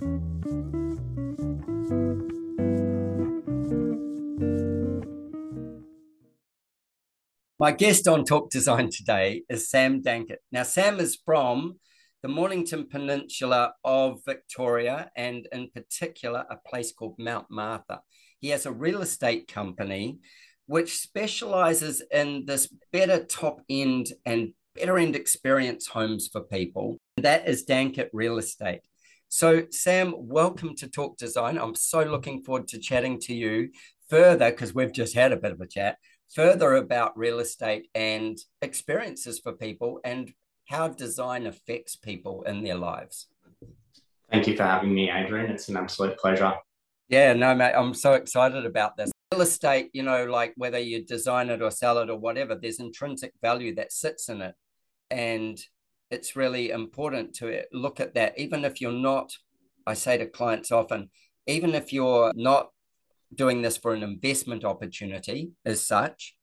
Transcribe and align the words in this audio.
My 0.00 0.06
guest 7.72 8.08
on 8.08 8.24
Talk 8.24 8.50
Design 8.50 8.88
today 8.90 9.42
is 9.50 9.68
Sam 9.68 10.02
Dankert. 10.02 10.38
Now, 10.50 10.62
Sam 10.62 10.98
is 10.98 11.18
from 11.22 11.78
the 12.22 12.28
Mornington 12.28 12.88
Peninsula 12.88 13.74
of 13.84 14.20
Victoria 14.24 15.10
and, 15.14 15.46
in 15.52 15.68
particular, 15.74 16.46
a 16.48 16.56
place 16.56 16.92
called 16.92 17.16
Mount 17.18 17.50
Martha. 17.50 18.00
He 18.40 18.48
has 18.48 18.64
a 18.64 18.72
real 18.72 19.02
estate 19.02 19.48
company 19.48 20.20
which 20.64 20.96
specializes 20.96 22.02
in 22.10 22.46
this 22.46 22.72
better 22.90 23.22
top 23.24 23.60
end 23.68 24.14
and 24.24 24.54
better 24.74 24.98
end 24.98 25.14
experience 25.14 25.88
homes 25.88 26.30
for 26.32 26.40
people. 26.40 26.96
That 27.18 27.46
is 27.46 27.66
Dankert 27.66 28.08
Real 28.14 28.38
Estate. 28.38 28.80
So, 29.32 29.62
Sam, 29.70 30.12
welcome 30.18 30.74
to 30.74 30.88
Talk 30.88 31.16
Design. 31.16 31.56
I'm 31.56 31.76
so 31.76 32.02
looking 32.02 32.42
forward 32.42 32.66
to 32.66 32.80
chatting 32.80 33.20
to 33.20 33.32
you 33.32 33.70
further 34.08 34.50
because 34.50 34.74
we've 34.74 34.92
just 34.92 35.14
had 35.14 35.30
a 35.30 35.36
bit 35.36 35.52
of 35.52 35.60
a 35.60 35.68
chat 35.68 35.98
further 36.34 36.74
about 36.74 37.16
real 37.16 37.38
estate 37.38 37.88
and 37.94 38.36
experiences 38.60 39.38
for 39.38 39.52
people 39.52 40.00
and 40.04 40.32
how 40.66 40.88
design 40.88 41.46
affects 41.46 41.94
people 41.94 42.42
in 42.42 42.64
their 42.64 42.74
lives. 42.74 43.28
Thank 44.32 44.48
you 44.48 44.56
for 44.56 44.64
having 44.64 44.92
me, 44.92 45.12
Adrian. 45.12 45.48
It's 45.48 45.68
an 45.68 45.76
absolute 45.76 46.18
pleasure. 46.18 46.52
Yeah, 47.08 47.32
no, 47.32 47.54
mate, 47.54 47.74
I'm 47.76 47.94
so 47.94 48.14
excited 48.14 48.66
about 48.66 48.96
this. 48.96 49.12
Real 49.32 49.42
estate, 49.42 49.90
you 49.92 50.02
know, 50.02 50.24
like 50.24 50.54
whether 50.56 50.80
you 50.80 51.04
design 51.04 51.50
it 51.50 51.62
or 51.62 51.70
sell 51.70 51.98
it 51.98 52.10
or 52.10 52.18
whatever, 52.18 52.56
there's 52.56 52.80
intrinsic 52.80 53.32
value 53.40 53.76
that 53.76 53.92
sits 53.92 54.28
in 54.28 54.42
it. 54.42 54.56
And 55.08 55.56
it's 56.10 56.36
really 56.36 56.70
important 56.70 57.34
to 57.36 57.62
look 57.72 58.00
at 58.00 58.14
that, 58.14 58.38
even 58.38 58.64
if 58.64 58.80
you're 58.80 58.92
not, 58.92 59.32
I 59.86 59.94
say 59.94 60.18
to 60.18 60.26
clients 60.26 60.72
often, 60.72 61.10
even 61.46 61.74
if 61.74 61.92
you're 61.92 62.32
not 62.34 62.70
doing 63.34 63.62
this 63.62 63.76
for 63.76 63.94
an 63.94 64.02
investment 64.02 64.64
opportunity 64.64 65.52
as 65.64 65.86
such, 65.86 66.36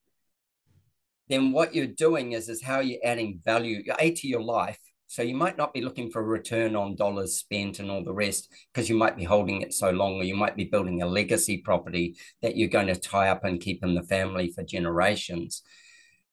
then 1.30 1.52
what 1.52 1.76
you're 1.76 1.88
doing 1.88 2.32
is 2.32 2.48
is 2.48 2.64
how 2.64 2.80
you're 2.80 3.00
adding 3.04 3.42
value 3.44 3.84
a 4.00 4.12
to 4.12 4.28
your 4.28 4.42
life. 4.42 4.80
So 5.08 5.22
you 5.22 5.36
might 5.36 5.58
not 5.58 5.74
be 5.74 5.82
looking 5.82 6.12
for 6.12 6.22
a 6.22 6.26
return 6.26 6.76
on 6.76 6.96
dollars 6.96 7.36
spent 7.36 7.80
and 7.80 7.90
all 7.90 8.04
the 8.04 8.14
rest 8.14 8.50
because 8.74 8.90
you 8.90 8.96
might 8.96 9.16
be 9.16 9.24
holding 9.24 9.62
it 9.62 9.74
so 9.74 9.90
long, 9.90 10.16
or 10.16 10.24
you 10.24 10.36
might 10.36 10.58
be 10.58 10.66
building 10.66 11.02
a 11.02 11.08
legacy 11.08 11.58
property 11.60 12.18
that 12.42 12.58
you're 12.58 12.68
going 12.68 12.88
to 12.88 12.96
tie 12.96 13.30
up 13.30 13.44
and 13.46 13.62
keep 13.62 13.84
in 13.84 13.96
the 13.96 14.04
family 14.04 14.52
for 14.54 14.64
generations. 14.64 15.64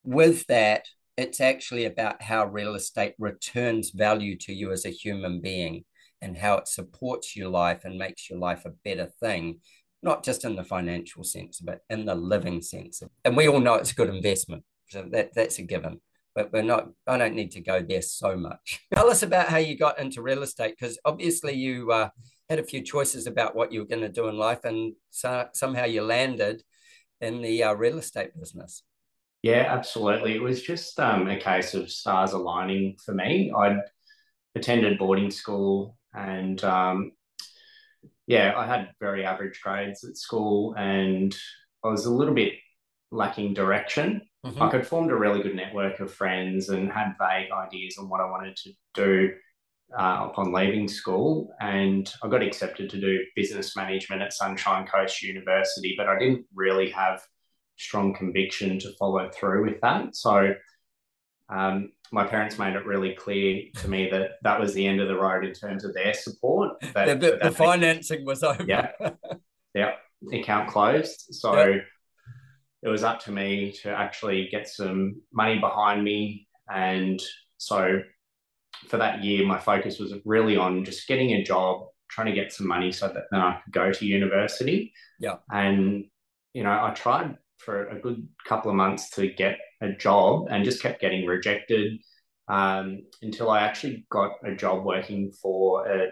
With 0.03 0.47
that, 0.47 0.87
it's 1.17 1.41
actually 1.41 1.85
about 1.85 2.23
how 2.23 2.47
real 2.47 2.75
estate 2.75 3.15
returns 3.19 3.91
value 3.91 4.37
to 4.39 4.53
you 4.53 4.73
as 4.73 4.85
a 4.85 4.91
human 4.91 5.41
being 5.41 5.85
and 6.21 6.37
how 6.37 6.57
it 6.57 6.69
supports 6.69 7.37
your 7.37 7.49
life 7.49 7.85
and 7.85 7.99
makes 7.99 8.29
your 8.29 8.39
life 8.39 8.65
a 8.65 8.73
better 8.85 9.11
thing 9.21 9.61
not 10.05 10.23
just 10.23 10.45
in 10.45 10.55
the 10.55 10.63
financial 10.63 11.25
sense, 11.25 11.59
but 11.61 11.81
in 11.89 12.05
the 12.05 12.15
living 12.15 12.61
sense. 12.61 13.03
And 13.25 13.37
we 13.37 13.49
all 13.49 13.59
know 13.59 13.75
it's 13.75 13.93
a 13.93 13.95
good 13.95 14.15
investment. 14.15 14.63
So 14.91 15.09
that, 15.11 15.35
that's 15.35 15.59
a 15.59 15.63
given. 15.63 16.01
But 16.35 16.53
we're 16.53 16.63
not, 16.63 16.89
I 17.07 17.17
don't 17.17 17.35
need 17.35 17.53
to 17.53 17.63
go 17.63 17.81
there 17.81 18.03
so 18.03 18.37
much. 18.37 18.81
Tell 18.95 19.09
us 19.09 19.23
about 19.23 19.49
how 19.49 19.57
you 19.57 19.79
got 19.79 19.99
into 19.99 20.21
real 20.21 20.43
estate, 20.43 20.75
because 20.79 20.99
obviously 21.07 21.55
you 21.55 21.91
uh, 21.91 22.11
had 22.51 22.59
a 22.59 22.65
few 22.65 22.83
choices 22.83 23.27
about 23.27 23.57
what 23.57 23.73
you 23.73 23.81
were 23.81 23.87
going 23.87 24.03
to 24.03 24.09
do 24.11 24.29
in 24.29 24.37
life, 24.37 24.65
and 24.65 24.95
so, 25.11 25.47
somehow 25.55 25.87
you 25.87 26.03
landed 26.03 26.63
in 27.21 27.41
the 27.41 27.63
uh, 27.63 27.73
real 27.73 27.99
estate 27.99 28.39
business. 28.39 28.83
Yeah, 29.45 29.67
absolutely. 29.69 30.35
It 30.35 30.43
was 30.43 30.63
just 30.63 30.99
um, 30.99 31.29
a 31.29 31.37
case 31.39 31.75
of 31.75 31.91
stars 31.91 32.33
aligning 32.33 32.97
for 33.05 33.13
me. 33.13 33.53
I'd 33.55 33.83
attended 34.55 34.99
boarding 34.99 35.31
school 35.31 35.99
and 36.15 36.65
um, 36.65 37.13
yeah, 38.27 38.55
I 38.57 38.65
had 38.65 38.93
very 39.01 39.27
average 39.27 39.61
grades 39.63 40.03
at 40.03 40.17
school 40.17 40.75
and 40.79 41.37
I 41.85 41.89
was 41.89 42.07
a 42.07 42.11
little 42.11 42.33
bit 42.33 42.55
lacking 43.11 43.53
direction. 43.53 44.23
mm-hmm. 44.47 44.59
like 44.59 44.73
I'd 44.73 44.87
formed 44.87 45.11
a 45.11 45.17
really 45.17 45.43
good 45.43 45.55
network 45.55 46.01
of 46.01 46.11
friends 46.11 46.71
and 46.71 46.91
had 46.91 47.13
vague 47.21 47.53
ideas 47.53 47.99
on 47.99 48.09
what 48.09 48.23
I 48.23 48.31
wanted 48.31 48.57
to 48.57 48.73
do 48.95 49.31
uh, 49.95 50.29
upon 50.31 50.55
leaving 50.55 50.89
school. 50.89 51.55
And 51.61 52.11
I 52.23 52.29
got 52.29 52.43
accepted 52.43 52.89
to 52.89 52.99
do 52.99 53.21
business 53.37 53.77
management 53.77 54.23
at 54.23 54.33
Sunshine 54.33 54.87
Coast 54.87 55.23
University, 55.23 55.93
but 55.99 56.09
I 56.09 56.19
didn't 56.19 56.47
really 56.55 56.89
have 56.93 57.21
strong 57.77 58.15
conviction 58.15 58.79
to 58.81 58.93
follow 58.99 59.31
through 59.31 59.65
with 59.65 59.81
that. 59.81 60.17
So 60.17 60.55
um, 61.49 61.93
my 62.13 62.25
parents 62.25 62.59
made 62.59 62.75
it 62.75 62.87
really 62.87 63.15
clear 63.15 63.65
to 63.77 63.89
me 63.89 64.09
that 64.11 64.33
that 64.43 64.59
was 64.61 64.73
the 64.75 64.87
end 64.87 65.01
of 65.01 65.09
the 65.09 65.17
road 65.17 65.45
in 65.45 65.53
terms 65.53 65.85
of 65.85 65.95
their 65.95 66.15
support. 66.15 66.81
That, 66.95 67.21
the, 67.21 67.33
the, 67.33 67.39
the 67.43 67.51
financing 67.51 68.25
was 68.25 68.43
over. 68.43 68.65
Yeah, 68.67 68.91
yeah, 69.75 69.93
account 70.33 70.69
closed. 70.69 71.27
So 71.31 71.57
yep. 71.59 71.85
it 72.83 72.89
was 72.89 73.05
up 73.05 73.21
to 73.25 73.33
me 73.33 73.73
to 73.83 73.91
actually 73.91 74.49
get 74.51 74.69
some 74.69 75.21
money 75.33 75.59
behind 75.59 76.05
me, 76.05 76.47
and 76.73 77.21
so 77.59 78.01
for 78.89 78.97
that 78.97 79.23
year, 79.23 79.47
my 79.47 79.59
focus 79.59 79.99
was 79.99 80.15
really 80.25 80.57
on 80.57 80.85
just 80.85 81.07
getting 81.09 81.33
a 81.33 81.45
job, 81.45 81.87
trying 82.09 82.29
to 82.29 82.33
get 82.33 82.53
some 82.53 82.67
money 82.67 82.93
so 82.93 83.09
that 83.09 83.25
then 83.31 83.41
I 83.41 83.61
could 83.65 83.73
go 83.73 83.93
to 83.93 84.07
university. 84.07 84.93
Yeah, 85.19 85.37
and 85.51 86.05
you 86.55 86.63
know, 86.63 86.71
I 86.71 86.93
tried 86.95 87.37
for 87.59 87.89
a 87.89 88.01
good 88.01 88.27
couple 88.47 88.71
of 88.71 88.77
months 88.77 89.11
to 89.11 89.29
get 89.29 89.59
a 89.81 89.93
job 89.93 90.47
and 90.51 90.65
just 90.65 90.83
kept 90.83 91.01
getting 91.01 91.27
rejected 91.27 92.01
um, 92.49 93.03
until 93.23 93.51
I 93.51 93.61
actually 93.61 94.07
got 94.11 94.33
a 94.45 94.55
job 94.55 94.85
working 94.85 95.33
for 95.33 95.87
a 95.87 96.09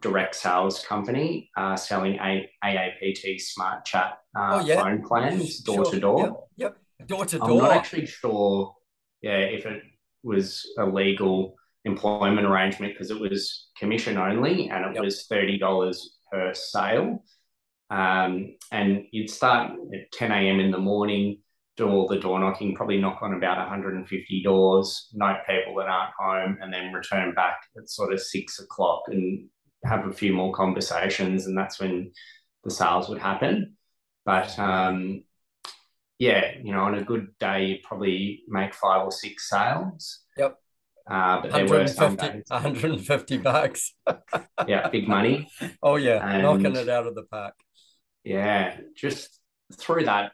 direct 0.00 0.34
sales 0.34 0.84
company 0.84 1.50
uh, 1.56 1.76
selling 1.76 2.14
a 2.16 2.48
AAPT 2.64 3.40
smart 3.40 3.84
chat 3.84 4.18
uh, 4.36 4.60
oh, 4.60 4.64
yeah. 4.64 4.82
phone 4.82 5.02
plans 5.02 5.60
door 5.60 5.84
to 5.86 5.98
door. 6.00 6.44
Yep, 6.56 6.76
door 7.06 7.26
to 7.26 7.38
door. 7.38 7.50
I'm 7.50 7.58
not 7.58 7.72
actually 7.72 8.06
sure, 8.06 8.74
yeah, 9.22 9.38
if 9.38 9.66
it 9.66 9.82
was 10.22 10.66
a 10.78 10.84
legal 10.84 11.54
employment 11.84 12.46
arrangement 12.46 12.92
because 12.92 13.10
it 13.10 13.18
was 13.18 13.68
commission 13.78 14.18
only 14.18 14.68
and 14.68 14.84
it 14.84 14.94
yep. 14.94 15.04
was 15.04 15.26
thirty 15.26 15.58
dollars 15.58 16.18
per 16.30 16.52
sale. 16.52 17.22
Um, 17.90 18.56
and 18.72 19.04
you'd 19.12 19.30
start 19.30 19.72
at 19.94 20.12
10 20.12 20.32
a.m. 20.32 20.60
in 20.60 20.70
the 20.70 20.78
morning, 20.78 21.38
do 21.76 21.88
all 21.88 22.08
the 22.08 22.18
door 22.18 22.40
knocking, 22.40 22.74
probably 22.74 22.98
knock 22.98 23.18
on 23.22 23.34
about 23.34 23.58
150 23.58 24.42
doors, 24.42 25.08
note 25.12 25.38
people 25.48 25.76
that 25.76 25.88
aren't 25.88 26.14
home, 26.18 26.58
and 26.60 26.72
then 26.72 26.92
return 26.92 27.34
back 27.34 27.58
at 27.76 27.88
sort 27.88 28.12
of 28.12 28.20
six 28.20 28.58
o'clock 28.58 29.02
and 29.08 29.48
have 29.84 30.06
a 30.06 30.12
few 30.12 30.32
more 30.32 30.52
conversations. 30.52 31.46
And 31.46 31.56
that's 31.56 31.78
when 31.78 32.12
the 32.64 32.70
sales 32.70 33.08
would 33.08 33.18
happen. 33.18 33.76
But 34.24 34.58
um, 34.58 35.22
yeah, 36.18 36.52
you 36.62 36.72
know, 36.72 36.80
on 36.80 36.96
a 36.96 37.04
good 37.04 37.28
day, 37.38 37.66
you 37.66 37.76
probably 37.84 38.42
make 38.48 38.74
five 38.74 39.04
or 39.04 39.12
six 39.12 39.48
sales. 39.48 40.24
Yep. 40.36 40.58
Uh, 41.08 41.42
but 41.42 41.52
there 41.52 41.68
were 41.68 41.86
some 41.86 42.16
days. 42.16 42.42
150 42.48 43.36
bucks. 43.38 43.94
yeah, 44.66 44.88
big 44.88 45.06
money. 45.06 45.48
Oh, 45.82 45.94
yeah, 45.94 46.26
and, 46.26 46.42
knocking 46.42 46.74
it 46.74 46.88
out 46.88 47.06
of 47.06 47.14
the 47.14 47.22
park 47.22 47.54
yeah, 48.26 48.78
just 48.96 49.38
through 49.72 50.06
that, 50.06 50.32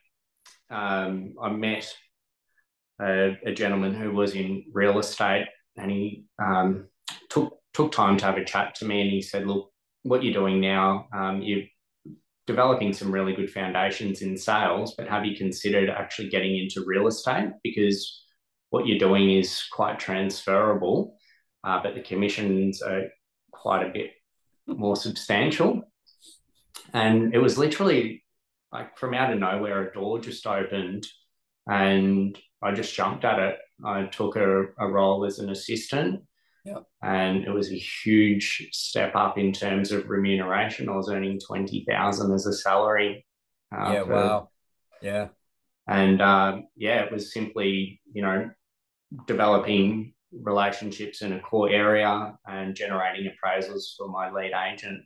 um, 0.70 1.34
I 1.40 1.50
met 1.50 1.94
a, 2.98 3.36
a, 3.44 3.52
gentleman 3.52 3.92
who 3.92 4.12
was 4.12 4.34
in 4.34 4.64
real 4.72 4.98
estate, 4.98 5.46
and 5.76 5.90
he 5.90 6.24
um, 6.42 6.88
took 7.28 7.58
took 7.74 7.92
time 7.92 8.16
to 8.16 8.24
have 8.24 8.38
a 8.38 8.46
chat 8.46 8.74
to 8.76 8.86
me, 8.86 9.02
and 9.02 9.10
he 9.10 9.20
said, 9.20 9.46
"Look, 9.46 9.70
what 10.04 10.24
you're 10.24 10.32
doing 10.32 10.58
now, 10.58 11.06
um, 11.14 11.42
you're 11.42 11.66
developing 12.46 12.94
some 12.94 13.12
really 13.12 13.34
good 13.34 13.50
foundations 13.50 14.22
in 14.22 14.38
sales, 14.38 14.94
but 14.96 15.06
have 15.06 15.26
you 15.26 15.36
considered 15.36 15.90
actually 15.90 16.30
getting 16.30 16.56
into 16.56 16.86
real 16.86 17.06
estate 17.06 17.50
because 17.62 18.24
what 18.70 18.86
you're 18.86 18.98
doing 18.98 19.30
is 19.30 19.62
quite 19.70 19.98
transferable, 19.98 21.18
uh, 21.62 21.78
but 21.82 21.94
the 21.94 22.00
commissions 22.00 22.80
are 22.80 23.02
quite 23.50 23.86
a 23.86 23.92
bit 23.92 24.12
more 24.66 24.96
substantial." 24.96 25.91
And 26.92 27.34
it 27.34 27.38
was 27.38 27.58
literally 27.58 28.24
like 28.72 28.98
from 28.98 29.14
out 29.14 29.32
of 29.32 29.38
nowhere, 29.38 29.88
a 29.88 29.92
door 29.92 30.18
just 30.18 30.46
opened 30.46 31.06
and 31.68 32.38
I 32.62 32.72
just 32.72 32.94
jumped 32.94 33.24
at 33.24 33.38
it. 33.38 33.58
I 33.84 34.04
took 34.04 34.36
a, 34.36 34.66
a 34.78 34.88
role 34.88 35.24
as 35.24 35.38
an 35.38 35.50
assistant. 35.50 36.22
Yeah. 36.64 36.80
And 37.02 37.44
it 37.44 37.50
was 37.50 37.72
a 37.72 37.76
huge 37.76 38.68
step 38.72 39.16
up 39.16 39.36
in 39.36 39.52
terms 39.52 39.90
of 39.90 40.08
remuneration. 40.08 40.88
I 40.88 40.96
was 40.96 41.10
earning 41.10 41.40
20,000 41.40 42.32
as 42.32 42.46
a 42.46 42.52
salary. 42.52 43.26
Uh, 43.74 43.92
yeah. 43.92 44.04
For, 44.04 44.12
wow. 44.12 44.48
Yeah. 45.00 45.28
And 45.88 46.22
uh, 46.22 46.60
yeah, 46.76 47.00
it 47.00 47.12
was 47.12 47.32
simply, 47.32 48.00
you 48.12 48.22
know, 48.22 48.50
developing 49.26 50.14
relationships 50.32 51.22
in 51.22 51.32
a 51.32 51.40
core 51.40 51.68
area 51.68 52.38
and 52.46 52.74
generating 52.74 53.30
appraisals 53.30 53.96
for 53.98 54.08
my 54.08 54.30
lead 54.30 54.52
agent. 54.52 55.02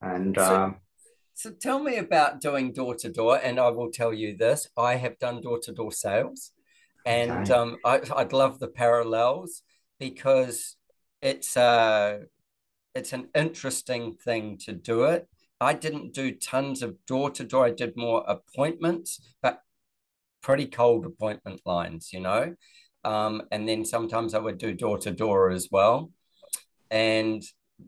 And 0.00 0.34
so, 0.36 0.56
um, 0.56 0.76
so 1.34 1.50
tell 1.50 1.82
me 1.82 1.96
about 1.96 2.40
doing 2.40 2.72
door 2.72 2.94
to 2.96 3.10
door, 3.10 3.38
and 3.42 3.58
I 3.58 3.70
will 3.70 3.90
tell 3.90 4.12
you 4.12 4.36
this: 4.36 4.68
I 4.76 4.96
have 4.96 5.18
done 5.18 5.40
door 5.40 5.58
to 5.60 5.72
door 5.72 5.92
sales, 5.92 6.52
and 7.04 7.30
okay. 7.30 7.52
um, 7.52 7.78
I, 7.84 8.00
I'd 8.16 8.32
love 8.32 8.58
the 8.58 8.68
parallels 8.68 9.62
because 9.98 10.76
it's 11.20 11.56
uh 11.56 12.18
it's 12.94 13.12
an 13.12 13.28
interesting 13.34 14.14
thing 14.14 14.58
to 14.58 14.72
do 14.72 15.04
it. 15.04 15.28
I 15.60 15.74
didn't 15.74 16.12
do 16.12 16.32
tons 16.32 16.82
of 16.82 16.96
door 17.06 17.30
to 17.30 17.44
door. 17.44 17.66
I 17.66 17.70
did 17.70 17.96
more 17.96 18.24
appointments, 18.26 19.20
but 19.42 19.60
pretty 20.42 20.66
cold 20.66 21.06
appointment 21.06 21.60
lines, 21.64 22.12
you 22.12 22.20
know. 22.20 22.54
Um, 23.04 23.42
and 23.50 23.68
then 23.68 23.84
sometimes 23.84 24.34
I 24.34 24.38
would 24.38 24.58
do 24.58 24.72
door 24.72 24.98
to 24.98 25.10
door 25.10 25.50
as 25.50 25.68
well. 25.70 26.10
And 26.90 27.42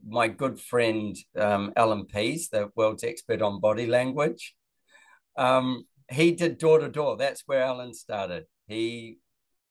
my 0.07 0.29
good 0.29 0.61
friend 0.61 1.17
um, 1.39 1.73
Allan 1.77 2.07
Pease, 2.07 2.49
the 2.49 2.71
world's 2.77 3.05
expert 3.05 3.43
on 3.43 3.61
body 3.61 3.87
language, 3.87 4.55
um, 5.37 5.87
he 6.11 6.33
did 6.33 6.59
door 6.59 6.79
to 6.79 6.89
door. 6.89 7.17
That's 7.17 7.43
where 7.47 7.63
Allan 7.63 7.95
started. 7.95 8.45
He 8.67 9.19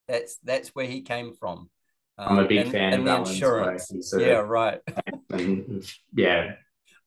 that's 0.08 0.38
that's 0.44 0.70
where 0.70 0.88
he 0.88 1.02
came 1.02 1.34
from. 1.34 1.70
Um, 2.18 2.38
I'm 2.38 2.46
a 2.46 2.48
big 2.48 2.60
and, 2.60 2.72
fan 2.72 2.94
and 2.94 3.02
of 3.02 3.06
the 3.06 3.12
Allan's 3.12 3.32
insurance. 3.32 4.14
yeah, 4.18 4.34
right. 4.34 4.80
and, 5.30 5.84
yeah, 6.14 6.56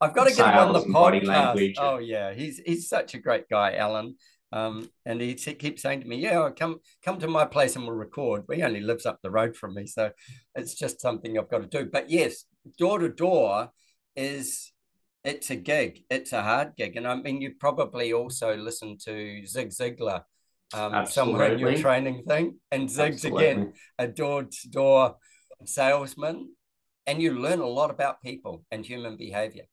I've 0.00 0.14
got 0.14 0.28
to 0.28 0.34
get 0.34 0.54
him 0.54 0.58
on 0.58 0.72
the 0.72 0.80
podcast. 0.80 1.74
Oh 1.78 1.98
yeah, 1.98 2.34
he's 2.34 2.60
he's 2.64 2.88
such 2.88 3.14
a 3.14 3.18
great 3.18 3.48
guy, 3.48 3.76
Allan. 3.76 4.16
Um, 4.52 4.88
and 5.04 5.20
he 5.20 5.34
keeps 5.34 5.82
saying 5.82 6.02
to 6.02 6.06
me, 6.06 6.16
"Yeah, 6.16 6.50
come 6.56 6.80
come 7.04 7.18
to 7.18 7.28
my 7.28 7.44
place 7.44 7.76
and 7.76 7.86
we'll 7.86 7.96
record." 7.96 8.46
But 8.46 8.56
He 8.56 8.62
only 8.62 8.80
lives 8.80 9.06
up 9.06 9.18
the 9.22 9.30
road 9.30 9.56
from 9.56 9.74
me, 9.74 9.86
so 9.86 10.12
it's 10.54 10.74
just 10.74 11.00
something 11.00 11.38
I've 11.38 11.50
got 11.50 11.62
to 11.62 11.66
do. 11.66 11.88
But 11.90 12.10
yes, 12.10 12.44
door 12.78 12.98
to 12.98 13.08
door 13.08 13.70
is 14.14 14.72
it's 15.24 15.50
a 15.50 15.56
gig. 15.56 16.04
It's 16.08 16.32
a 16.32 16.42
hard 16.42 16.72
gig, 16.76 16.96
and 16.96 17.06
I 17.06 17.16
mean, 17.16 17.40
you 17.40 17.54
probably 17.58 18.12
also 18.12 18.56
listen 18.56 18.96
to 19.04 19.44
Zig 19.46 19.70
Ziglar 19.70 20.22
um, 20.74 21.06
somewhere 21.06 21.52
in 21.52 21.58
your 21.58 21.76
training 21.76 22.24
thing, 22.24 22.58
and 22.70 22.90
Zig's 22.90 23.24
Absolutely. 23.24 23.46
again 23.46 23.72
a 23.98 24.08
door 24.08 24.44
to 24.44 24.68
door 24.68 25.16
salesman, 25.64 26.54
and 27.06 27.20
you 27.20 27.38
learn 27.38 27.60
a 27.60 27.66
lot 27.66 27.90
about 27.90 28.22
people 28.22 28.64
and 28.70 28.84
human 28.84 29.16
behavior. 29.16 29.64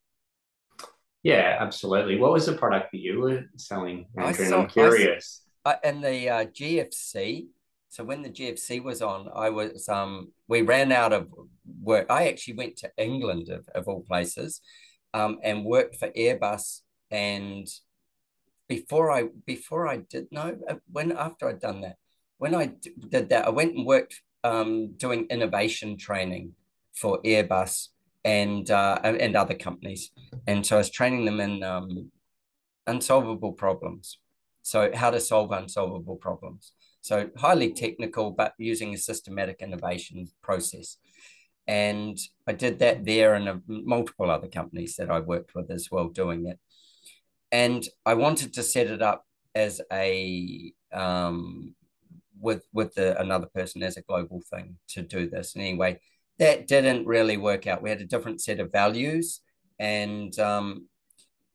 Yeah, 1.24 1.58
absolutely. 1.60 2.18
What 2.18 2.34
was 2.34 2.46
the 2.46 2.54
product 2.54 2.92
that 2.92 3.00
you 3.00 3.20
were 3.20 3.46
selling, 3.56 4.08
Adrian? 4.20 4.50
Saw, 4.50 4.62
I'm 4.64 4.68
curious. 4.68 5.42
I, 5.64 5.78
in 5.84 6.02
the 6.02 6.30
uh, 6.30 6.46
GFC, 6.46 7.48
so 7.94 8.04
when 8.04 8.24
the 8.24 8.30
GFC 8.30 8.84
was 8.84 9.04
on, 9.04 9.30
I 9.36 9.52
was 9.52 9.88
um 9.88 10.32
we 10.48 10.64
ran 10.64 10.92
out 10.92 11.14
of 11.14 11.28
work. 11.80 12.08
I 12.10 12.28
actually 12.28 12.56
went 12.56 12.76
to 12.78 12.92
England 12.98 13.50
of, 13.50 13.70
of 13.76 13.88
all 13.88 14.02
places, 14.02 14.62
um, 15.14 15.38
and 15.44 15.64
worked 15.64 15.98
for 15.98 16.10
Airbus. 16.10 16.82
And 17.12 17.68
before 18.68 19.12
I 19.12 19.26
before 19.46 19.88
I 19.88 19.98
did 19.98 20.26
no 20.32 20.58
uh, 20.68 20.78
when 20.92 21.12
after 21.12 21.48
I'd 21.48 21.60
done 21.60 21.82
that, 21.82 21.98
when 22.40 22.56
I 22.56 22.72
did 23.10 23.30
that, 23.30 23.46
I 23.46 23.52
went 23.52 23.76
and 23.76 23.86
worked 23.86 24.20
um 24.44 24.94
doing 24.98 25.28
innovation 25.30 25.96
training 25.96 26.54
for 26.96 27.22
Airbus 27.22 27.90
and 28.26 28.72
uh, 28.72 28.98
and 29.04 29.36
other 29.36 29.54
companies. 29.54 30.10
And 30.48 30.66
so 30.66 30.78
I 30.78 30.80
was 30.80 30.90
training 30.90 31.26
them 31.26 31.40
in 31.40 31.62
um, 31.62 32.10
unsolvable 32.88 33.54
problems. 33.54 34.18
So 34.64 34.90
how 34.96 35.12
to 35.12 35.20
solve 35.20 35.52
unsolvable 35.52 36.16
problems. 36.16 36.74
So 37.04 37.30
highly 37.36 37.74
technical, 37.74 38.32
but 38.32 38.54
using 38.58 38.94
a 38.94 38.98
systematic 38.98 39.62
innovation 39.62 40.30
process. 40.42 40.98
And 41.68 42.18
I 42.48 42.54
did 42.54 42.80
that 42.80 43.04
there 43.04 43.34
and 43.34 43.62
multiple 43.68 44.32
other 44.32 44.48
companies 44.48 44.96
that 44.96 45.12
I 45.12 45.20
worked 45.20 45.54
with 45.54 45.70
as 45.70 45.92
well 45.92 46.08
doing 46.08 46.48
it. 46.48 46.60
And 47.52 47.86
I 48.06 48.14
wanted 48.14 48.54
to 48.54 48.64
set 48.64 48.88
it 48.88 49.02
up 49.02 49.26
as 49.54 49.82
a 49.92 50.74
um, 50.94 51.76
with 52.40 52.64
with 52.72 52.96
the, 52.96 53.20
another 53.20 53.48
person 53.54 53.84
as 53.84 53.98
a 53.98 54.02
global 54.02 54.42
thing 54.50 54.78
to 54.90 55.02
do 55.02 55.30
this. 55.30 55.56
And 55.56 55.64
anyway, 55.64 56.00
that 56.40 56.68
didn't 56.68 57.06
really 57.06 57.36
work 57.36 57.68
out. 57.68 57.82
We 57.84 57.90
had 57.90 58.02
a 58.02 58.06
different 58.06 58.42
set 58.42 58.62
of 58.62 58.72
values, 58.72 59.42
and 59.78 60.38
um, 60.40 60.88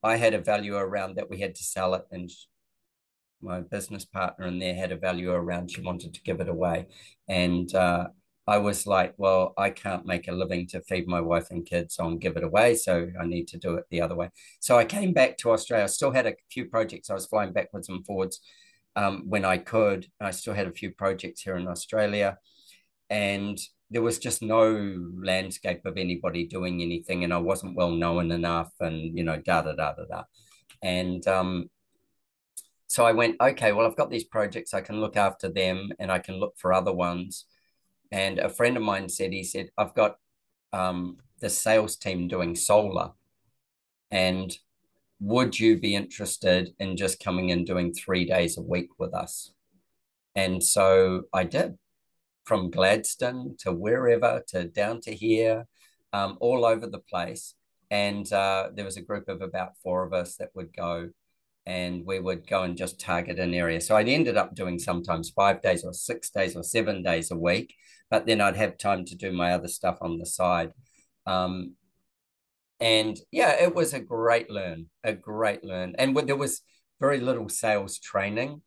I 0.02 0.16
had 0.16 0.34
a 0.34 0.40
value 0.40 0.76
around 0.76 1.16
that 1.16 1.30
we 1.30 1.40
had 1.40 1.54
to 1.54 1.64
sell 1.64 1.94
it 1.94 2.04
in 2.12 2.28
my 3.42 3.60
business 3.60 4.04
partner 4.04 4.46
and 4.46 4.60
there 4.60 4.74
had 4.74 4.92
a 4.92 4.96
value 4.96 5.30
around 5.30 5.70
she 5.70 5.80
wanted 5.80 6.14
to 6.14 6.22
give 6.22 6.40
it 6.40 6.48
away, 6.48 6.86
and 7.28 7.74
uh, 7.74 8.08
I 8.48 8.56
was 8.56 8.86
like, 8.86 9.12
well, 9.18 9.52
I 9.58 9.68
can't 9.68 10.06
make 10.06 10.26
a 10.26 10.32
living 10.32 10.66
to 10.68 10.80
feed 10.80 11.06
my 11.06 11.20
wife 11.20 11.48
and 11.50 11.66
kids 11.66 11.98
on 11.98 12.16
give 12.16 12.38
it 12.38 12.44
away, 12.44 12.76
so 12.76 13.10
I 13.20 13.26
need 13.26 13.46
to 13.48 13.58
do 13.58 13.74
it 13.74 13.84
the 13.90 14.00
other 14.00 14.14
way. 14.16 14.30
So 14.60 14.78
I 14.78 14.86
came 14.86 15.12
back 15.12 15.36
to 15.38 15.50
Australia. 15.50 15.84
I 15.84 15.88
still 15.88 16.12
had 16.12 16.26
a 16.26 16.34
few 16.50 16.64
projects. 16.64 17.10
I 17.10 17.14
was 17.14 17.26
flying 17.26 17.52
backwards 17.52 17.90
and 17.90 18.06
forwards 18.06 18.40
um, 18.96 19.24
when 19.28 19.44
I 19.44 19.58
could. 19.58 20.06
I 20.18 20.30
still 20.30 20.54
had 20.54 20.66
a 20.66 20.72
few 20.72 20.90
projects 20.92 21.42
here 21.42 21.56
in 21.56 21.68
Australia, 21.68 22.38
and 23.10 23.58
there 23.90 24.02
was 24.02 24.18
just 24.18 24.40
no 24.40 24.98
landscape 25.22 25.84
of 25.84 25.98
anybody 25.98 26.46
doing 26.46 26.80
anything, 26.80 27.24
and 27.24 27.34
I 27.34 27.38
wasn't 27.38 27.76
well 27.76 27.90
known 27.90 28.30
enough, 28.30 28.72
and 28.80 29.14
you 29.16 29.24
know, 29.24 29.36
da 29.36 29.60
da 29.60 29.74
da 29.74 29.92
da 29.92 30.04
da, 30.10 30.22
and 30.82 31.26
um, 31.28 31.68
so 32.88 33.04
I 33.04 33.12
went, 33.12 33.36
okay, 33.40 33.72
well, 33.72 33.86
I've 33.86 33.96
got 33.96 34.10
these 34.10 34.24
projects, 34.24 34.74
I 34.74 34.80
can 34.80 35.00
look 35.00 35.16
after 35.16 35.48
them, 35.48 35.90
and 35.98 36.10
I 36.10 36.18
can 36.18 36.40
look 36.40 36.54
for 36.58 36.72
other 36.72 36.92
ones. 36.92 37.44
And 38.10 38.38
a 38.38 38.48
friend 38.48 38.76
of 38.76 38.82
mine 38.82 39.08
said, 39.08 39.32
he 39.32 39.44
said, 39.44 39.70
I've 39.76 39.94
got 39.94 40.16
um, 40.72 41.18
the 41.40 41.50
sales 41.50 41.96
team 41.96 42.28
doing 42.28 42.56
solar, 42.56 43.12
and 44.10 44.56
would 45.20 45.58
you 45.60 45.78
be 45.78 45.94
interested 45.94 46.74
in 46.78 46.96
just 46.96 47.22
coming 47.22 47.50
and 47.52 47.66
doing 47.66 47.92
three 47.92 48.24
days 48.24 48.56
a 48.56 48.62
week 48.62 48.88
with 48.98 49.14
us? 49.14 49.52
And 50.34 50.62
so 50.62 51.22
I 51.32 51.44
did 51.44 51.76
from 52.44 52.70
Gladstone 52.70 53.56
to 53.58 53.72
wherever 53.72 54.42
to 54.48 54.64
down 54.64 55.02
to 55.02 55.14
here, 55.14 55.66
um, 56.14 56.38
all 56.40 56.64
over 56.64 56.86
the 56.86 57.00
place. 57.00 57.54
And 57.90 58.30
uh, 58.32 58.70
there 58.74 58.84
was 58.84 58.96
a 58.96 59.02
group 59.02 59.28
of 59.28 59.42
about 59.42 59.76
four 59.82 60.06
of 60.06 60.14
us 60.14 60.36
that 60.36 60.50
would 60.54 60.74
go 60.74 61.10
and 61.68 62.06
we 62.06 62.18
would 62.18 62.48
go 62.48 62.62
and 62.62 62.78
just 62.78 62.98
target 62.98 63.38
an 63.38 63.52
area. 63.52 63.78
So 63.78 63.94
I 63.94 64.02
ended 64.02 64.38
up 64.38 64.54
doing 64.54 64.78
sometimes 64.78 65.28
five 65.28 65.60
days 65.60 65.84
or 65.84 65.92
six 65.92 66.30
days 66.30 66.56
or 66.56 66.62
seven 66.62 67.02
days 67.02 67.30
a 67.30 67.36
week, 67.36 67.74
but 68.10 68.26
then 68.26 68.40
I'd 68.40 68.56
have 68.56 68.78
time 68.78 69.04
to 69.04 69.14
do 69.14 69.32
my 69.32 69.52
other 69.52 69.68
stuff 69.68 69.98
on 70.00 70.18
the 70.18 70.24
side. 70.24 70.72
Um, 71.26 71.74
and 72.80 73.18
yeah, 73.30 73.52
it 73.62 73.74
was 73.74 73.92
a 73.92 74.00
great 74.00 74.50
learn, 74.50 74.86
a 75.04 75.12
great 75.12 75.62
learn. 75.62 75.94
And 75.98 76.16
there 76.16 76.36
was 76.36 76.62
very 77.00 77.20
little 77.20 77.50
sales 77.50 77.98
training. 77.98 78.62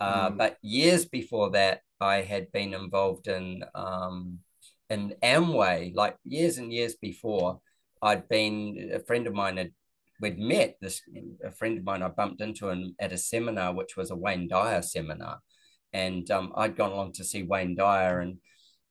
Uh, 0.00 0.30
mm. 0.30 0.36
But 0.36 0.56
years 0.60 1.04
before 1.04 1.50
that, 1.50 1.82
I 2.00 2.22
had 2.22 2.50
been 2.50 2.74
involved 2.74 3.28
in 3.28 3.62
um, 3.76 4.40
in 4.88 5.14
Amway, 5.22 5.94
like 5.94 6.16
years 6.24 6.58
and 6.58 6.72
years 6.72 6.96
before. 6.96 7.60
I'd 8.02 8.28
been 8.28 8.90
a 8.92 8.98
friend 8.98 9.26
of 9.28 9.34
mine 9.34 9.58
had 9.58 9.72
we'd 10.20 10.38
met 10.38 10.76
this 10.80 11.02
a 11.44 11.50
friend 11.50 11.78
of 11.78 11.84
mine 11.84 12.02
I 12.02 12.08
bumped 12.08 12.40
into 12.40 12.68
him 12.68 12.94
at 12.98 13.12
a 13.12 13.18
seminar, 13.18 13.74
which 13.74 13.96
was 13.96 14.10
a 14.10 14.16
Wayne 14.16 14.48
Dyer 14.48 14.82
seminar, 14.82 15.40
and 15.92 16.30
um, 16.30 16.52
I'd 16.56 16.76
gone 16.76 16.92
along 16.92 17.12
to 17.14 17.24
see 17.24 17.42
Wayne 17.42 17.74
Dyer, 17.74 18.20
and 18.20 18.38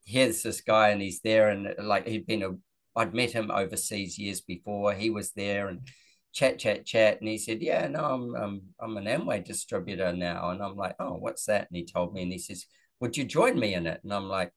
here's 0.06 0.44
this 0.44 0.62
guy, 0.62 0.90
and 0.90 1.02
he's 1.02 1.22
there, 1.22 1.50
and 1.50 1.74
like 1.80 2.08
he'd 2.08 2.28
been 2.28 2.44
a 2.44 2.52
I'd 2.96 3.14
met 3.14 3.32
him 3.32 3.52
overseas 3.52 4.18
years 4.18 4.42
before. 4.42 4.94
He 4.94 5.10
was 5.10 5.32
there, 5.32 5.70
and 5.70 5.88
chat, 6.34 6.60
chat, 6.60 6.86
chat. 6.86 7.20
And 7.20 7.30
he 7.30 7.38
said, 7.38 7.62
Yeah, 7.62 7.88
no, 7.88 8.04
I'm, 8.04 8.36
I'm, 8.36 8.62
I'm 8.80 8.98
an 8.98 9.06
Amway 9.06 9.44
distributor 9.44 10.14
now. 10.14 10.50
And 10.50 10.62
I'm 10.62 10.76
like, 10.76 10.96
Oh, 11.00 11.16
what's 11.16 11.46
that? 11.46 11.68
And 11.70 11.78
he 11.78 11.86
told 11.86 12.14
me, 12.14 12.24
and 12.24 12.32
he 12.32 12.40
says, 12.40 12.66
Would 13.00 13.18
you 13.18 13.26
join 13.26 13.60
me 13.60 13.74
in 13.74 13.88
it? 13.88 14.02
And 14.04 14.14
I'm 14.14 14.28
like, 14.28 14.52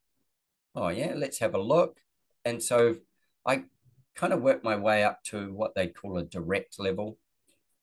Oh, 0.75 0.89
yeah, 0.89 1.13
let's 1.17 1.39
have 1.39 1.55
a 1.55 1.61
look. 1.61 1.99
And 2.45 2.63
so 2.63 2.97
I 3.47 3.65
kind 4.15 4.33
of 4.33 4.43
worked 4.43 4.65
my 4.65 4.77
way 4.77 5.05
up 5.05 5.23
to 5.25 5.53
what 5.53 5.75
they 5.75 5.89
call 5.89 6.19
a 6.19 6.25
direct 6.25 6.79
level 6.79 7.19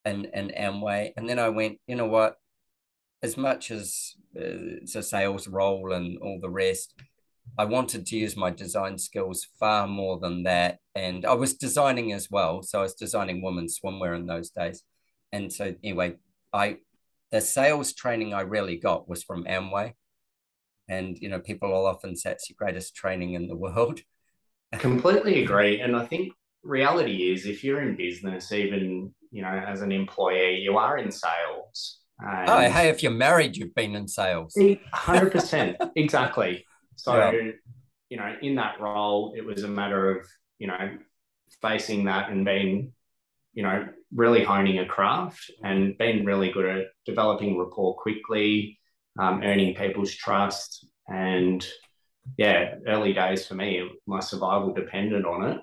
in, 0.05 0.25
in 0.25 0.49
Amway. 0.49 1.11
And 1.17 1.29
then 1.29 1.39
I 1.39 1.49
went, 1.49 1.79
You 1.87 1.95
know 1.95 2.07
what? 2.07 2.35
As 3.21 3.35
much 3.35 3.71
as 3.71 4.15
uh, 4.35 4.81
it's 4.81 4.95
a 4.95 5.03
sales 5.03 5.47
role 5.47 5.91
and 5.91 6.17
all 6.19 6.39
the 6.41 6.49
rest, 6.49 6.93
I 7.57 7.65
wanted 7.65 8.05
to 8.05 8.17
use 8.17 8.37
my 8.37 8.51
design 8.51 8.97
skills 8.97 9.47
far 9.59 9.87
more 9.87 10.19
than 10.19 10.43
that. 10.43 10.77
And 10.95 11.25
I 11.25 11.33
was 11.33 11.55
designing 11.55 12.13
as 12.13 12.29
well. 12.29 12.61
So 12.61 12.79
I 12.79 12.83
was 12.83 12.93
designing 12.93 13.41
women's 13.41 13.79
swimwear 13.79 14.15
in 14.15 14.25
those 14.25 14.51
days. 14.51 14.83
And 15.31 15.51
so 15.51 15.75
anyway, 15.83 16.15
I 16.53 16.77
the 17.31 17.41
sales 17.41 17.93
training 17.93 18.33
I 18.33 18.41
really 18.41 18.77
got 18.77 19.07
was 19.07 19.23
from 19.23 19.45
Amway. 19.45 19.93
And 20.87 21.17
you 21.19 21.29
know, 21.29 21.39
people 21.39 21.69
will 21.69 21.85
often 21.85 22.15
say 22.15 22.31
it's 22.31 22.47
the 22.47 22.55
greatest 22.55 22.95
training 22.95 23.33
in 23.33 23.47
the 23.47 23.55
world. 23.65 24.01
Completely 24.73 25.43
agree. 25.43 25.81
And 25.81 25.95
I 25.95 26.05
think 26.05 26.33
reality 26.63 27.31
is 27.31 27.45
if 27.45 27.63
you're 27.63 27.81
in 27.81 27.95
business, 27.95 28.51
even 28.51 29.13
you 29.31 29.41
know, 29.41 29.63
as 29.67 29.81
an 29.81 29.91
employee, 29.91 30.57
you 30.57 30.77
are 30.77 30.97
in 30.97 31.11
sales. 31.11 31.99
oh, 32.21 32.69
hey, 32.69 32.89
if 32.89 33.01
you're 33.01 33.11
married, 33.11 33.55
you've 33.55 33.75
been 33.75 33.95
in 33.95 34.07
sales. 34.07 34.53
100%. 34.93 35.91
exactly. 35.95 36.65
So, 36.95 37.15
yeah. 37.15 37.51
you 38.09 38.17
know, 38.17 38.35
in 38.41 38.55
that 38.55 38.79
role, 38.81 39.33
it 39.37 39.45
was 39.45 39.63
a 39.63 39.67
matter 39.67 40.17
of, 40.17 40.27
you 40.57 40.67
know, 40.67 40.97
facing 41.61 42.05
that 42.05 42.29
and 42.29 42.43
being, 42.43 42.91
you 43.53 43.63
know, 43.63 43.87
really 44.13 44.43
honing 44.43 44.79
a 44.79 44.85
craft 44.85 45.51
and 45.63 45.97
being 45.97 46.25
really 46.25 46.51
good 46.51 46.65
at 46.65 46.87
developing 47.05 47.57
rapport 47.57 47.95
quickly, 47.95 48.79
um, 49.17 49.41
earning 49.43 49.75
people's 49.75 50.13
trust. 50.13 50.87
And 51.07 51.65
yeah, 52.37 52.75
early 52.87 53.13
days 53.13 53.45
for 53.45 53.55
me, 53.55 53.89
my 54.07 54.19
survival 54.19 54.73
depended 54.73 55.25
on 55.25 55.49
it. 55.49 55.57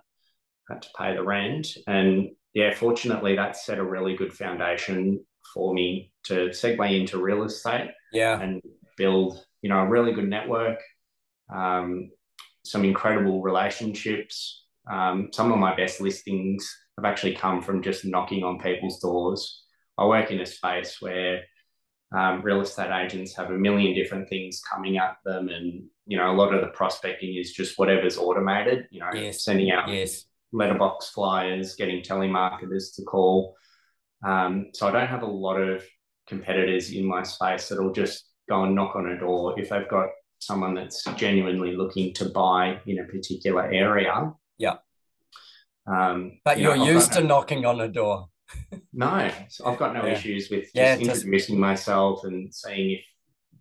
I 0.69 0.75
had 0.75 0.83
to 0.83 0.89
pay 0.99 1.15
the 1.15 1.23
rent. 1.23 1.69
And 1.87 2.31
yeah, 2.55 2.75
fortunately, 2.75 3.37
that 3.37 3.57
set 3.57 3.79
a 3.79 3.85
really 3.85 4.17
good 4.17 4.33
foundation 4.33 5.25
for 5.55 5.75
me 5.75 6.13
to 6.25 6.49
segue 6.49 7.01
into 7.01 7.23
real 7.23 7.45
estate. 7.45 7.91
Yeah. 8.13 8.41
And 8.41 8.63
build, 8.97 9.45
you 9.63 9.69
know, 9.69 9.81
a 9.81 9.89
really 9.89 10.13
good 10.13 10.29
network, 10.29 10.81
um, 11.55 12.11
some 12.65 12.85
incredible 12.85 13.43
relationships. 13.43 14.65
Um, 14.91 15.31
some 15.33 15.53
of 15.53 15.59
my 15.59 15.75
best 15.77 16.01
listings 16.01 16.69
have 16.97 17.05
actually 17.05 17.35
come 17.35 17.61
from 17.61 17.83
just 17.83 18.05
knocking 18.05 18.45
on 18.45 18.59
people's 18.61 19.01
doors. 19.01 19.63
I 19.99 20.07
work 20.07 20.31
in 20.31 20.41
a 20.41 20.47
space 20.47 20.99
where 21.01 21.43
um, 22.17 22.43
real 22.43 22.61
estate 22.61 22.93
agents 22.93 23.37
have 23.37 23.51
a 23.51 23.59
million 23.59 23.95
different 23.95 24.29
things 24.29 24.61
coming 24.71 24.97
at 24.97 25.17
them, 25.25 25.49
and 25.49 25.85
you 26.07 26.17
know 26.17 26.31
a 26.31 26.35
lot 26.35 26.55
of 26.55 26.61
the 26.61 26.69
prospecting 26.69 27.37
is 27.37 27.53
just 27.53 27.79
whatever's 27.79 28.17
automated. 28.17 28.87
You 28.91 29.01
know, 29.01 29.11
yes. 29.13 29.45
sending 29.45 29.71
out 29.71 29.89
yes. 29.89 30.25
letterbox 30.53 31.11
flyers, 31.11 31.75
getting 31.75 32.03
telemarketers 32.03 32.95
to 32.97 33.03
call. 33.03 33.57
Um, 34.25 34.67
so 34.73 34.89
I 34.89 34.93
don't 34.93 35.09
have 35.09 35.23
a 35.23 35.27
lot 35.27 35.57
of 35.57 35.85
competitors 36.27 36.91
in 36.93 37.05
my 37.05 37.23
space 37.23 37.69
that'll 37.69 37.93
just 37.93 38.25
go 38.49 38.65
and 38.65 38.75
knock 38.75 38.97
on 38.97 39.09
a 39.09 39.19
door 39.19 39.59
if 39.59 39.69
they've 39.69 39.89
got 39.89 40.09
someone 40.39 40.75
that's 40.75 41.05
genuinely 41.17 41.77
looking 41.77 42.13
to 42.15 42.27
buy 42.27 42.81
in 42.87 42.99
a 43.01 43.05
particular 43.05 43.71
area. 43.71 44.33
Yeah. 44.59 44.77
Um, 45.87 46.41
but 46.45 46.59
you 46.59 46.71
are 46.71 46.77
used 46.77 47.13
to 47.13 47.23
knocking 47.23 47.65
on 47.65 47.81
a 47.81 47.89
door. 47.89 48.29
no, 48.93 49.31
so 49.49 49.67
I've 49.67 49.79
got 49.79 49.95
no 49.95 50.05
yeah. 50.05 50.13
issues 50.13 50.51
with 50.51 50.65
just 50.65 50.77
yeah, 50.77 50.97
introducing 50.97 51.31
just... 51.33 51.51
myself 51.51 52.25
and 52.25 52.53
seeing 52.53 52.93
if 52.93 53.05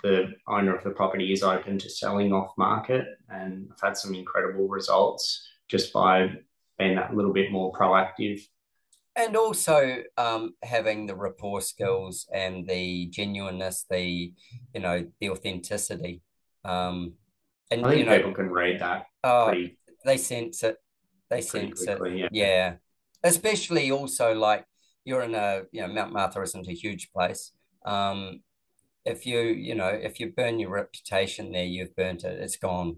the 0.06 0.36
owner 0.48 0.76
of 0.76 0.84
the 0.84 0.92
property 0.92 1.34
is 1.34 1.42
open 1.42 1.80
to 1.80 1.90
selling 1.90 2.32
off 2.32 2.52
market. 2.60 3.08
And 3.28 3.68
I've 3.72 3.82
had 3.82 3.98
some 3.98 4.14
incredible 4.14 4.68
results 4.68 5.48
just 5.68 5.92
by 5.92 6.30
being 6.78 6.96
that 6.96 7.16
little 7.16 7.34
bit 7.34 7.52
more 7.52 7.74
proactive. 7.74 8.40
And 9.16 9.36
also 9.36 10.04
um, 10.16 10.54
having 10.62 11.08
the 11.08 11.16
rapport 11.16 11.62
skills 11.62 12.28
and 12.32 12.68
the 12.68 13.08
genuineness, 13.08 13.86
the 13.90 14.32
you 14.74 14.82
know 14.82 15.08
the 15.20 15.30
authenticity. 15.32 16.22
Um, 16.64 17.14
and 17.72 17.84
I 17.84 17.90
think 17.90 18.00
you 18.00 18.06
know, 18.06 18.18
people 18.18 18.34
can 18.34 18.52
read 18.52 18.82
that. 18.82 19.08
Oh, 19.24 19.48
pretty, 19.48 19.80
they 20.04 20.18
sense 20.18 20.62
it. 20.62 20.78
They 21.32 21.42
sense 21.42 21.84
quickly, 21.84 22.22
it. 22.22 22.30
Yeah. 22.32 22.46
yeah. 22.46 22.74
Especially 23.24 23.90
also 23.90 24.36
like 24.36 24.66
you're 25.04 25.24
in 25.24 25.34
a 25.34 25.64
you 25.72 25.82
know 25.82 25.88
Mount 25.88 26.14
Martha 26.14 26.42
isn't 26.42 26.68
a 26.68 26.74
huge 26.74 27.12
place. 27.12 27.54
Um, 27.86 28.42
if 29.06 29.26
you 29.26 29.40
you 29.40 29.76
know 29.76 29.88
if 29.88 30.20
you 30.20 30.34
burn 30.36 30.60
your 30.60 30.72
reputation 30.72 31.52
there, 31.52 31.64
you've 31.64 31.96
burnt 31.96 32.24
it. 32.24 32.40
It's 32.40 32.58
gone. 32.58 32.98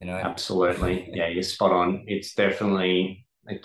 You 0.00 0.06
know. 0.06 0.16
Absolutely. 0.16 1.10
yeah, 1.12 1.28
you're 1.28 1.42
spot 1.42 1.72
on. 1.72 2.04
It's 2.06 2.34
definitely 2.34 3.26
a 3.48 3.60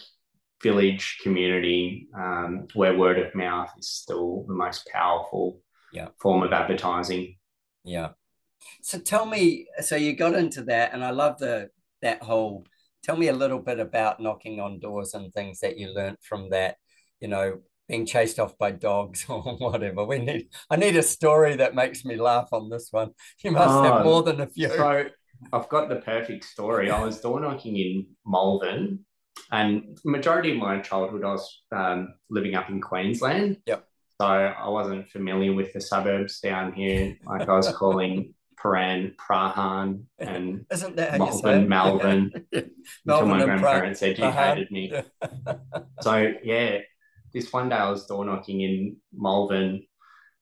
village 0.62 1.20
community 1.22 2.08
um, 2.16 2.68
where 2.74 2.98
word 2.98 3.20
of 3.20 3.34
mouth 3.36 3.70
is 3.78 3.90
still 3.90 4.46
the 4.48 4.54
most 4.54 4.88
powerful 4.92 5.60
yeah. 5.92 6.08
form 6.20 6.44
of 6.44 6.54
advertising. 6.54 7.38
Yeah. 7.84 8.10
So 8.82 8.98
tell 8.98 9.26
me, 9.26 9.68
so 9.82 9.96
you 9.96 10.16
got 10.16 10.36
into 10.36 10.64
that, 10.64 10.94
and 10.94 11.04
I 11.04 11.12
love 11.12 11.38
the 11.40 11.70
that 12.02 12.24
whole. 12.24 12.66
Tell 13.04 13.18
me 13.18 13.28
a 13.28 13.34
little 13.34 13.60
bit 13.60 13.80
about 13.80 14.22
knocking 14.22 14.62
on 14.62 14.80
doors 14.80 15.14
and 15.14 15.34
things 15.34 15.60
that 15.60 15.78
you 15.78 15.94
learned 15.94 16.18
from 16.22 16.50
that. 16.52 16.78
You 17.20 17.28
know, 17.28 17.60
being 17.94 18.06
chased 18.08 18.40
off 18.40 18.58
by 18.58 18.72
dogs 18.72 19.26
or 19.30 19.42
whatever. 19.42 20.04
We 20.04 20.18
need. 20.20 20.50
I 20.70 20.78
need 20.78 20.96
a 20.96 21.04
story 21.04 21.58
that 21.58 21.76
makes 21.76 22.04
me 22.04 22.16
laugh 22.16 22.50
on 22.52 22.70
this 22.70 22.88
one. 22.92 23.12
You 23.44 23.52
must 23.52 23.70
oh, 23.70 23.84
have 23.84 24.06
more 24.06 24.24
than 24.24 24.42
a 24.42 24.48
few. 24.48 24.70
So 24.70 25.06
I've 25.52 25.70
got 25.70 25.90
the 25.90 25.98
perfect 25.98 26.46
story. 26.46 26.90
I 26.90 27.04
was 27.04 27.20
door 27.20 27.40
knocking 27.40 27.78
in 27.78 28.08
Malvern, 28.26 29.00
and 29.52 29.98
majority 30.06 30.52
of 30.52 30.58
my 30.58 30.80
childhood 30.80 31.24
I 31.24 31.32
was 31.32 31.62
um, 31.76 32.14
living 32.30 32.56
up 32.56 32.70
in 32.70 32.80
Queensland. 32.82 33.58
Yep. 33.68 33.86
So 34.22 34.28
I 34.28 34.70
wasn't 34.70 35.10
familiar 35.10 35.54
with 35.54 35.74
the 35.74 35.82
suburbs 35.82 36.40
down 36.40 36.74
here. 36.74 37.18
Like 37.26 37.50
I 37.50 37.54
was 37.54 37.68
calling 37.82 38.34
Prahran, 38.58 39.16
Prahan, 39.18 40.04
and 40.20 40.66
Isn't 40.72 40.96
that 40.96 41.12
how 41.12 41.18
Melbourne, 41.18 41.68
Melbourne. 41.68 42.32
until 43.06 43.26
my 43.28 43.42
and 43.42 43.46
grandparents 43.46 44.02
Prahan. 44.02 44.20
educated 44.20 44.72
me. 44.72 44.94
So 46.02 46.34
yeah, 46.44 46.80
this 47.34 47.52
one 47.52 47.70
day 47.70 47.76
I 47.76 47.90
was 47.90 48.06
door 48.06 48.26
knocking 48.26 48.62
in 48.62 48.98
Malvern, 49.12 49.82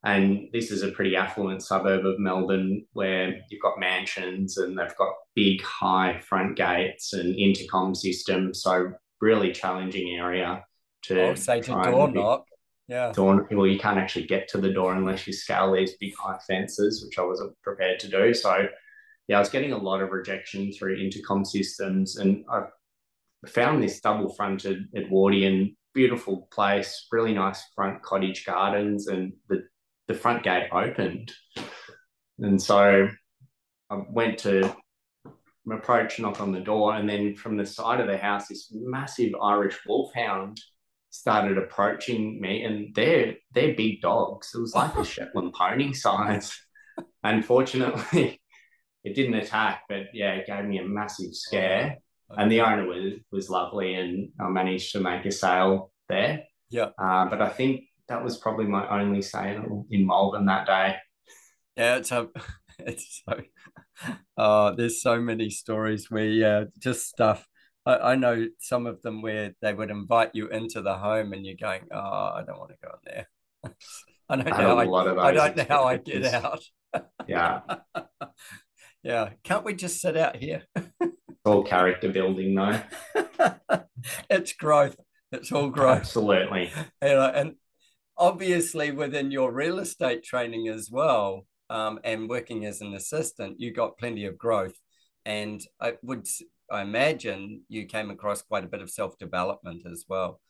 and 0.03 0.50
this 0.51 0.71
is 0.71 0.83
a 0.83 0.91
pretty 0.91 1.15
affluent 1.15 1.62
suburb 1.62 2.05
of 2.05 2.19
Melbourne 2.19 2.86
where 2.93 3.38
you've 3.50 3.62
got 3.62 3.79
mansions 3.79 4.57
and 4.57 4.77
they've 4.77 4.95
got 4.98 5.13
big, 5.36 5.62
high 5.62 6.19
front 6.19 6.57
gates 6.57 7.13
and 7.13 7.36
intercom 7.36 7.93
systems. 7.93 8.63
So 8.63 8.93
really 9.21 9.51
challenging 9.51 10.15
area 10.17 10.63
to 11.03 11.21
I'll 11.21 11.36
say 11.36 11.62
to 11.62 11.71
door 11.71 12.12
knock. 12.12 12.45
Yeah. 12.88 13.12
door 13.13 13.48
well 13.51 13.67
you 13.67 13.79
can't 13.79 13.98
actually 13.98 14.25
get 14.25 14.50
to 14.50 14.57
the 14.57 14.74
door 14.74 14.93
unless 14.93 15.25
you 15.25 15.31
scale 15.31 15.71
these 15.71 15.95
big 15.98 16.13
high 16.17 16.39
fences 16.45 17.05
which 17.05 17.17
i 17.17 17.21
wasn't 17.24 17.55
prepared 17.62 18.00
to 18.01 18.10
do 18.10 18.33
so 18.33 18.67
yeah 19.29 19.38
i 19.38 19.39
was 19.39 19.48
getting 19.48 19.71
a 19.71 19.77
lot 19.77 20.01
of 20.01 20.10
rejection 20.10 20.74
through 20.74 20.98
intercom 20.98 21.45
systems 21.45 22.17
and 22.17 22.43
i 22.51 22.63
found 23.48 23.81
this 23.81 24.01
double 24.01 24.33
fronted 24.33 24.88
edwardian 24.93 25.77
beautiful 25.93 26.48
place 26.51 27.07
really 27.12 27.33
nice 27.33 27.63
front 27.75 28.01
cottage 28.01 28.45
gardens 28.45 29.07
and 29.07 29.33
the 29.50 29.63
the 30.07 30.13
front 30.13 30.43
gate 30.43 30.69
opened 30.71 31.31
and 32.39 32.62
so 32.62 33.07
i 33.89 34.01
went 34.10 34.38
to 34.38 34.75
approach 35.71 36.19
knock 36.19 36.41
on 36.41 36.51
the 36.51 36.60
door 36.60 36.95
and 36.95 37.07
then 37.07 37.36
from 37.36 37.55
the 37.55 37.65
side 37.65 38.00
of 38.00 38.07
the 38.07 38.17
house 38.17 38.48
this 38.48 38.71
massive 38.74 39.31
irish 39.41 39.77
wolfhound 39.86 40.60
started 41.12 41.57
approaching 41.57 42.39
me 42.41 42.63
and 42.63 42.95
they're 42.95 43.36
they're 43.53 43.75
big 43.75 44.01
dogs. 44.01 44.51
It 44.55 44.60
was 44.60 44.74
like 44.74 44.95
a 44.95 45.05
Shetland 45.05 45.53
pony 45.53 45.93
size. 45.93 46.57
Unfortunately, 47.24 48.41
it 49.03 49.13
didn't 49.13 49.36
attack, 49.36 49.83
but 49.88 50.07
yeah, 50.13 50.33
it 50.33 50.48
gave 50.48 50.65
me 50.65 50.79
a 50.79 50.86
massive 50.86 51.36
scare. 51.36 51.98
And 52.38 52.51
the 52.51 52.61
owner 52.61 52.85
was 52.85 53.13
was 53.31 53.50
lovely 53.50 53.95
and 53.95 54.29
I 54.39 54.50
managed 54.50 54.91
to 54.93 55.00
make 55.00 55.25
a 55.25 55.31
sale 55.31 55.91
there. 56.09 56.43
Yeah. 56.69 56.89
Uh, 56.97 57.25
but 57.25 57.41
I 57.41 57.50
think 57.50 57.83
that 58.07 58.23
was 58.23 58.38
probably 58.38 58.65
my 58.65 58.88
only 58.89 59.21
sale 59.21 59.85
in 59.89 60.05
Melbourne 60.05 60.45
that 60.45 60.67
day. 60.67 60.95
Yeah, 61.77 61.95
it's 61.97 62.11
a, 62.11 62.27
it's 62.79 63.23
so, 63.27 63.41
uh, 64.38 64.71
there's 64.71 65.01
so 65.01 65.19
many 65.19 65.50
stories 65.50 66.09
where, 66.09 66.27
yeah, 66.27 66.63
just 66.79 67.07
stuff. 67.07 67.47
I, 67.85 67.97
I 67.97 68.15
know 68.15 68.47
some 68.59 68.85
of 68.85 69.01
them 69.01 69.21
where 69.21 69.53
they 69.61 69.73
would 69.73 69.89
invite 69.89 70.31
you 70.33 70.47
into 70.47 70.81
the 70.81 70.95
home 70.95 71.33
and 71.33 71.45
you're 71.45 71.55
going, 71.55 71.83
oh, 71.91 72.00
I 72.00 72.43
don't 72.45 72.59
want 72.59 72.71
to 72.71 72.77
go 72.81 72.91
in 72.93 73.13
there. 73.13 73.29
I 74.29 74.35
don't 74.35 74.45
know 74.45 74.53
I 74.53 74.61
how 74.61 74.79
a 74.79 75.15
I, 75.17 75.27
I 75.27 75.31
don't 75.31 75.57
know 75.57 75.65
how 75.67 75.83
I 75.85 75.97
get 75.97 76.25
out. 76.25 76.61
Yeah, 77.25 77.61
yeah, 79.01 79.29
can't 79.45 79.63
we 79.63 79.73
just 79.73 80.01
sit 80.01 80.17
out 80.17 80.35
here? 80.35 80.63
It's 81.43 81.51
all 81.51 81.63
character 81.63 82.10
building 82.10 82.53
though. 82.53 82.81
it's 84.29 84.53
growth. 84.53 84.95
It's 85.31 85.51
all 85.51 85.69
growth. 85.69 86.00
Absolutely. 86.00 86.71
you 87.01 87.10
know, 87.10 87.31
and 87.33 87.55
obviously 88.15 88.91
within 88.91 89.31
your 89.31 89.51
real 89.51 89.79
estate 89.79 90.24
training 90.24 90.67
as 90.67 90.89
well, 90.91 91.48
um, 91.71 92.00
and 92.03 92.29
working 92.29 92.65
as 92.65 92.81
an 92.81 92.93
assistant, 92.93 93.60
you 93.60 93.74
got 93.74 93.98
plenty 93.98 94.25
of 94.25 94.38
growth. 94.38 94.75
And 95.25 95.62
I 95.79 95.93
would, 96.03 96.27
I 96.69 96.81
imagine 96.81 97.63
you 97.69 97.86
came 97.86 98.12
across 98.12 98.43
quite 98.43 98.63
a 98.63 98.67
bit 98.67 98.81
of 98.81 98.91
self 98.91 99.17
development 99.17 99.83
as 99.91 100.05
well, 100.07 100.41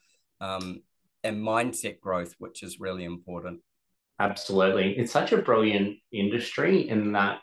um, 0.42 0.82
and 1.24 1.38
mindset 1.38 2.02
growth, 2.02 2.36
which 2.38 2.64
is 2.64 2.82
really 2.82 3.06
important. 3.06 3.62
Absolutely. 4.20 4.98
It's 4.98 5.12
such 5.12 5.32
a 5.32 5.42
brilliant 5.42 5.98
industry 6.12 6.90
in 6.90 7.14
that 7.14 7.40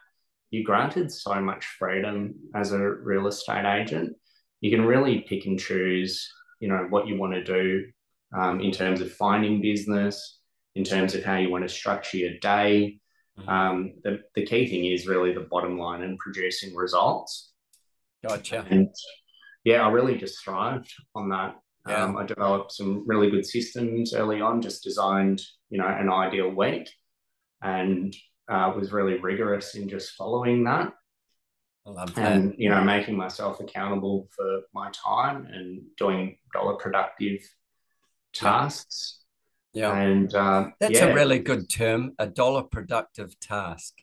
you're 0.51 0.65
granted 0.65 1.13
so 1.13 1.41
much 1.41 1.65
freedom 1.79 2.35
as 2.55 2.73
a 2.73 2.79
real 2.79 3.27
estate 3.27 3.67
agent. 3.67 4.17
You 4.61 4.71
can 4.71 4.85
really 4.85 5.21
pick 5.21 5.47
and 5.47 5.59
choose, 5.59 6.31
you 6.61 6.69
know, 6.69 6.87
what 6.89 7.07
you 7.07 7.17
want 7.17 7.35
to 7.35 7.45
do 7.45 7.87
um, 8.37 8.61
in 8.61 8.73
terms 8.73 9.01
of 9.01 9.13
finding 9.13 9.61
business, 9.61 10.39
in 10.75 10.85
terms 10.85 11.15
of 11.15 11.25
how 11.25 11.37
you 11.37 11.51
want 11.51 11.65
to 11.65 11.75
structure 11.75 12.17
your 12.17 12.39
day. 12.39 12.99
Um, 13.47 13.95
the, 14.03 14.21
the 14.35 14.45
key 14.45 14.67
thing 14.67 14.87
is 14.87 15.07
really 15.07 15.33
the 15.33 15.47
bottom 15.49 15.79
line 15.79 16.03
and 16.03 16.19
producing 16.19 16.75
results. 16.75 17.53
Gotcha. 18.27 18.67
And 18.69 18.89
yeah, 19.65 19.87
I 19.87 19.91
really 19.91 20.17
just 20.17 20.43
thrived 20.43 20.93
on 21.15 21.29
that. 21.29 21.57
Yeah. 21.87 22.05
Um, 22.05 22.17
I 22.17 22.25
developed 22.27 22.73
some 22.73 23.05
really 23.07 23.31
good 23.31 23.47
systems 23.47 24.13
early 24.13 24.41
on, 24.41 24.61
just 24.61 24.83
designed, 24.83 25.41
you 25.71 25.79
know, 25.79 25.87
an 25.87 26.11
ideal 26.11 26.51
week 26.51 26.89
and 27.63 28.15
uh, 28.49 28.73
was 28.77 28.93
really 28.93 29.19
rigorous 29.19 29.75
in 29.75 29.89
just 29.89 30.13
following 30.13 30.65
that 30.65 30.93
I 31.89 31.91
love 31.91 32.15
that. 32.17 32.33
and, 32.33 32.55
you 32.59 32.69
know, 32.69 32.83
making 32.83 33.17
myself 33.17 33.61
accountable 33.61 34.29
for 34.37 34.61
my 34.75 34.91
time 34.91 35.47
and 35.47 35.83
doing 35.97 36.37
dollar 36.53 36.75
productive 36.75 37.41
tasks. 38.35 39.21
Yeah. 39.73 39.97
And 39.97 40.35
um, 40.35 40.75
That's 40.81 40.95
yeah, 40.95 41.07
a 41.07 41.15
really 41.15 41.39
good 41.39 41.71
term, 41.71 42.13
a 42.19 42.27
dollar 42.27 42.63
productive 42.63 43.39
task. 43.41 43.95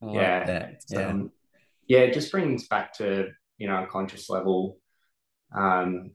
Like 0.00 0.14
yeah, 0.16 0.44
that. 0.44 0.84
Yeah. 0.90 1.08
um, 1.08 1.32
yeah, 1.86 2.00
it 2.00 2.14
just 2.14 2.30
brings 2.30 2.68
back 2.68 2.92
to 2.94 3.30
you 3.56 3.66
know 3.66 3.82
a 3.82 3.86
conscious 3.86 4.28
level. 4.28 4.78
Um, 5.56 6.12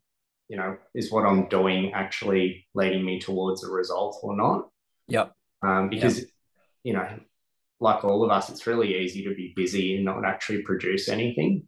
you 0.47 0.57
know, 0.57 0.77
is 0.93 1.11
what 1.11 1.25
I'm 1.25 1.49
doing 1.49 1.93
actually 1.93 2.67
leading 2.75 3.03
me 3.03 3.19
towards 3.19 3.63
a 3.63 3.71
result 3.71 4.19
or 4.21 4.37
not? 4.37 4.69
Yep. 5.07 5.33
Um, 5.63 5.89
because 5.89 6.25
you 6.83 6.93
know, 6.93 7.07
like 7.83 8.03
all 8.05 8.23
of 8.25 8.31
us, 8.31 8.49
it's 8.49 8.67
really 8.67 8.97
easy 8.97 9.23
to 9.25 9.35
be 9.35 9.53
busy 9.55 9.95
and 9.97 10.05
not 10.05 10.25
actually 10.25 10.63
produce 10.63 11.09
anything. 11.09 11.67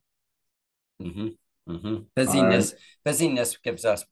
hmm 0.99 1.27
hmm 1.67 1.97
Busyness, 2.15 2.73
busyness 3.03 3.57
gives 3.57 3.85
us 3.85 4.05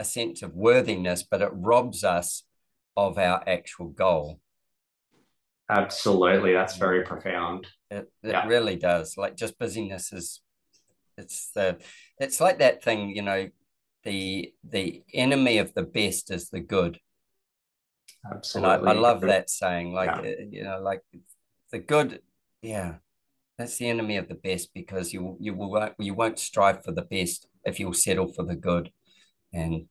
a 0.00 0.04
sense 0.04 0.42
of 0.42 0.54
worthiness, 0.54 1.22
but 1.22 1.42
it 1.42 1.50
robs 1.52 2.04
us 2.04 2.44
of 2.96 3.18
our 3.18 3.42
actual 3.48 3.88
goal. 3.88 4.40
Absolutely, 5.70 6.52
that's 6.52 6.76
very 6.76 7.04
profound. 7.04 7.66
It, 7.90 8.10
it 8.22 8.30
Yeah. 8.30 8.46
really 8.46 8.76
does. 8.76 9.16
Like 9.16 9.36
just 9.36 9.58
busyness 9.58 10.12
is, 10.12 10.40
it's 11.16 11.50
the, 11.54 11.78
it's 12.18 12.40
like 12.40 12.58
that 12.58 12.82
thing, 12.82 13.10
you 13.16 13.22
know, 13.22 13.50
the 14.04 14.52
the 14.64 15.02
enemy 15.14 15.58
of 15.58 15.74
the 15.74 15.82
best 15.82 16.30
is 16.30 16.50
the 16.50 16.60
good. 16.60 17.00
And 18.54 18.66
I, 18.66 18.76
Absolutely, 18.76 18.90
I 18.90 18.92
love 18.92 19.20
that 19.22 19.50
saying. 19.50 19.92
Like 19.92 20.10
Yeah. 20.10 20.20
uh, 20.20 20.42
you 20.50 20.62
know, 20.64 20.80
like 20.80 21.02
the 21.74 21.80
good, 21.80 22.20
yeah, 22.62 22.94
that's 23.58 23.78
the 23.78 23.88
enemy 23.88 24.16
of 24.16 24.28
the 24.28 24.36
best 24.36 24.72
because 24.74 25.12
you 25.12 25.36
you 25.40 25.54
will 25.54 25.72
won't 25.72 25.94
you 25.98 26.14
won't 26.14 26.38
strive 26.38 26.84
for 26.84 26.92
the 26.92 27.02
best 27.02 27.48
if 27.64 27.80
you'll 27.80 27.92
settle 27.92 28.32
for 28.32 28.44
the 28.44 28.54
good, 28.54 28.92
and 29.52 29.86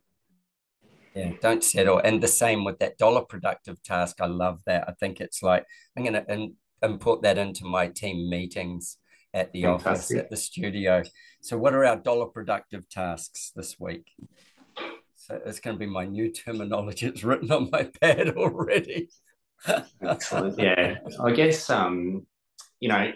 yeah, 1.14 1.34
don't 1.42 1.62
settle. 1.62 1.98
And 1.98 2.24
the 2.24 2.30
same 2.30 2.64
with 2.64 2.80
that 2.80 2.98
dollar 2.98 3.24
productive 3.26 3.84
task. 3.84 4.22
I 4.22 4.28
love 4.28 4.62
that. 4.66 4.86
I 4.88 4.94
think 4.94 5.20
it's 5.20 5.44
like 5.44 5.66
I'm 5.98 6.06
gonna 6.06 6.24
in, 6.30 6.56
import 6.82 7.22
that 7.24 7.38
into 7.38 7.66
my 7.66 7.88
team 7.88 8.30
meetings 8.30 8.98
at 9.34 9.52
the 9.52 9.66
office 9.66 10.10
at 10.16 10.30
the 10.30 10.38
studio. 10.38 11.04
So, 11.42 11.58
what 11.58 11.74
are 11.74 11.84
our 11.84 11.98
dollar 11.98 12.28
productive 12.28 12.88
tasks 12.88 13.52
this 13.58 13.76
week? 13.78 14.08
So 15.16 15.40
it's 15.46 15.62
going 15.62 15.76
to 15.76 15.80
be 15.80 15.86
my 15.86 16.06
new 16.06 16.32
terminology. 16.32 17.06
It's 17.08 17.24
written 17.24 17.52
on 17.52 17.70
my 17.72 17.90
pad 18.02 18.30
already. 18.36 19.10
Excellent. 20.02 20.60
Yeah, 20.60 20.98
I 21.24 21.32
guess 21.32 21.70
um, 21.70 22.26
you 22.80 22.90
know, 22.90 23.12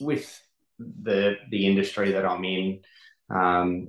with 0.00 0.40
the 0.78 1.36
the 1.50 1.66
industry 1.66 2.12
that 2.12 2.24
I'm 2.24 2.44
in, 2.44 2.80
um, 3.34 3.88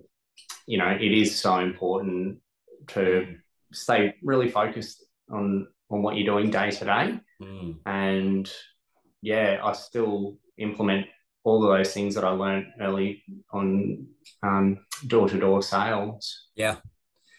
you 0.65 0.77
know, 0.77 0.89
it 0.89 1.11
is 1.11 1.39
so 1.39 1.59
important 1.59 2.39
to 2.87 3.35
stay 3.71 4.15
really 4.23 4.49
focused 4.49 5.05
on 5.31 5.67
on 5.89 6.01
what 6.01 6.15
you're 6.15 6.33
doing 6.33 6.49
day 6.49 6.71
to 6.71 6.85
day. 6.85 7.19
Mm, 7.41 7.77
And 7.85 8.51
yeah, 9.21 9.59
I 9.63 9.73
still 9.73 10.37
implement 10.57 11.07
all 11.43 11.63
of 11.63 11.75
those 11.77 11.93
things 11.93 12.15
that 12.15 12.23
I 12.23 12.29
learned 12.29 12.67
early 12.79 13.23
on 13.51 14.05
um, 14.43 14.85
door-to-door 15.07 15.63
sales. 15.63 16.47
yeah. 16.55 16.77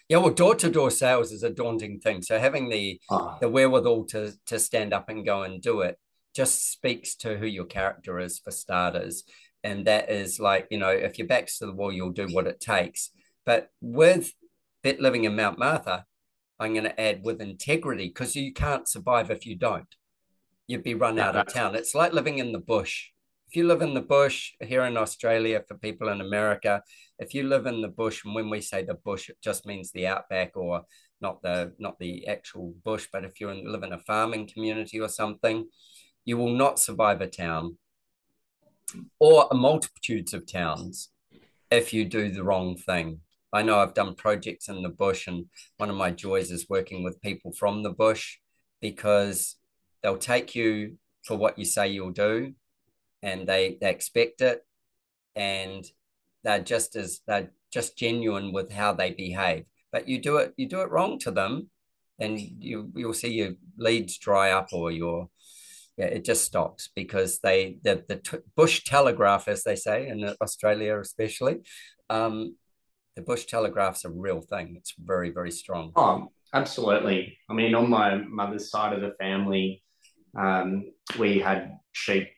Yeah, 0.09 0.19
well, 0.19 0.31
door 0.31 0.55
to 0.57 0.71
door 0.71 0.91
sales 0.91 1.33
is 1.33 1.43
a 1.43 1.51
daunting 1.51 2.01
thing. 2.01 2.23
So 2.23 2.39
having 2.39 2.69
the 2.69 3.01
Oh, 3.11 3.37
the 3.41 3.49
wherewithal 3.49 4.05
to 4.07 4.33
to 4.47 4.59
stand 4.59 4.93
up 4.93 5.09
and 5.09 5.25
go 5.25 5.43
and 5.43 5.63
do 5.63 5.81
it 5.81 5.99
just 6.35 6.71
speaks 6.73 7.15
to 7.17 7.37
who 7.37 7.47
your 7.47 7.65
character 7.67 8.19
is 8.19 8.39
for 8.39 8.51
starters. 8.51 9.25
And 9.65 9.87
that 9.87 10.11
is 10.11 10.41
like, 10.41 10.67
you 10.71 10.79
know, 10.79 10.89
if 10.91 11.19
your 11.19 11.29
back's 11.29 11.59
to 11.59 11.67
the 11.67 11.73
wall, 11.73 11.93
you'll 11.93 12.11
do 12.11 12.27
what 12.29 12.47
it 12.47 12.59
takes. 12.59 13.11
But 13.45 13.71
with 13.81 14.33
that 14.83 15.01
living 15.01 15.25
in 15.25 15.37
Mount 15.37 15.59
Martha, 15.59 16.07
I'm 16.59 16.73
going 16.73 16.85
to 16.85 17.01
add 17.01 17.23
with 17.23 17.41
integrity 17.41 18.09
because 18.09 18.35
you 18.35 18.53
can't 18.53 18.89
survive 18.89 19.31
if 19.31 19.47
you 19.47 19.57
don't. 19.57 19.95
You'd 20.67 20.83
be 20.83 20.95
run 20.95 21.19
out 21.19 21.37
of 21.37 21.53
town. 21.53 21.75
It's 21.75 21.95
like 21.95 22.13
living 22.13 22.39
in 22.39 22.53
the 22.53 22.59
bush. 22.59 23.11
If 23.53 23.57
you 23.57 23.67
live 23.67 23.83
in 23.83 23.93
the 23.93 24.01
bush 24.01 24.53
here 24.61 24.85
in 24.85 24.97
Australia, 24.97 25.63
for 25.69 25.77
people 25.77 26.09
in 26.09 26.23
America, 26.23 26.83
if 27.19 27.35
you 27.35 27.43
live 27.43 27.67
in 27.67 27.83
the 27.83 27.89
bush, 27.89 28.25
and 28.25 28.35
when 28.35 28.49
we 28.49 28.63
say 28.63 28.83
the 28.83 28.95
bush, 28.95 29.29
it 29.29 29.37
just 29.45 29.67
means 29.67 29.93
the 29.93 30.07
outback 30.07 30.57
or 30.57 30.85
not 31.21 31.43
the 31.43 31.75
not 31.79 31.99
the 31.99 32.27
actual 32.27 32.73
bush, 32.83 33.09
but 33.13 33.27
if 33.27 33.41
you 33.41 33.51
live 33.51 33.83
in 33.83 33.93
a 33.93 33.99
farming 33.99 34.49
community 34.49 34.99
or 34.99 35.09
something, 35.11 35.67
you 36.25 36.39
will 36.39 36.55
not 36.55 36.79
survive 36.79 37.21
a 37.21 37.27
town 37.27 37.77
or 39.21 39.49
a 39.51 39.55
multitudes 39.55 40.33
of 40.33 40.51
towns 40.51 41.11
if 41.71 41.93
you 41.93 42.07
do 42.07 42.31
the 42.31 42.43
wrong 42.43 42.75
thing. 42.75 43.21
I 43.53 43.61
know 43.61 43.81
I've 43.81 43.93
done 43.93 44.15
projects 44.15 44.71
in 44.71 44.81
the 44.81 44.89
bush, 44.89 45.27
and 45.27 45.45
one 45.77 45.91
of 45.91 45.97
my 45.97 46.11
joys 46.11 46.51
is 46.51 46.71
working 46.71 47.05
with 47.05 47.21
people 47.21 47.53
from 47.53 47.83
the 47.83 47.93
bush 47.93 48.39
because 48.81 49.57
they'll 50.03 50.17
take 50.17 50.55
you 50.55 50.97
for 51.23 51.37
what 51.37 51.59
you 51.59 51.67
say 51.67 51.89
you'll 51.89 52.13
do, 52.13 52.55
and 53.23 53.47
they 53.47 53.79
they 53.81 53.91
expect 53.91 54.41
it, 54.41 54.65
and 55.35 55.85
they're 56.45 56.61
just 56.61 56.97
as 56.97 57.21
they're 57.27 57.51
just 57.73 57.97
genuine 57.97 58.53
with 58.53 58.73
how 58.73 58.93
they 58.93 59.11
behave. 59.11 59.65
But 59.91 60.09
you 60.09 60.21
do 60.21 60.39
it 60.39 60.55
you 60.57 60.69
do 60.69 60.81
it 60.81 60.91
wrong 60.91 61.19
to 61.21 61.31
them, 61.31 61.71
and 62.19 62.39
you 62.41 62.91
you'll 62.95 63.15
see 63.15 63.33
your 63.33 63.53
leads 63.79 64.19
dry 64.19 64.51
up 64.51 64.69
or 64.73 64.91
your 64.91 65.29
yeah, 65.97 66.07
it 66.07 66.25
just 66.25 66.45
stops 66.45 66.91
because 66.95 67.39
they 67.41 67.79
the 67.83 68.05
the 68.09 68.17
t- 68.17 68.39
bush 68.57 68.85
telegraph, 68.85 69.49
as 69.49 69.63
they 69.63 69.77
say 69.77 70.09
in 70.09 70.35
Australia, 70.41 70.99
especially. 70.99 71.61
Um, 72.09 72.57
the 73.15 73.23
bush 73.23 73.45
telegraph's 73.45 74.07
a 74.07 74.11
real 74.11 74.41
thing. 74.41 74.75
It's 74.79 74.95
very 74.99 75.31
very 75.31 75.51
strong. 75.51 75.93
Oh, 75.97 76.33
absolutely. 76.55 77.39
I 77.51 77.53
mean, 77.53 77.75
on 77.75 77.91
my 77.91 78.17
mother's 78.17 78.71
side 78.71 78.95
of 78.95 79.03
the 79.03 79.15
family, 79.19 79.83
um, 80.39 80.93
we 81.19 81.39
had 81.39 81.79
sheep 81.93 82.29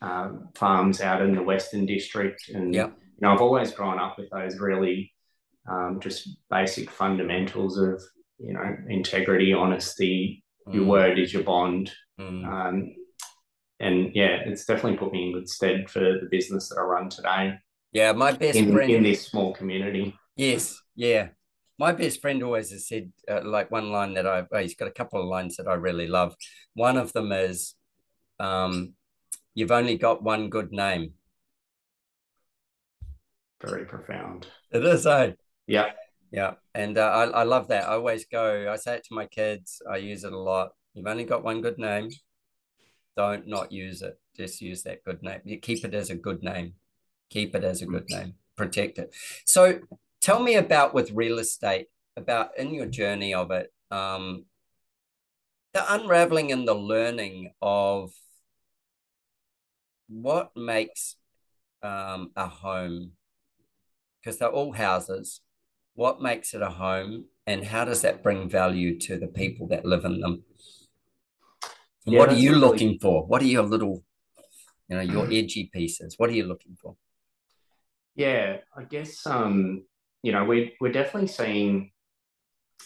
uh, 0.00 0.30
farms 0.54 1.00
out 1.00 1.22
in 1.22 1.34
the 1.34 1.42
Western 1.42 1.86
District, 1.86 2.40
and 2.48 2.74
yeah. 2.74 2.86
you 2.86 3.20
know, 3.20 3.32
I've 3.32 3.40
always 3.40 3.72
grown 3.72 3.98
up 3.98 4.18
with 4.18 4.30
those 4.30 4.58
really 4.58 5.12
um, 5.68 5.98
just 6.00 6.28
basic 6.50 6.90
fundamentals 6.90 7.78
of 7.78 8.02
you 8.38 8.52
know 8.52 8.76
integrity, 8.88 9.52
honesty. 9.52 10.44
Mm. 10.66 10.74
Your 10.74 10.84
word 10.84 11.18
is 11.18 11.32
your 11.32 11.42
bond. 11.42 11.92
Mm. 12.20 12.46
Um, 12.46 12.94
and 13.80 14.14
yeah, 14.14 14.40
it's 14.44 14.64
definitely 14.64 14.98
put 14.98 15.12
me 15.12 15.26
in 15.26 15.32
good 15.32 15.48
stead 15.48 15.88
for 15.88 16.00
the 16.00 16.28
business 16.30 16.68
that 16.68 16.78
I 16.78 16.82
run 16.82 17.08
today. 17.08 17.54
Yeah, 17.92 18.12
my 18.12 18.32
best 18.32 18.58
in, 18.58 18.72
friend 18.72 18.90
in 18.90 19.02
this 19.02 19.26
small 19.26 19.54
community. 19.54 20.14
Yes, 20.36 20.80
yeah. 20.94 21.28
My 21.78 21.92
best 21.92 22.20
friend 22.20 22.42
always 22.42 22.70
has 22.70 22.88
said, 22.88 23.12
uh, 23.30 23.42
like 23.44 23.70
one 23.70 23.92
line 23.92 24.14
that 24.14 24.26
I, 24.26 24.44
oh, 24.50 24.58
he's 24.58 24.74
got 24.74 24.88
a 24.88 24.92
couple 24.92 25.20
of 25.20 25.28
lines 25.28 25.56
that 25.56 25.68
I 25.68 25.74
really 25.74 26.08
love. 26.08 26.34
One 26.74 26.96
of 26.96 27.12
them 27.12 27.30
is, 27.30 27.74
um, 28.40 28.94
"You've 29.58 29.78
only 29.80 29.96
got 29.98 30.22
one 30.22 30.50
good 30.50 30.70
name." 30.70 31.14
Very 33.60 33.84
profound. 33.86 34.46
It 34.70 34.84
is, 34.84 35.04
eh? 35.04 35.32
Yeah, 35.66 35.90
yeah, 36.30 36.52
and 36.74 36.96
uh, 36.96 37.10
I, 37.20 37.40
I 37.40 37.42
love 37.42 37.66
that. 37.68 37.88
I 37.88 37.94
always 37.94 38.24
go. 38.24 38.70
I 38.70 38.76
say 38.76 38.94
it 38.94 39.04
to 39.08 39.14
my 39.14 39.26
kids. 39.26 39.82
I 39.90 39.96
use 39.96 40.22
it 40.22 40.32
a 40.32 40.38
lot. 40.38 40.68
You've 40.94 41.08
only 41.08 41.24
got 41.24 41.42
one 41.42 41.60
good 41.60 41.76
name. 41.76 42.08
Don't 43.16 43.48
not 43.48 43.72
use 43.72 44.00
it. 44.00 44.16
Just 44.36 44.60
use 44.60 44.84
that 44.84 45.02
good 45.04 45.24
name. 45.24 45.40
You 45.44 45.58
keep 45.58 45.84
it 45.84 45.92
as 45.92 46.10
a 46.10 46.14
good 46.14 46.40
name. 46.42 46.74
Keep 47.30 47.56
it 47.56 47.64
as 47.64 47.82
a 47.82 47.86
good 47.86 48.08
name. 48.10 48.34
Protect 48.56 48.98
it. 48.98 49.12
So 49.44 49.80
tell 50.20 50.40
me 50.40 50.54
about 50.54 50.94
with 50.94 51.10
real 51.10 51.40
estate, 51.40 51.88
about 52.16 52.56
in 52.56 52.72
your 52.72 52.86
journey 52.86 53.34
of 53.34 53.50
it, 53.50 53.72
um, 53.90 54.44
the 55.74 55.82
unraveling 55.94 56.52
and 56.52 56.68
the 56.68 56.74
learning 56.74 57.54
of 57.60 58.12
what 60.08 60.56
makes 60.56 61.16
um, 61.82 62.30
a 62.36 62.46
home, 62.46 63.12
because 64.20 64.38
they're 64.38 64.48
all 64.50 64.72
houses. 64.72 65.40
What 65.94 66.22
makes 66.22 66.54
it 66.54 66.62
a 66.62 66.70
home, 66.70 67.26
and 67.46 67.64
how 67.64 67.84
does 67.84 68.02
that 68.02 68.22
bring 68.22 68.48
value 68.48 68.98
to 69.00 69.18
the 69.18 69.26
people 69.26 69.66
that 69.68 69.84
live 69.84 70.04
in 70.04 70.20
them? 70.20 70.44
Yeah, 72.06 72.18
what 72.18 72.30
are 72.30 72.36
you 72.36 72.50
really... 72.50 72.60
looking 72.60 72.98
for? 73.00 73.26
What 73.26 73.42
are 73.42 73.46
your 73.46 73.64
little, 73.64 74.04
you 74.88 74.96
know, 74.96 75.02
your 75.02 75.26
edgy 75.26 75.70
pieces? 75.72 76.14
What 76.16 76.30
are 76.30 76.34
you 76.34 76.44
looking 76.44 76.76
for? 76.80 76.96
Yeah, 78.14 78.58
I 78.76 78.84
guess 78.84 79.26
um, 79.26 79.84
you 80.22 80.32
know, 80.32 80.44
we're 80.44 80.70
we're 80.80 80.92
definitely 80.92 81.28
seeing 81.28 81.92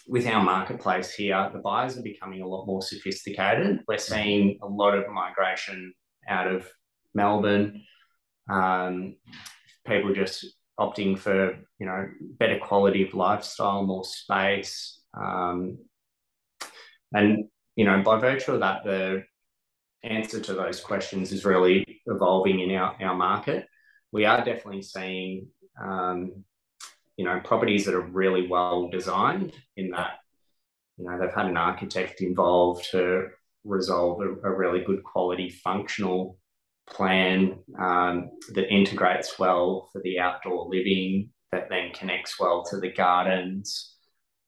with 0.06 0.26
our 0.26 0.42
marketplace 0.42 1.12
here, 1.14 1.50
the 1.52 1.58
buyers 1.58 1.96
are 1.96 2.02
becoming 2.02 2.42
a 2.42 2.46
lot 2.46 2.66
more 2.66 2.82
sophisticated. 2.82 3.80
We're 3.86 3.98
seeing 3.98 4.58
a 4.62 4.66
lot 4.66 4.96
of 4.96 5.04
migration 5.10 5.92
out 6.28 6.48
of 6.48 6.68
Melbourne. 7.14 7.82
Um, 8.50 9.16
people 9.86 10.14
just 10.14 10.46
opting 10.78 11.18
for 11.18 11.56
you 11.78 11.86
know 11.86 12.08
better 12.38 12.58
quality 12.58 13.06
of 13.06 13.14
lifestyle, 13.14 13.84
more 13.84 14.04
space, 14.04 15.00
um, 15.14 15.78
and 17.12 17.48
you 17.76 17.84
know, 17.84 18.02
by 18.02 18.18
virtue 18.18 18.52
of 18.52 18.60
that, 18.60 18.84
the 18.84 19.24
answer 20.02 20.40
to 20.40 20.54
those 20.54 20.80
questions 20.80 21.32
is 21.32 21.44
really 21.44 22.00
evolving 22.06 22.60
in 22.60 22.74
our, 22.74 22.96
our 23.02 23.14
market. 23.14 23.66
We 24.10 24.24
are 24.24 24.44
definitely 24.44 24.82
seeing, 24.82 25.48
um, 25.82 26.44
you 27.16 27.24
know, 27.24 27.40
properties 27.40 27.86
that 27.86 27.94
are 27.94 28.00
really 28.00 28.46
well 28.46 28.88
designed 28.90 29.52
in 29.76 29.90
that, 29.90 30.18
you 30.98 31.06
know, 31.06 31.18
they've 31.18 31.34
had 31.34 31.46
an 31.46 31.56
architect 31.56 32.20
involved 32.20 32.90
to 32.90 33.28
resolve 33.64 34.20
a, 34.20 34.48
a 34.48 34.54
really 34.54 34.84
good 34.84 35.02
quality 35.02 35.48
functional 35.48 36.38
plan 36.88 37.58
um, 37.78 38.30
that 38.54 38.72
integrates 38.72 39.38
well 39.38 39.88
for 39.92 40.00
the 40.02 40.18
outdoor 40.18 40.68
living, 40.68 41.30
that 41.50 41.68
then 41.68 41.92
connects 41.92 42.38
well 42.38 42.64
to 42.70 42.80
the 42.80 42.92
gardens. 42.92 43.94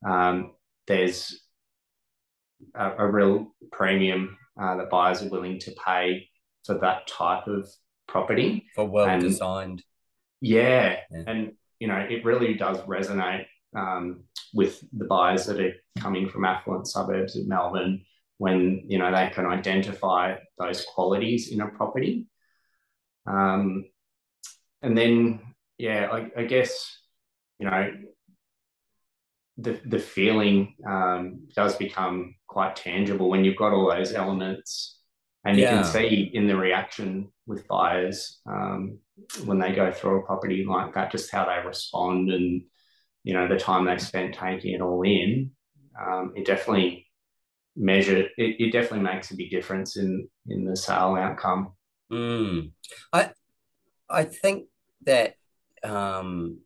Um, 0.07 0.53
there's 0.87 1.40
a, 2.75 2.92
a 2.99 3.11
real 3.11 3.55
premium 3.73 4.37
uh, 4.61 4.77
that 4.77 4.90
buyers 4.90 5.23
are 5.23 5.29
willing 5.29 5.59
to 5.61 5.75
pay 5.85 6.29
for 6.64 6.79
that 6.79 7.07
type 7.07 7.47
of 7.47 7.68
property. 8.09 8.66
For 8.75 8.87
well 8.87 9.07
and, 9.07 9.23
designed. 9.23 9.83
Yeah, 10.40 10.97
yeah, 11.11 11.23
And, 11.27 11.53
you 11.79 11.88
know, 11.88 12.07
it 12.09 12.25
really 12.25 12.55
does 12.55 12.79
resonate 12.81 13.47
um, 13.77 14.25
with 14.53 14.83
the 14.92 15.07
buyers 15.07 15.47
that 15.47 15.61
are 15.61 15.73
coming 15.99 16.29
from 16.29 16.44
affluent 16.44 16.87
suburbs 16.87 17.37
of 17.37 17.47
Melbourne 17.47 18.05
when, 18.38 18.85
you 18.88 18.99
know, 18.99 19.12
they 19.12 19.31
can 19.33 19.47
identify 19.47 20.37
those 20.59 20.85
qualities 20.85 21.53
in 21.53 21.61
a 21.61 21.68
property. 21.68 22.27
Um, 23.27 23.85
and 24.83 24.97
then, 24.97 25.40
yeah, 25.79 26.09
I, 26.12 26.31
I 26.40 26.44
guess, 26.44 26.99
you 27.59 27.66
know, 27.66 27.92
the, 29.57 29.81
the 29.85 29.99
feeling 29.99 30.75
um, 30.87 31.47
does 31.55 31.77
become 31.77 32.35
quite 32.49 32.77
tangible 32.77 33.29
when 33.31 33.44
you've 33.44 33.57
got 33.57 33.73
all 33.73 33.90
those 33.90 34.12
elements 34.12 34.99
and 35.44 35.59
you 35.59 35.66
can 35.66 35.85
see 35.85 36.31
in 36.33 36.47
the 36.47 36.57
reaction 36.57 37.31
with 37.47 37.68
buyers 37.68 38.40
um, 38.47 38.99
when 39.44 39.59
they 39.59 39.73
go 39.73 39.92
through 39.92 40.20
a 40.20 40.27
property 40.27 40.64
like 40.64 40.94
that 40.94 41.12
just 41.12 41.31
how 41.31 41.44
they 41.44 41.66
respond 41.66 42.31
and 42.31 42.62
you 43.23 43.35
know 43.35 43.47
the 43.47 43.59
time 43.59 43.85
they've 43.85 44.01
spent 44.01 44.35
taking 44.35 44.75
it 44.75 44.81
all 44.81 45.03
in 45.03 45.51
um, 46.01 46.33
it 46.35 46.47
definitely 46.47 47.04
measure 47.77 48.19
it, 48.19 48.31
it 48.37 48.73
definitely 48.73 49.01
makes 49.01 49.31
a 49.31 49.37
big 49.37 49.51
difference 49.51 49.97
in 49.97 50.29
in 50.49 50.65
the 50.65 50.77
sale 50.77 51.17
outcome 51.17 51.73
mm. 52.11 52.71
i 53.13 53.31
i 54.09 54.25
think 54.25 54.67
that 55.05 55.35
um 55.83 56.59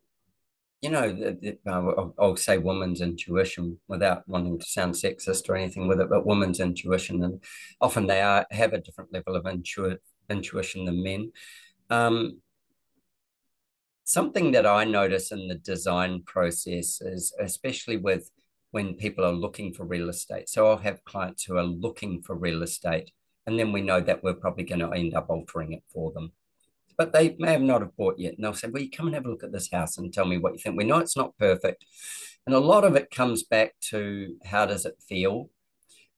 you 0.81 0.89
know, 0.89 1.11
the, 1.11 1.57
the, 1.65 2.13
I'll, 2.17 2.35
say 2.37 2.57
woman's 2.57 3.01
intuition 3.01 3.79
without 3.89 4.27
wanting 4.29 4.59
to 4.59 4.65
sound 4.65 4.93
sexist 4.93 5.49
or 5.49 5.55
anything 5.55 5.87
with 5.87 5.99
it, 5.99 6.09
but 6.09 6.25
woman's 6.25 6.61
intuition, 6.61 7.21
and 7.23 7.43
often 7.81 8.07
they 8.07 8.21
are 8.21 8.45
have 8.51 8.71
a 8.71 8.79
different 8.79 9.11
level 9.11 9.35
of 9.35 9.45
intu- 9.45 9.97
intuition 10.29 10.85
than 10.85 11.03
men. 11.03 11.31
Um, 11.89 12.39
something 14.05 14.51
that 14.51 14.65
I 14.65 14.85
notice 14.85 15.33
in 15.33 15.49
the 15.49 15.55
design 15.55 16.23
process 16.25 17.01
is, 17.01 17.33
especially 17.39 17.97
with 17.97 18.29
when 18.71 18.95
people 18.95 19.25
are 19.25 19.31
looking 19.31 19.73
for 19.73 19.85
real 19.85 20.09
estate. 20.09 20.49
So 20.49 20.67
I'll 20.67 20.77
have 20.77 21.03
clients 21.05 21.43
who 21.43 21.57
are 21.57 21.63
looking 21.63 22.21
for 22.21 22.35
real 22.35 22.63
estate, 22.63 23.11
and 23.45 23.57
then 23.57 23.71
we 23.71 23.81
know 23.81 24.01
that 24.01 24.23
we're 24.23 24.33
probably 24.33 24.63
going 24.63 24.79
to 24.81 24.91
end 24.91 25.13
up 25.13 25.29
altering 25.29 25.73
it 25.73 25.83
for 25.91 26.11
them 26.11 26.31
but 26.99 27.13
they 27.13 27.33
may 27.39 27.53
have 27.53 27.61
not 27.61 27.79
have 27.79 27.95
bought 27.95 28.19
yet. 28.19 28.33
And 28.35 28.43
they'll 28.43 28.53
say, 28.53 28.67
well, 28.67 28.83
you 28.83 28.91
come 28.91 29.07
and 29.07 29.15
have 29.15 29.25
a 29.25 29.29
look 29.29 29.45
at 29.45 29.53
this 29.53 29.71
house 29.71 29.97
and 29.97 30.13
tell 30.13 30.25
me 30.25 30.37
what 30.37 30.51
you 30.51 30.59
think. 30.59 30.75
We 30.77 30.83
know 30.83 30.97
it's 30.97 31.15
not 31.15 31.37
perfect. 31.37 31.85
And 32.45 32.53
a 32.53 32.59
lot 32.59 32.83
of 32.83 32.97
it 32.97 33.09
comes 33.09 33.43
back 33.43 33.75
to 33.91 34.35
how 34.43 34.65
does 34.65 34.85
it 34.85 35.01
feel? 35.07 35.49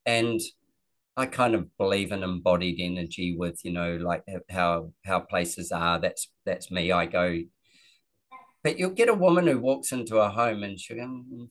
And 0.07 0.41
I 1.15 1.27
kind 1.27 1.53
of 1.53 1.77
believe 1.77 2.11
in 2.11 2.23
embodied 2.23 2.79
energy 2.79 3.35
with, 3.37 3.63
you 3.63 3.71
know, 3.71 3.95
like 3.97 4.23
how 4.49 4.91
how 5.05 5.19
places 5.19 5.71
are. 5.71 5.99
That's 5.99 6.29
that's 6.47 6.71
me. 6.71 6.91
I 6.91 7.05
go, 7.05 7.41
but 8.63 8.79
you'll 8.79 8.89
get 8.89 9.07
a 9.07 9.13
woman 9.13 9.45
who 9.45 9.59
walks 9.59 9.91
into 9.91 10.17
a 10.17 10.29
home 10.29 10.63
and 10.63 10.79
she 10.79 10.95
mm, 10.95 11.49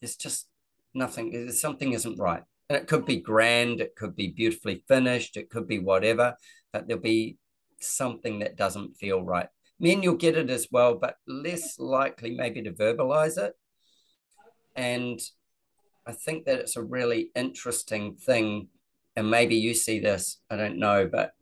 there's 0.00 0.16
just 0.16 0.48
nothing, 0.94 1.50
something 1.52 1.92
isn't 1.92 2.18
right. 2.18 2.42
And 2.68 2.76
it 2.76 2.88
could 2.88 3.06
be 3.06 3.20
grand, 3.20 3.80
it 3.80 3.94
could 3.96 4.16
be 4.16 4.28
beautifully 4.28 4.84
finished, 4.88 5.36
it 5.36 5.50
could 5.50 5.68
be 5.68 5.78
whatever, 5.78 6.36
but 6.72 6.88
there'll 6.88 7.02
be 7.02 7.38
something 7.80 8.40
that 8.40 8.56
doesn't 8.56 8.96
feel 8.96 9.22
right. 9.22 9.48
Men, 9.78 10.02
you'll 10.02 10.16
get 10.16 10.36
it 10.36 10.50
as 10.50 10.68
well, 10.70 10.94
but 10.96 11.16
less 11.26 11.78
likely 11.78 12.34
maybe 12.34 12.62
to 12.62 12.72
verbalize 12.72 13.38
it. 13.38 13.54
and 14.74 15.20
I 16.06 16.12
think 16.12 16.44
that 16.44 16.60
it's 16.60 16.76
a 16.76 16.82
really 16.82 17.30
interesting 17.34 18.14
thing. 18.14 18.68
And 19.16 19.30
maybe 19.30 19.56
you 19.56 19.74
see 19.74 19.98
this, 19.98 20.40
I 20.50 20.56
don't 20.56 20.78
know, 20.78 21.08
but 21.10 21.32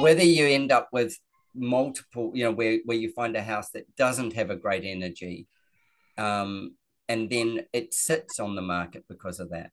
whether 0.00 0.22
you 0.22 0.46
end 0.46 0.70
up 0.70 0.88
with 0.92 1.18
multiple, 1.54 2.30
you 2.34 2.44
know, 2.44 2.52
where, 2.52 2.78
where 2.84 2.96
you 2.96 3.10
find 3.12 3.34
a 3.34 3.42
house 3.42 3.70
that 3.70 3.96
doesn't 3.96 4.34
have 4.34 4.50
a 4.50 4.56
great 4.56 4.84
energy, 4.84 5.48
um, 6.16 6.74
and 7.08 7.30
then 7.30 7.60
it 7.72 7.94
sits 7.94 8.38
on 8.38 8.54
the 8.54 8.62
market 8.62 9.04
because 9.08 9.40
of 9.40 9.50
that. 9.50 9.70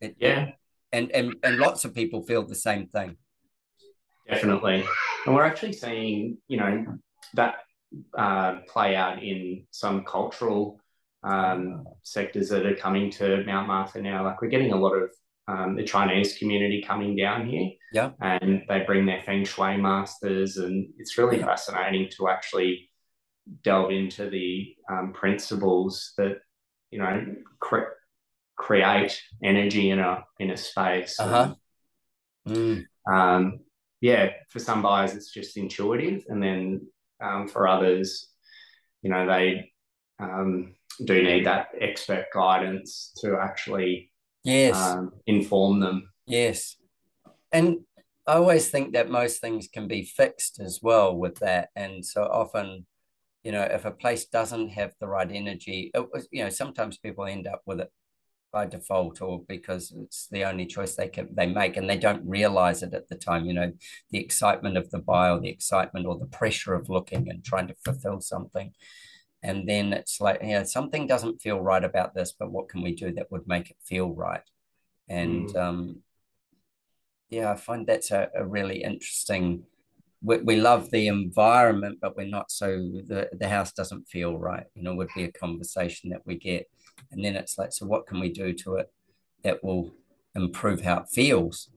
It, 0.00 0.16
yeah. 0.18 0.52
And, 0.92 1.10
and 1.12 1.36
and 1.42 1.58
lots 1.58 1.84
of 1.84 1.94
people 1.94 2.22
feel 2.22 2.44
the 2.44 2.54
same 2.54 2.86
thing. 2.88 3.16
Definitely. 4.28 4.84
And 5.26 5.34
we're 5.34 5.44
actually 5.44 5.72
seeing, 5.72 6.38
you 6.48 6.56
know, 6.56 6.98
that 7.34 7.56
uh, 8.16 8.58
play 8.68 8.96
out 8.96 9.22
in 9.22 9.66
some 9.70 10.04
cultural 10.04 10.80
um, 11.22 11.84
sectors 12.02 12.48
that 12.48 12.66
are 12.66 12.74
coming 12.74 13.10
to 13.12 13.44
Mount 13.44 13.68
Martha 13.68 14.00
now. 14.00 14.24
Like 14.24 14.40
we're 14.40 14.48
getting 14.48 14.72
a 14.72 14.76
lot 14.76 14.94
of 14.94 15.10
um, 15.48 15.76
the 15.76 15.84
Chinese 15.84 16.38
community 16.38 16.82
coming 16.82 17.16
down 17.16 17.48
here. 17.48 17.70
Yeah. 17.92 18.10
And 18.20 18.62
they 18.68 18.80
bring 18.80 19.06
their 19.06 19.22
feng 19.22 19.44
shui 19.44 19.76
masters, 19.76 20.56
and 20.56 20.88
it's 20.98 21.18
really 21.18 21.38
yeah. 21.38 21.46
fascinating 21.46 22.08
to 22.16 22.28
actually 22.28 22.89
delve 23.62 23.90
into 23.90 24.30
the 24.30 24.74
um, 24.90 25.12
principles 25.12 26.12
that 26.16 26.38
you 26.90 26.98
know 26.98 27.34
cre- 27.58 27.96
create 28.56 29.20
energy 29.42 29.90
in 29.90 29.98
a 29.98 30.24
in 30.38 30.50
a 30.50 30.56
space. 30.56 31.18
Uh-huh. 31.18 31.54
Mm. 32.48 32.84
Um, 33.10 33.60
yeah, 34.00 34.30
for 34.48 34.58
some 34.58 34.82
buyers 34.82 35.14
it's 35.14 35.32
just 35.32 35.56
intuitive, 35.56 36.24
and 36.28 36.42
then 36.42 36.86
um, 37.20 37.48
for 37.48 37.68
others, 37.68 38.28
you 39.02 39.10
know, 39.10 39.26
they 39.26 39.72
um, 40.18 40.74
do 41.04 41.22
need 41.22 41.46
that 41.46 41.68
expert 41.80 42.26
guidance 42.32 43.12
to 43.18 43.38
actually 43.40 44.12
yes 44.44 44.76
um, 44.76 45.12
inform 45.26 45.80
them. 45.80 46.10
Yes, 46.26 46.76
and 47.52 47.80
I 48.26 48.34
always 48.34 48.68
think 48.68 48.92
that 48.92 49.10
most 49.10 49.40
things 49.40 49.68
can 49.68 49.88
be 49.88 50.04
fixed 50.04 50.60
as 50.60 50.80
well 50.82 51.16
with 51.16 51.36
that, 51.36 51.70
and 51.74 52.04
so 52.04 52.22
often 52.24 52.86
you 53.42 53.52
know, 53.52 53.62
if 53.62 53.84
a 53.84 53.90
place 53.90 54.26
doesn't 54.26 54.70
have 54.70 54.92
the 55.00 55.08
right 55.08 55.30
energy, 55.30 55.90
it 55.94 56.06
was, 56.12 56.28
you 56.30 56.44
know, 56.44 56.50
sometimes 56.50 56.98
people 56.98 57.24
end 57.24 57.46
up 57.46 57.62
with 57.66 57.80
it 57.80 57.90
by 58.52 58.66
default 58.66 59.22
or 59.22 59.42
because 59.48 59.92
it's 59.96 60.26
the 60.30 60.44
only 60.44 60.66
choice 60.66 60.94
they 60.94 61.08
can 61.08 61.28
they 61.34 61.46
make 61.46 61.76
and 61.76 61.88
they 61.88 61.96
don't 61.96 62.26
realize 62.26 62.82
it 62.82 62.92
at 62.94 63.08
the 63.08 63.14
time 63.14 63.44
you 63.44 63.54
know 63.54 63.72
the 64.10 64.18
excitement 64.18 64.76
of 64.76 64.90
the 64.90 64.98
buy 64.98 65.30
or 65.30 65.40
the 65.40 65.48
excitement 65.48 66.06
or 66.06 66.18
the 66.18 66.26
pressure 66.26 66.74
of 66.74 66.88
looking 66.88 67.28
and 67.30 67.44
trying 67.44 67.68
to 67.68 67.74
fulfill 67.84 68.20
something 68.20 68.72
and 69.42 69.68
then 69.68 69.92
it's 69.92 70.20
like 70.20 70.42
you 70.42 70.50
know 70.50 70.64
something 70.64 71.06
doesn't 71.06 71.40
feel 71.40 71.60
right 71.60 71.84
about 71.84 72.14
this 72.14 72.32
but 72.36 72.50
what 72.50 72.68
can 72.68 72.82
we 72.82 72.94
do 72.94 73.12
that 73.12 73.30
would 73.30 73.46
make 73.46 73.70
it 73.70 73.76
feel 73.84 74.12
right 74.12 74.42
and 75.08 75.50
mm. 75.50 75.56
um 75.56 76.02
yeah 77.28 77.52
i 77.52 77.56
find 77.56 77.86
that's 77.86 78.10
a, 78.10 78.28
a 78.34 78.44
really 78.44 78.82
interesting 78.82 79.62
we, 80.22 80.38
we 80.38 80.56
love 80.56 80.90
the 80.90 81.06
environment, 81.06 81.98
but 82.00 82.16
we're 82.16 82.26
not 82.26 82.50
so 82.50 82.68
the, 83.06 83.28
the 83.32 83.48
house 83.48 83.72
doesn't 83.72 84.08
feel 84.08 84.38
right, 84.38 84.66
you 84.74 84.82
know, 84.82 84.94
would 84.94 85.08
be 85.14 85.24
a 85.24 85.32
conversation 85.32 86.10
that 86.10 86.26
we 86.26 86.36
get. 86.36 86.66
And 87.10 87.24
then 87.24 87.36
it's 87.36 87.56
like, 87.56 87.72
so 87.72 87.86
what 87.86 88.06
can 88.06 88.20
we 88.20 88.30
do 88.30 88.52
to 88.52 88.76
it 88.76 88.92
that 89.44 89.64
will 89.64 89.94
improve 90.34 90.82
how 90.82 90.98
it 90.98 91.08
feels? 91.10 91.70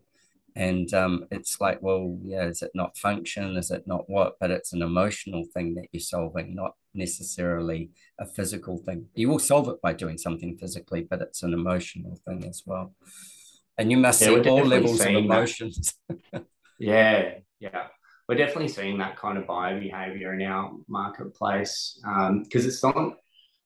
And 0.55 0.93
um, 0.93 1.25
it's 1.31 1.59
like, 1.59 1.81
well, 1.81 2.19
yeah, 2.23 2.45
is 2.45 2.61
it 2.61 2.71
not 2.75 2.97
function? 2.97 3.55
Is 3.55 3.71
it 3.71 3.87
not 3.87 4.07
what? 4.09 4.35
But 4.39 4.51
it's 4.51 4.73
an 4.73 4.83
emotional 4.83 5.45
thing 5.53 5.73
that 5.75 5.87
you're 5.91 6.01
solving, 6.01 6.53
not 6.53 6.73
necessarily 6.93 7.89
a 8.19 8.25
physical 8.25 8.77
thing. 8.77 9.07
You 9.15 9.29
will 9.29 9.39
solve 9.39 9.67
it 9.69 9.81
by 9.81 9.93
doing 9.93 10.17
something 10.17 10.57
physically, 10.57 11.07
but 11.09 11.21
it's 11.21 11.41
an 11.41 11.53
emotional 11.53 12.19
thing 12.27 12.45
as 12.45 12.61
well. 12.65 12.93
And 13.79 13.89
you 13.89 13.97
must 13.97 14.21
yeah, 14.21 14.27
see 14.27 14.49
all 14.49 14.63
levels 14.63 14.99
of 14.99 15.07
emotions. 15.07 15.95
yeah, 16.77 17.35
yeah 17.59 17.87
we're 18.27 18.35
definitely 18.35 18.69
seeing 18.69 18.97
that 18.99 19.17
kind 19.17 19.37
of 19.37 19.47
buyer 19.47 19.79
behavior 19.79 20.33
in 20.33 20.41
our 20.43 20.71
marketplace 20.87 21.99
because 22.01 22.29
um, 22.29 22.45
it's 22.51 22.83
not 22.83 22.95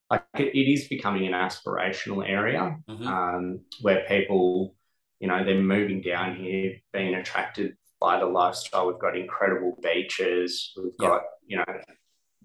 like 0.09 0.23
it, 0.37 0.55
it 0.55 0.71
is 0.71 0.87
becoming 0.87 1.27
an 1.27 1.33
aspirational 1.33 2.27
area 2.27 2.77
mm-hmm. 2.89 3.07
um, 3.07 3.59
where 3.81 4.05
people, 4.07 4.75
you 5.19 5.27
know, 5.27 5.43
they're 5.43 5.61
moving 5.61 6.01
down 6.01 6.35
here, 6.35 6.75
being 6.93 7.15
attracted 7.15 7.75
by 7.99 8.19
the 8.19 8.25
lifestyle. 8.25 8.87
We've 8.87 8.99
got 8.99 9.17
incredible 9.17 9.77
beaches. 9.81 10.71
We've 10.81 10.97
got, 10.97 11.21
you 11.45 11.57
know, 11.57 11.65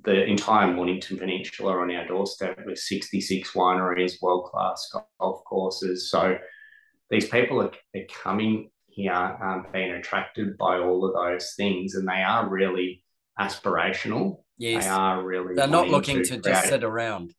the 0.05 0.25
entire 0.25 0.73
Mornington 0.73 1.19
Peninsula 1.19 1.79
on 1.79 1.95
our 1.95 2.07
doorstep 2.07 2.59
with 2.67 2.79
66 2.79 3.53
wineries, 3.53 4.21
world 4.21 4.51
class 4.51 4.93
golf 5.21 5.45
courses. 5.45 6.11
So 6.11 6.37
these 7.11 7.29
people 7.29 7.61
are, 7.63 7.71
are 7.95 8.07
coming 8.23 8.71
here 8.93 9.13
um, 9.13 9.67
being 9.73 9.93
attracted 9.93 10.57
by 10.59 10.79
all 10.79 11.05
of 11.05 11.15
those 11.15 11.55
things, 11.57 11.95
and 11.95 12.07
they 12.07 12.23
are 12.23 12.49
really 12.49 13.05
aspirational. 13.41 14.43
Yes, 14.59 14.85
they 14.85 14.91
are 14.91 15.23
really. 15.23 15.55
They're 15.55 15.67
not 15.67 15.89
looking 15.89 16.23
to, 16.23 16.37
to 16.37 16.39
just 16.39 16.69
sit 16.69 16.85
around. 16.85 17.35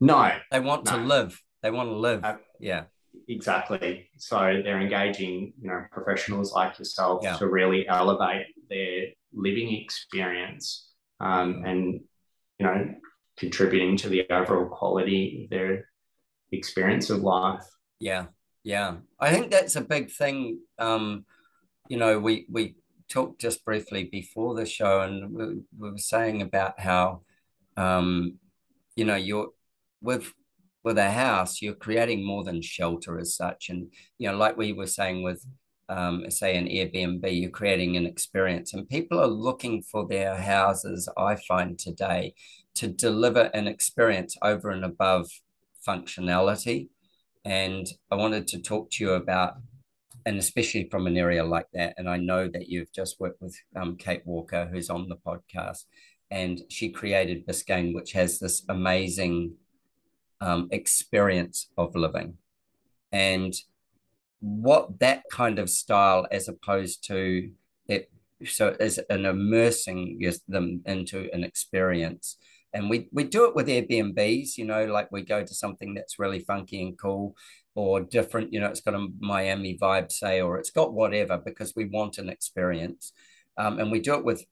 No, 0.00 0.32
they 0.50 0.60
want 0.60 0.86
no. 0.86 0.98
to 0.98 1.04
live. 1.04 1.42
They 1.62 1.70
want 1.70 1.88
to 1.88 1.96
live. 1.96 2.24
Uh, 2.24 2.36
yeah, 2.60 2.84
exactly. 3.28 4.08
So 4.18 4.60
they're 4.62 4.80
engaging, 4.80 5.52
you 5.60 5.68
know, 5.68 5.84
professionals 5.90 6.52
like 6.52 6.78
yourself 6.78 7.20
yeah. 7.22 7.36
to 7.36 7.48
really 7.48 7.88
elevate 7.88 8.46
their 8.68 9.06
living 9.32 9.74
experience, 9.76 10.90
um, 11.20 11.64
and 11.66 12.00
you 12.58 12.66
know, 12.66 12.94
contributing 13.36 13.96
to 13.98 14.08
the 14.08 14.30
overall 14.30 14.66
quality 14.66 15.44
of 15.44 15.50
their 15.50 15.88
experience 16.52 17.10
of 17.10 17.20
life. 17.20 17.64
Yeah, 17.98 18.26
yeah, 18.64 18.96
I 19.20 19.32
think 19.32 19.50
that's 19.50 19.76
a 19.76 19.82
big 19.82 20.10
thing. 20.10 20.60
Um, 20.78 21.26
you 21.88 21.98
know, 21.98 22.18
we 22.18 22.46
we 22.50 22.76
talked 23.10 23.40
just 23.40 23.64
briefly 23.64 24.04
before 24.04 24.54
the 24.54 24.64
show, 24.64 25.02
and 25.02 25.32
we, 25.32 25.44
we 25.78 25.90
were 25.92 25.98
saying 25.98 26.40
about 26.40 26.80
how, 26.80 27.20
um, 27.76 28.38
you 28.96 29.04
know, 29.04 29.16
you're 29.16 29.50
with 30.00 30.32
with 30.82 30.98
a 30.98 31.10
house, 31.10 31.60
you're 31.62 31.74
creating 31.74 32.26
more 32.26 32.42
than 32.42 32.62
shelter 32.62 33.18
as 33.18 33.36
such, 33.36 33.68
and 33.68 33.92
you 34.18 34.30
know, 34.30 34.36
like 34.36 34.56
we 34.56 34.72
were 34.72 34.86
saying 34.86 35.22
with, 35.22 35.44
um, 35.90 36.30
say, 36.30 36.56
an 36.56 36.66
Airbnb, 36.66 37.38
you're 37.38 37.50
creating 37.50 37.98
an 37.98 38.06
experience, 38.06 38.72
and 38.72 38.88
people 38.88 39.20
are 39.20 39.26
looking 39.26 39.82
for 39.82 40.08
their 40.08 40.36
houses. 40.36 41.06
I 41.18 41.36
find 41.36 41.78
today 41.78 42.34
to 42.76 42.88
deliver 42.88 43.50
an 43.54 43.68
experience 43.68 44.36
over 44.42 44.70
and 44.70 44.86
above 44.86 45.28
functionality 45.86 46.88
and 47.44 47.86
I 48.10 48.16
wanted 48.16 48.46
to 48.48 48.62
talk 48.62 48.90
to 48.92 49.04
you 49.04 49.12
about, 49.12 49.54
and 50.26 50.38
especially 50.38 50.88
from 50.90 51.06
an 51.06 51.16
area 51.16 51.44
like 51.44 51.66
that. 51.74 51.94
And 51.98 52.08
I 52.08 52.16
know 52.16 52.48
that 52.48 52.68
you've 52.68 52.92
just 52.92 53.20
worked 53.20 53.42
with 53.42 53.56
um, 53.76 53.96
Kate 53.96 54.22
Walker, 54.24 54.68
who's 54.72 54.90
on 54.90 55.08
the 55.08 55.16
podcast, 55.16 55.84
and 56.30 56.60
she 56.70 56.88
created 56.90 57.46
Biscayne, 57.46 57.94
which 57.94 58.12
has 58.12 58.38
this 58.38 58.64
amazing 58.68 59.54
um, 60.40 60.68
experience 60.70 61.68
of 61.76 61.94
living. 61.94 62.38
And 63.12 63.54
what 64.40 64.98
that 65.00 65.22
kind 65.30 65.58
of 65.58 65.70
style, 65.70 66.26
as 66.30 66.48
opposed 66.48 67.06
to 67.06 67.50
it, 67.86 68.10
so 68.44 68.76
as 68.80 68.98
an 69.10 69.26
immersing 69.26 70.18
them 70.48 70.82
into 70.86 71.30
an 71.32 71.44
experience 71.44 72.36
and 72.74 72.90
we 72.90 73.08
we 73.12 73.24
do 73.24 73.46
it 73.46 73.54
with 73.54 73.68
Airbnbs, 73.68 74.58
you 74.58 74.66
know, 74.66 74.84
like 74.86 75.10
we 75.12 75.22
go 75.22 75.44
to 75.44 75.54
something 75.54 75.94
that's 75.94 76.18
really 76.18 76.40
funky 76.40 76.82
and 76.82 76.98
cool 76.98 77.36
or 77.76 78.00
different, 78.00 78.52
you 78.52 78.60
know, 78.60 78.66
it's 78.66 78.80
got 78.80 78.94
a 78.94 79.08
Miami 79.20 79.78
vibe, 79.80 80.12
say, 80.12 80.40
or 80.40 80.58
it's 80.58 80.70
got 80.70 80.92
whatever 80.92 81.38
because 81.38 81.72
we 81.74 81.86
want 81.86 82.18
an 82.18 82.28
experience. 82.28 83.12
Um, 83.56 83.78
and 83.78 83.90
we 83.90 84.00
do 84.00 84.14
it 84.14 84.24
with 84.24 84.44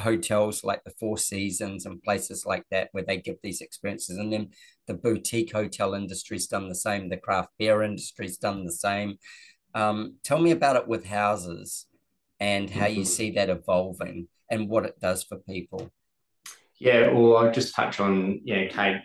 hotels 0.00 0.62
like 0.62 0.82
the 0.84 0.92
Four 0.98 1.18
Seasons 1.18 1.86
and 1.86 2.02
places 2.02 2.44
like 2.46 2.64
that 2.70 2.88
where 2.92 3.04
they 3.04 3.18
give 3.18 3.36
these 3.42 3.60
experiences. 3.60 4.18
And 4.18 4.32
then 4.32 4.50
the 4.86 4.94
boutique 4.94 5.52
hotel 5.52 5.94
industry's 5.94 6.46
done 6.46 6.68
the 6.68 6.74
same, 6.74 7.08
the 7.08 7.16
craft 7.16 7.50
beer 7.58 7.82
industry's 7.82 8.36
done 8.36 8.64
the 8.64 8.72
same. 8.72 9.18
Um, 9.74 10.16
tell 10.24 10.38
me 10.40 10.50
about 10.50 10.76
it 10.76 10.88
with 10.88 11.06
houses 11.06 11.86
and 12.40 12.70
how 12.70 12.86
you 12.86 13.02
mm-hmm. 13.02 13.04
see 13.04 13.30
that 13.32 13.50
evolving 13.50 14.28
and 14.50 14.68
what 14.68 14.86
it 14.86 15.00
does 15.00 15.24
for 15.24 15.38
people. 15.38 15.90
Yeah, 16.80 17.10
well, 17.12 17.36
I'll 17.36 17.52
just 17.52 17.74
touch 17.74 17.98
on, 17.98 18.40
yeah, 18.44 18.68
Kate 18.68 19.00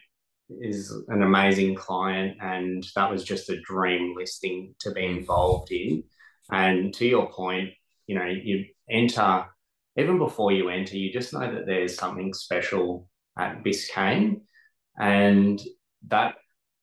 is 0.50 0.94
an 1.08 1.24
amazing 1.24 1.76
client, 1.76 2.38
and 2.40 2.86
that 2.96 3.10
was 3.10 3.24
just 3.24 3.50
a 3.50 3.62
dream 3.62 4.16
listing 4.16 4.76
to 4.80 4.92
be 4.92 5.06
involved 5.06 5.72
in. 5.72 6.04
And 6.52 6.94
to 6.96 7.06
your 7.06 7.32
point, 7.32 7.70
you 8.06 8.16
know, 8.16 8.26
you 8.26 8.66
enter, 8.90 9.46
even 9.98 10.18
before 10.20 10.52
you 10.52 10.70
enter, 10.70 10.98
you 10.98 11.12
just 11.12 11.34
know 11.34 11.40
that 11.40 11.66
there's 11.66 11.98
something 11.98 12.34
special 12.34 13.08
at 13.38 13.64
Biscayne. 13.64 14.42
And 15.00 15.60
that 16.10 16.36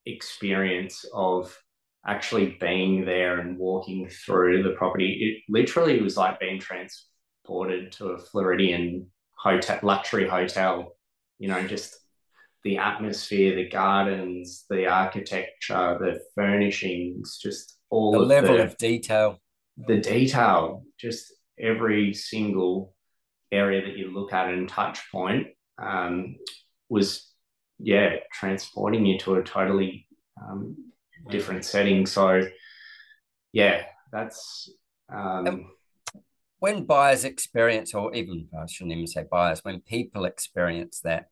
experience 0.07 1.05
of 1.15 1.57
actually 2.05 2.57
being 2.61 3.05
there 3.05 3.39
and 3.39 3.59
walking 3.59 4.09
through 4.09 4.63
the 4.63 4.71
property, 4.71 5.45
it 5.47 5.53
literally 5.53 6.01
was 6.01 6.17
like 6.17 6.41
being 6.41 6.59
transported 6.59 7.93
to 7.93 8.09
a 8.09 8.19
Floridian 8.19 9.07
hotel, 9.41 9.79
luxury 9.83 10.29
hotel, 10.29 10.97
you 11.39 11.49
know, 11.49 11.67
just 11.67 11.97
the 12.63 12.77
atmosphere, 12.77 13.57
the 13.57 13.69
gardens, 13.71 14.67
the 14.69 14.87
architecture, 14.87 15.97
the 15.99 16.21
furnishings, 16.35 17.39
just 17.43 17.79
all 17.89 18.13
the 18.13 18.21
of 18.21 18.27
level 18.27 18.57
the, 18.59 18.65
of 18.65 18.77
detail. 18.77 19.41
the 19.89 19.99
detail, 19.99 20.85
just 20.99 21.33
every 21.59 22.13
single 22.13 22.95
area 23.51 23.81
that 23.83 23.97
you 23.97 24.13
look 24.13 24.33
at 24.33 24.51
and 24.51 24.69
touch 24.69 25.01
point 25.11 25.47
um, 25.83 26.37
was, 26.91 27.27
yeah, 27.79 28.17
transporting 28.31 29.07
you 29.07 29.19
to 29.21 29.37
a 29.37 29.43
totally 29.43 30.07
um, 30.43 30.77
different 31.31 31.65
setting. 31.65 32.05
So, 32.07 32.43
yeah, 33.53 33.85
that's. 34.13 34.71
Um, 35.13 35.71
when 36.61 36.85
buyers 36.85 37.25
experience, 37.25 37.95
or 37.95 38.15
even 38.15 38.49
I 38.57 38.67
shouldn't 38.67 38.93
even 38.93 39.07
say 39.07 39.25
buyers, 39.31 39.65
when 39.65 39.81
people 39.81 40.25
experience 40.27 41.01
that, 41.01 41.27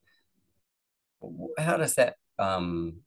how 1.58 1.76
does 1.76 1.94
that, 1.94 2.16
um, 2.38 3.00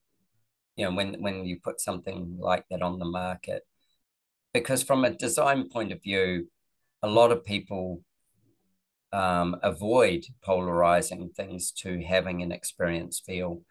you 0.75 0.85
know, 0.85 0.95
when 0.95 1.15
when 1.21 1.45
you 1.45 1.59
put 1.61 1.81
something 1.81 2.37
like 2.39 2.65
that 2.69 2.81
on 2.81 2.99
the 2.99 3.05
market? 3.05 3.63
Because 4.53 4.83
from 4.83 5.03
a 5.03 5.09
design 5.09 5.67
point 5.69 5.91
of 5.91 6.03
view, 6.03 6.47
a 7.01 7.07
lot 7.07 7.31
of 7.31 7.43
people 7.43 8.03
um, 9.11 9.55
avoid 9.63 10.25
polarizing 10.43 11.29
things 11.35 11.71
to 11.71 12.01
having 12.03 12.41
an 12.41 12.51
experience 12.51 13.21
feel. 13.25 13.61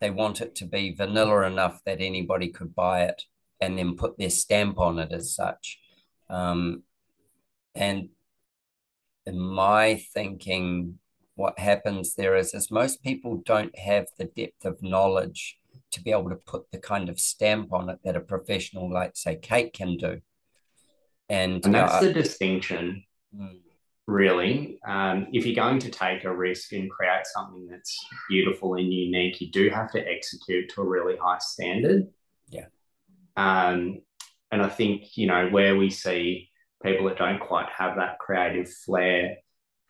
They 0.00 0.10
want 0.10 0.40
it 0.40 0.54
to 0.56 0.66
be 0.66 0.94
vanilla 0.94 1.46
enough 1.46 1.80
that 1.86 2.00
anybody 2.00 2.48
could 2.48 2.74
buy 2.74 3.04
it 3.04 3.22
and 3.60 3.78
then 3.78 3.96
put 3.96 4.18
their 4.18 4.30
stamp 4.30 4.78
on 4.78 4.98
it 4.98 5.10
as 5.10 5.34
such. 5.34 5.78
Um, 6.28 6.82
and 7.76 8.08
in 9.26 9.38
my 9.38 10.02
thinking, 10.14 10.98
what 11.34 11.58
happens 11.58 12.14
there 12.14 12.34
is, 12.34 12.54
is 12.54 12.70
most 12.70 13.02
people 13.02 13.42
don't 13.44 13.76
have 13.78 14.06
the 14.18 14.24
depth 14.24 14.64
of 14.64 14.82
knowledge 14.82 15.58
to 15.92 16.02
be 16.02 16.10
able 16.10 16.30
to 16.30 16.36
put 16.36 16.70
the 16.72 16.78
kind 16.78 17.08
of 17.08 17.20
stamp 17.20 17.72
on 17.72 17.90
it 17.90 17.98
that 18.04 18.16
a 18.16 18.20
professional 18.20 18.90
like 18.90 19.16
say 19.16 19.36
Kate 19.36 19.72
can 19.72 19.96
do. 19.96 20.20
And, 21.28 21.64
and 21.64 21.74
that's 21.74 21.94
uh, 21.94 22.00
the 22.00 22.12
distinction, 22.12 23.04
mm. 23.36 23.58
really. 24.06 24.78
Um, 24.86 25.26
if 25.32 25.44
you're 25.44 25.56
going 25.56 25.80
to 25.80 25.90
take 25.90 26.24
a 26.24 26.34
risk 26.34 26.72
and 26.72 26.90
create 26.90 27.26
something 27.26 27.66
that's 27.68 27.98
beautiful 28.30 28.74
and 28.74 28.92
unique, 28.92 29.40
you 29.40 29.50
do 29.50 29.68
have 29.70 29.90
to 29.92 30.00
execute 30.00 30.70
to 30.70 30.82
a 30.82 30.86
really 30.86 31.16
high 31.16 31.38
standard. 31.40 32.08
Yeah. 32.48 32.66
Um, 33.36 34.00
and 34.52 34.62
I 34.62 34.68
think, 34.68 35.16
you 35.16 35.26
know, 35.26 35.48
where 35.48 35.76
we 35.76 35.90
see 35.90 36.50
people 36.82 37.06
that 37.08 37.18
don't 37.18 37.40
quite 37.40 37.68
have 37.76 37.96
that 37.96 38.18
creative 38.18 38.70
flair 38.84 39.36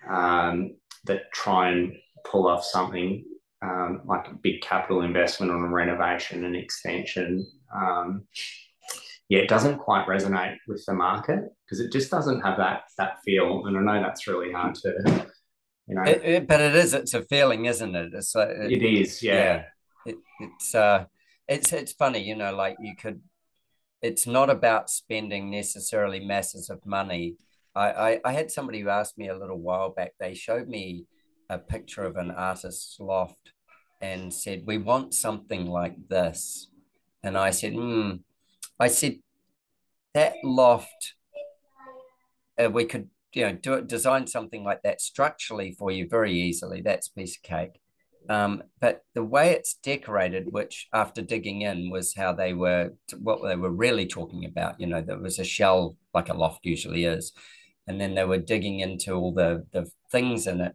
um, 0.08 0.76
that 1.04 1.32
try 1.32 1.70
and 1.70 1.94
pull 2.24 2.46
off 2.46 2.64
something 2.64 3.24
um, 3.62 4.02
like 4.04 4.28
a 4.28 4.34
big 4.34 4.60
capital 4.60 5.02
investment 5.02 5.52
on 5.52 5.62
a 5.62 5.68
renovation 5.68 6.44
and 6.44 6.56
extension. 6.56 7.46
Um, 7.74 8.24
yeah, 9.28 9.40
it 9.40 9.48
doesn't 9.48 9.78
quite 9.78 10.06
resonate 10.06 10.56
with 10.68 10.84
the 10.86 10.94
market 10.94 11.40
because 11.64 11.80
it 11.80 11.90
just 11.90 12.10
doesn't 12.10 12.42
have 12.42 12.58
that 12.58 12.82
that 12.98 13.18
feel. 13.24 13.66
And 13.66 13.76
I 13.76 13.80
know 13.80 14.02
that's 14.02 14.26
really 14.26 14.52
hard 14.52 14.74
to, 14.76 15.26
you 15.88 15.96
know. 15.96 16.02
It, 16.02 16.24
it, 16.24 16.46
but 16.46 16.60
it 16.60 16.76
is. 16.76 16.94
It's 16.94 17.14
a 17.14 17.22
feeling, 17.22 17.64
isn't 17.64 17.96
it? 17.96 18.14
It's 18.14 18.34
like 18.34 18.50
it, 18.50 18.72
it 18.72 18.84
is. 18.84 19.22
Yeah. 19.22 19.34
yeah. 19.34 19.62
It, 20.06 20.16
it's 20.40 20.74
uh, 20.74 21.06
it's 21.48 21.72
it's 21.72 21.92
funny, 21.92 22.22
you 22.22 22.36
know. 22.36 22.54
Like 22.54 22.76
you 22.78 22.94
could 22.94 23.20
it's 24.02 24.26
not 24.26 24.50
about 24.50 24.90
spending 24.90 25.50
necessarily 25.50 26.20
masses 26.20 26.70
of 26.70 26.84
money. 26.84 27.36
I, 27.74 27.90
I, 27.90 28.20
I 28.24 28.32
had 28.32 28.50
somebody 28.50 28.80
who 28.80 28.88
asked 28.88 29.18
me 29.18 29.28
a 29.28 29.38
little 29.38 29.58
while 29.58 29.90
back, 29.90 30.12
they 30.18 30.34
showed 30.34 30.68
me 30.68 31.04
a 31.48 31.58
picture 31.58 32.02
of 32.02 32.16
an 32.16 32.30
artist's 32.30 32.98
loft 33.00 33.52
and 34.00 34.32
said, 34.32 34.64
We 34.66 34.78
want 34.78 35.14
something 35.14 35.66
like 35.66 35.96
this. 36.08 36.68
And 37.22 37.36
I 37.36 37.50
said, 37.50 37.72
hmm. 37.72 38.12
I 38.78 38.88
said, 38.88 39.16
that 40.14 40.34
loft, 40.44 41.14
uh, 42.58 42.70
we 42.70 42.84
could, 42.84 43.08
you 43.34 43.42
know, 43.42 43.52
do 43.52 43.74
it, 43.74 43.86
design 43.86 44.26
something 44.26 44.64
like 44.64 44.82
that 44.82 45.00
structurally 45.00 45.74
for 45.78 45.90
you 45.90 46.08
very 46.08 46.32
easily. 46.32 46.80
That's 46.80 47.08
piece 47.08 47.36
of 47.36 47.42
cake. 47.42 47.80
Um, 48.28 48.62
but 48.80 49.02
the 49.14 49.24
way 49.24 49.52
it's 49.52 49.74
decorated, 49.74 50.52
which 50.52 50.88
after 50.92 51.22
digging 51.22 51.62
in 51.62 51.90
was 51.90 52.14
how 52.14 52.32
they 52.32 52.52
were, 52.52 52.92
what 53.18 53.42
they 53.42 53.56
were 53.56 53.70
really 53.70 54.06
talking 54.06 54.44
about. 54.44 54.80
You 54.80 54.86
know, 54.86 55.00
there 55.00 55.18
was 55.18 55.38
a 55.38 55.44
shell 55.44 55.96
like 56.14 56.28
a 56.28 56.34
loft 56.34 56.64
usually 56.64 57.04
is, 57.04 57.32
and 57.86 58.00
then 58.00 58.14
they 58.14 58.24
were 58.24 58.38
digging 58.38 58.80
into 58.80 59.12
all 59.14 59.32
the 59.32 59.66
the 59.72 59.90
things 60.10 60.46
in 60.46 60.60
it. 60.60 60.74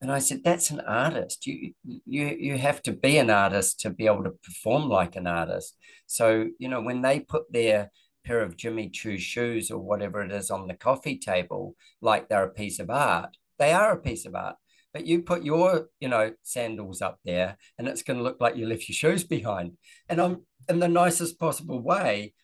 And 0.00 0.12
I 0.12 0.20
said, 0.20 0.42
"That's 0.44 0.70
an 0.70 0.80
artist. 0.80 1.46
You 1.46 1.72
you 1.84 2.26
you 2.38 2.58
have 2.58 2.82
to 2.82 2.92
be 2.92 3.18
an 3.18 3.30
artist 3.30 3.80
to 3.80 3.90
be 3.90 4.06
able 4.06 4.24
to 4.24 4.30
perform 4.30 4.88
like 4.88 5.16
an 5.16 5.26
artist." 5.26 5.76
So 6.06 6.48
you 6.58 6.68
know, 6.68 6.80
when 6.80 7.02
they 7.02 7.20
put 7.20 7.52
their 7.52 7.90
pair 8.24 8.40
of 8.40 8.56
Jimmy 8.56 8.90
Choo 8.90 9.18
shoes 9.18 9.70
or 9.70 9.78
whatever 9.78 10.22
it 10.22 10.32
is 10.32 10.50
on 10.50 10.68
the 10.68 10.74
coffee 10.74 11.18
table, 11.18 11.76
like 12.00 12.28
they're 12.28 12.44
a 12.44 12.50
piece 12.50 12.78
of 12.78 12.90
art, 12.90 13.36
they 13.58 13.72
are 13.72 13.92
a 13.92 14.00
piece 14.00 14.26
of 14.26 14.34
art 14.34 14.56
but 14.92 15.06
you 15.06 15.22
put 15.22 15.44
your 15.44 15.88
you 16.00 16.08
know 16.08 16.32
sandals 16.42 17.02
up 17.02 17.18
there 17.24 17.56
and 17.78 17.88
it's 17.88 18.02
going 18.02 18.16
to 18.16 18.22
look 18.22 18.40
like 18.40 18.56
you 18.56 18.66
left 18.66 18.88
your 18.88 18.94
shoes 18.94 19.24
behind. 19.24 19.72
And 20.08 20.20
i'm 20.20 20.42
in 20.68 20.78
the 20.80 20.88
nicest 20.88 21.38
possible 21.38 21.80
way 21.80 22.34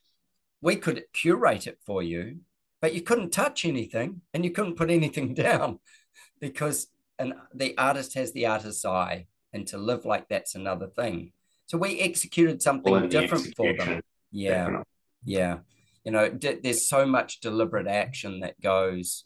we 0.61 0.77
could 0.77 1.05
curate 1.13 1.67
it 1.67 1.79
for 1.85 2.03
you 2.03 2.39
but 2.81 2.95
you 2.95 3.03
couldn't 3.03 3.31
touch 3.31 3.65
anything 3.65 4.21
and 4.33 4.45
you 4.45 4.51
couldn't 4.51 4.77
put 4.77 4.91
anything 4.91 5.35
down 5.47 5.79
because 6.41 6.89
and 7.19 7.35
the 7.55 7.77
artist 7.79 8.15
has 8.15 8.33
the 8.33 8.47
artist's 8.47 8.85
eye 8.85 9.27
and 9.53 9.67
to 9.69 9.79
live 9.79 10.05
like 10.05 10.29
that's 10.29 10.55
another 10.55 10.89
thing. 10.89 11.33
So 11.67 11.79
we 11.79 12.01
executed 12.01 12.61
something 12.61 12.93
well, 12.93 13.09
different 13.09 13.55
for 13.57 13.73
them. 13.73 14.03
yeah. 14.31 14.51
definitely. 14.51 14.85
yeah. 15.25 15.59
You 16.05 16.13
know 16.13 16.29
there's 16.29 16.87
so 16.87 17.07
much 17.07 17.41
deliberate 17.41 17.87
action 17.87 18.41
that 18.41 18.61
goes 18.61 19.25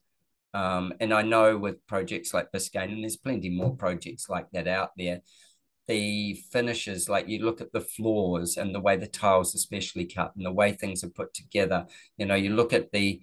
um, 0.55 0.93
and 1.01 1.13
I 1.13 1.23
know 1.23 1.57
with 1.59 1.87
projects 1.87 2.33
like 2.33 2.53
Biscayne, 2.53 2.93
and 2.93 3.03
there's 3.03 3.17
plenty 3.17 3.51
more 3.51 3.75
projects 3.77 4.29
like 4.29 4.51
that 4.53 4.67
out 4.67 4.91
there, 4.97 5.21
the 5.87 6.35
finishes, 6.53 7.09
like 7.09 7.29
you 7.29 7.45
look 7.45 7.61
at 7.61 7.73
the 7.73 7.81
floors 7.81 8.57
and 8.57 8.75
the 8.75 8.81
way 8.81 8.97
the 8.97 9.07
tiles 9.07 9.55
especially 9.55 10.07
cut 10.07 10.33
and 10.37 10.45
the 10.45 10.53
way 10.53 10.73
things 10.73 11.03
are 11.03 11.11
put 11.11 11.33
together. 11.35 11.87
You 12.17 12.27
know, 12.27 12.35
you 12.35 12.55
look 12.55 12.73
at 12.73 12.93
the 12.93 13.21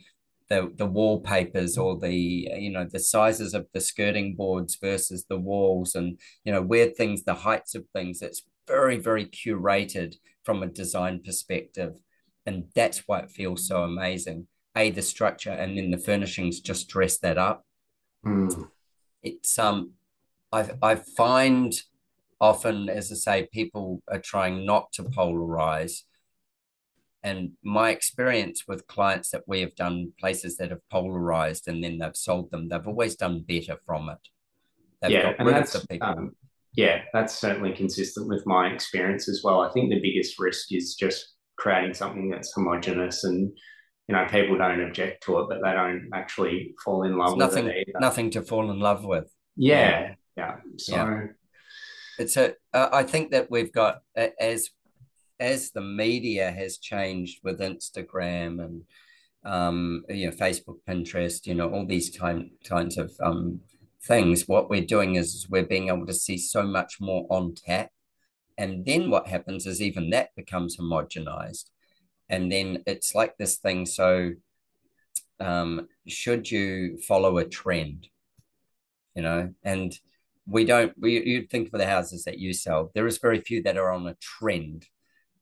the 0.50 0.72
the 0.76 0.86
wallpapers 0.86 1.78
or 1.78 1.98
the 1.98 2.16
you 2.16 2.70
know 2.70 2.86
the 2.86 3.00
sizes 3.00 3.54
of 3.54 3.68
the 3.74 3.82
skirting 3.82 4.36
boards 4.36 4.78
versus 4.80 5.26
the 5.28 5.38
walls 5.38 5.96
and 5.96 6.20
you 6.44 6.52
know 6.52 6.62
where 6.62 6.88
things 6.88 7.24
the 7.24 7.34
heights 7.34 7.74
of 7.74 7.84
things 7.94 8.22
it's 8.22 8.44
very 8.68 8.98
very 8.98 9.26
curated 9.26 10.16
from 10.44 10.62
a 10.62 10.68
design 10.68 11.20
perspective 11.24 11.96
and 12.46 12.66
that's 12.76 13.00
why 13.08 13.20
it 13.20 13.32
feels 13.32 13.68
so 13.68 13.84
amazing 13.84 14.48
a 14.76 14.92
the 14.92 15.02
structure 15.02 15.52
and 15.52 15.78
then 15.78 15.92
the 15.92 15.98
furnishings 15.98 16.60
just 16.60 16.90
dress 16.90 17.18
that 17.20 17.38
up. 17.38 17.66
Mm. 18.26 18.70
It's 19.24 19.58
um, 19.58 19.92
I 20.52 20.70
I 20.82 20.96
find 20.96 21.74
often, 22.40 22.90
as 22.90 23.12
I 23.12 23.16
say, 23.16 23.50
people 23.52 24.02
are 24.08 24.20
trying 24.20 24.66
not 24.66 24.92
to 24.94 25.04
polarize. 25.04 26.02
And 27.24 27.54
my 27.64 27.90
experience 27.90 28.66
with 28.68 28.86
clients 28.86 29.32
that 29.32 29.44
we 29.48 29.62
have 29.62 29.74
done 29.76 30.14
places 30.20 30.58
that 30.58 30.70
have 30.70 30.88
polarized 30.92 31.68
and 31.68 31.84
then 31.84 31.98
they've 31.98 32.16
sold 32.16 32.52
them, 32.52 32.70
they've 32.70 32.88
always 32.88 33.16
done 33.16 33.44
better 33.48 33.78
from 33.86 34.10
it. 34.10 34.20
They've 35.02 35.12
yeah, 35.12 35.34
and 35.40 35.48
that's, 35.50 35.76
um, 36.02 36.36
yeah, 36.76 37.02
that's 37.14 37.34
certainly 37.34 37.74
consistent 37.74 38.28
with 38.28 38.46
my 38.46 38.68
experience 38.68 39.28
as 39.28 39.42
well. 39.44 39.62
I 39.62 39.72
think 39.72 39.90
the 39.90 40.02
biggest 40.02 40.38
risk 40.38 40.72
is 40.72 40.94
just 40.94 41.34
creating 41.58 41.96
something 41.96 42.30
that's 42.30 42.54
homogenous 42.54 43.24
and 43.24 43.52
you 44.08 44.16
know 44.16 44.26
people 44.30 44.58
don't 44.58 44.82
object 44.82 45.24
to 45.24 45.40
it, 45.40 45.50
but 45.50 45.62
they 45.64 45.72
don't 45.72 46.10
actually 46.14 46.76
fall 46.84 47.04
in 47.04 47.18
love 47.18 47.34
it's 47.34 47.56
with 47.56 47.66
nothing. 47.66 47.84
Nothing 48.00 48.30
to 48.32 48.42
fall 48.42 48.70
in 48.70 48.80
love 48.80 49.04
with. 49.04 49.34
Yeah, 49.56 50.16
yeah. 50.38 50.58
So 50.78 50.96
yeah. 50.96 51.22
it's 52.20 52.38
a. 52.38 52.54
Uh, 52.74 52.90
I 52.92 53.04
think 53.04 53.32
that 53.32 53.50
we've 53.50 53.72
got 53.72 54.02
as 54.16 54.70
as 55.40 55.72
the 55.72 55.82
media 55.82 56.52
has 56.52 56.78
changed 56.78 57.40
with 57.44 57.60
Instagram 57.60 58.64
and 58.64 58.84
um, 59.44 60.04
you 60.10 60.28
know 60.28 60.36
Facebook, 60.36 60.78
Pinterest, 60.88 61.48
you 61.48 61.56
know 61.56 61.72
all 61.72 61.86
these 61.88 62.16
kind 62.16 62.52
kinds 62.64 62.98
of 62.98 63.12
um, 63.24 63.62
things. 64.04 64.48
What 64.48 64.70
we're 64.70 64.86
doing 64.86 65.16
is 65.16 65.48
we're 65.50 65.66
being 65.66 65.88
able 65.88 66.06
to 66.06 66.14
see 66.14 66.38
so 66.38 66.62
much 66.62 66.98
more 67.02 67.26
on 67.32 67.56
tap, 67.56 67.90
and 68.56 68.86
then 68.86 69.10
what 69.10 69.30
happens 69.30 69.66
is 69.66 69.82
even 69.82 70.12
that 70.12 70.30
becomes 70.36 70.78
homogenized 70.78 71.72
and 72.30 72.52
then 72.52 72.84
it's 72.86 73.16
like 73.16 73.38
this 73.38 73.58
thing 73.58 73.86
so 73.86 74.32
um, 75.40 75.88
should 76.08 76.50
you 76.50 76.98
follow 77.08 77.38
a 77.38 77.46
trend 77.46 78.08
you 79.16 79.22
know? 79.22 79.54
And 79.64 79.98
we 80.46 80.66
don't 80.66 80.94
we 81.00 81.26
you 81.26 81.48
think 81.48 81.72
for 81.72 81.80
the 81.80 81.88
houses 81.88 82.26
that 82.26 82.38
you 82.38 82.54
sell 82.54 82.92
there 82.94 83.08
is 83.08 83.18
very 83.18 83.42
few 83.42 83.64
that 83.64 83.78
are 83.78 83.92
on 83.92 84.08
a 84.08 84.16
trend. 84.16 84.86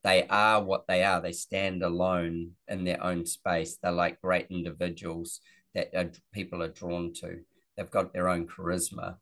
They 0.03 0.27
are 0.27 0.61
what 0.63 0.85
they 0.87 1.03
are. 1.03 1.21
They 1.21 1.31
stand 1.31 1.81
alone 1.81 2.51
in 2.67 2.83
their 2.83 3.03
own 3.03 3.25
space. 3.25 3.77
They're 3.81 3.91
like 3.91 4.21
great 4.21 4.47
individuals 4.49 5.39
that 5.75 5.89
are, 5.95 6.11
people 6.33 6.61
are 6.61 6.69
drawn 6.69 7.13
to. 7.21 7.39
They've 7.75 7.89
got 7.89 8.13
their 8.13 8.29
own 8.29 8.47
charisma 8.47 9.15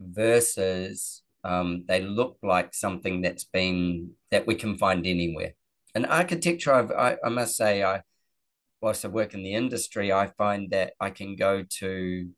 versus 0.00 1.22
um, 1.44 1.84
they 1.86 2.02
look 2.02 2.36
like 2.42 2.74
something 2.74 3.22
that's 3.22 3.44
been 3.44 4.10
that 4.32 4.46
we 4.46 4.56
can 4.56 4.76
find 4.76 5.06
anywhere. 5.06 5.54
And 5.96 6.04
architecture, 6.04 6.74
I've, 6.74 6.90
I, 6.90 7.16
I 7.24 7.30
must 7.30 7.56
say, 7.56 7.82
I 7.82 8.02
whilst 8.82 9.06
I 9.06 9.08
work 9.08 9.32
in 9.32 9.42
the 9.42 9.54
industry, 9.54 10.12
I 10.12 10.26
find 10.26 10.70
that 10.70 10.92
I 11.00 11.08
can 11.08 11.36
go 11.36 11.64
to 11.78 12.28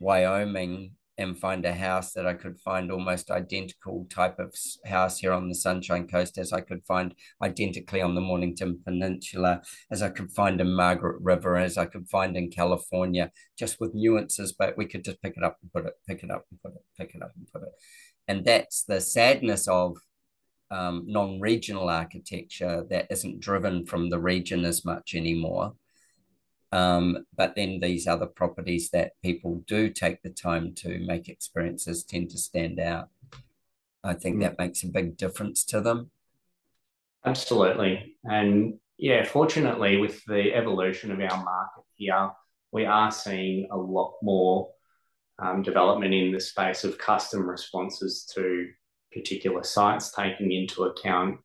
Wyoming 0.00 0.92
and 1.18 1.38
find 1.38 1.66
a 1.66 1.74
house 1.74 2.14
that 2.14 2.26
I 2.26 2.32
could 2.32 2.58
find 2.58 2.90
almost 2.90 3.30
identical 3.30 4.06
type 4.08 4.38
of 4.38 4.54
house 4.86 5.18
here 5.18 5.32
on 5.32 5.50
the 5.50 5.54
Sunshine 5.54 6.08
Coast 6.08 6.38
as 6.38 6.54
I 6.54 6.62
could 6.62 6.82
find 6.86 7.14
identically 7.42 8.00
on 8.00 8.14
the 8.14 8.22
Mornington 8.22 8.80
Peninsula, 8.82 9.60
as 9.90 10.00
I 10.00 10.08
could 10.08 10.32
find 10.32 10.58
in 10.58 10.72
Margaret 10.72 11.20
River, 11.20 11.58
as 11.58 11.76
I 11.76 11.84
could 11.84 12.08
find 12.08 12.34
in 12.34 12.50
California, 12.50 13.30
just 13.58 13.78
with 13.78 13.92
nuances, 13.92 14.54
but 14.54 14.78
we 14.78 14.86
could 14.86 15.04
just 15.04 15.20
pick 15.20 15.34
it 15.36 15.44
up 15.44 15.58
and 15.60 15.70
put 15.70 15.84
it, 15.84 15.92
pick 16.08 16.22
it 16.22 16.30
up 16.30 16.46
and 16.50 16.62
put 16.62 16.72
it, 16.72 16.82
pick 16.98 17.14
it 17.14 17.22
up 17.22 17.32
and 17.36 17.46
put 17.52 17.62
it. 17.62 17.72
And 18.26 18.42
that's 18.42 18.84
the 18.84 19.02
sadness 19.02 19.68
of 19.68 19.98
um, 20.70 21.04
non-regional 21.06 21.88
architecture 21.88 22.84
that 22.90 23.06
isn't 23.10 23.40
driven 23.40 23.86
from 23.86 24.08
the 24.08 24.18
region 24.18 24.64
as 24.64 24.84
much 24.84 25.14
anymore. 25.14 25.74
Um, 26.72 27.26
but 27.36 27.56
then 27.56 27.80
these 27.80 28.06
other 28.06 28.26
properties 28.26 28.90
that 28.90 29.12
people 29.22 29.62
do 29.66 29.90
take 29.90 30.22
the 30.22 30.30
time 30.30 30.74
to 30.76 31.00
make 31.00 31.28
experiences 31.28 32.04
tend 32.04 32.30
to 32.30 32.38
stand 32.38 32.78
out. 32.78 33.08
I 34.04 34.14
think 34.14 34.36
mm. 34.36 34.42
that 34.42 34.58
makes 34.58 34.82
a 34.84 34.88
big 34.88 35.16
difference 35.16 35.64
to 35.66 35.80
them. 35.80 36.10
Absolutely. 37.24 38.16
And 38.24 38.78
yeah, 38.98 39.24
fortunately, 39.24 39.96
with 39.96 40.24
the 40.26 40.54
evolution 40.54 41.10
of 41.10 41.18
our 41.18 41.44
market 41.44 41.84
here, 41.96 42.30
we 42.72 42.84
are 42.86 43.10
seeing 43.10 43.66
a 43.70 43.76
lot 43.76 44.14
more 44.22 44.70
um, 45.40 45.62
development 45.62 46.14
in 46.14 46.32
the 46.32 46.40
space 46.40 46.84
of 46.84 46.98
custom 46.98 47.48
responses 47.48 48.30
to 48.34 48.68
particular 49.12 49.62
sites, 49.62 50.12
taking 50.12 50.52
into 50.52 50.84
account, 50.84 51.38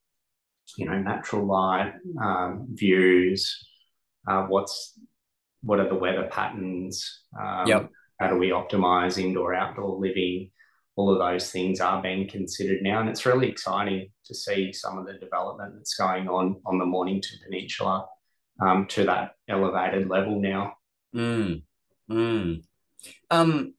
you 0.78 0.86
know, 0.86 0.98
natural 0.98 1.46
light, 1.46 1.94
um, 2.22 2.68
views, 2.72 3.68
uh, 4.28 4.44
what's 4.44 4.98
what 5.62 5.80
are 5.80 5.90
the 5.90 5.96
weather 5.96 6.28
patterns? 6.32 7.24
Um, 7.40 7.68
yep. 7.68 7.90
How 8.20 8.30
do 8.30 8.38
we 8.38 8.50
optimize 8.50 9.18
indoor 9.18 9.54
outdoor 9.54 10.00
living? 10.00 10.52
All 10.96 11.12
of 11.12 11.20
those 11.20 11.52
things 11.52 11.82
are 11.82 12.02
being 12.02 12.30
considered 12.30 12.82
now, 12.82 13.02
and 13.02 13.10
it's 13.10 13.26
really 13.26 13.50
exciting 13.50 14.10
to 14.26 14.34
see 14.34 14.72
some 14.72 14.98
of 14.98 15.06
the 15.06 15.14
development 15.14 15.74
that's 15.76 15.96
going 15.96 16.30
on 16.30 16.62
on 16.66 16.80
the 16.80 16.86
Mornington 16.86 17.40
Peninsula 17.44 18.06
um, 18.62 18.88
to 18.88 19.04
that 19.06 19.32
elevated 19.50 20.08
level 20.08 20.40
now. 20.40 20.74
Mm. 21.14 21.64
Mm. 22.10 22.64
Um, 23.30 23.74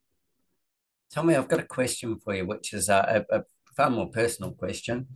Tommy, 1.11 1.35
I've 1.35 1.49
got 1.49 1.61
a 1.61 1.65
question 1.65 2.19
for 2.19 2.35
you, 2.35 2.47
which 2.47 2.75
is 2.75 2.91
a, 2.91 3.25
a, 3.31 3.39
a 3.39 3.43
far 3.77 3.91
more 3.91 4.09
personal 4.09 4.53
question 4.53 5.07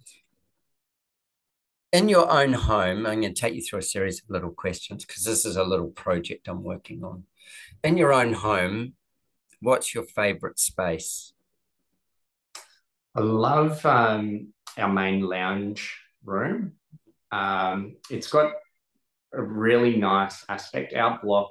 in 1.93 2.09
your 2.09 2.31
own 2.31 2.53
home, 2.53 3.07
I'm 3.07 3.21
going 3.21 3.35
to 3.35 3.41
take 3.41 3.55
you 3.55 3.63
through 3.63 3.81
a 3.81 3.83
series 3.83 4.23
of 4.23 4.31
little 4.31 4.51
questions 4.51 5.05
because 5.05 5.25
this 5.25 5.45
is 5.45 5.57
a 5.57 5.65
little 5.65 5.89
project 5.89 6.49
I'm 6.49 6.63
working 6.63 7.03
on. 7.03 7.25
In 7.83 7.97
your 7.97 8.13
own 8.13 8.33
home, 8.33 8.95
what's 9.61 9.95
your 9.95 10.05
favorite 10.05 10.61
space? 10.61 11.33
I 13.15 13.21
love 13.21 13.85
um, 13.85 14.53
our 14.79 14.93
main 14.93 15.23
lounge 15.23 15.99
room. 16.25 16.75
Um, 17.33 17.97
it's 18.09 18.29
got 18.29 18.53
a 19.33 19.43
really 19.43 19.97
nice 19.97 20.45
aspect. 20.49 20.95
Our 20.95 21.19
block 21.21 21.51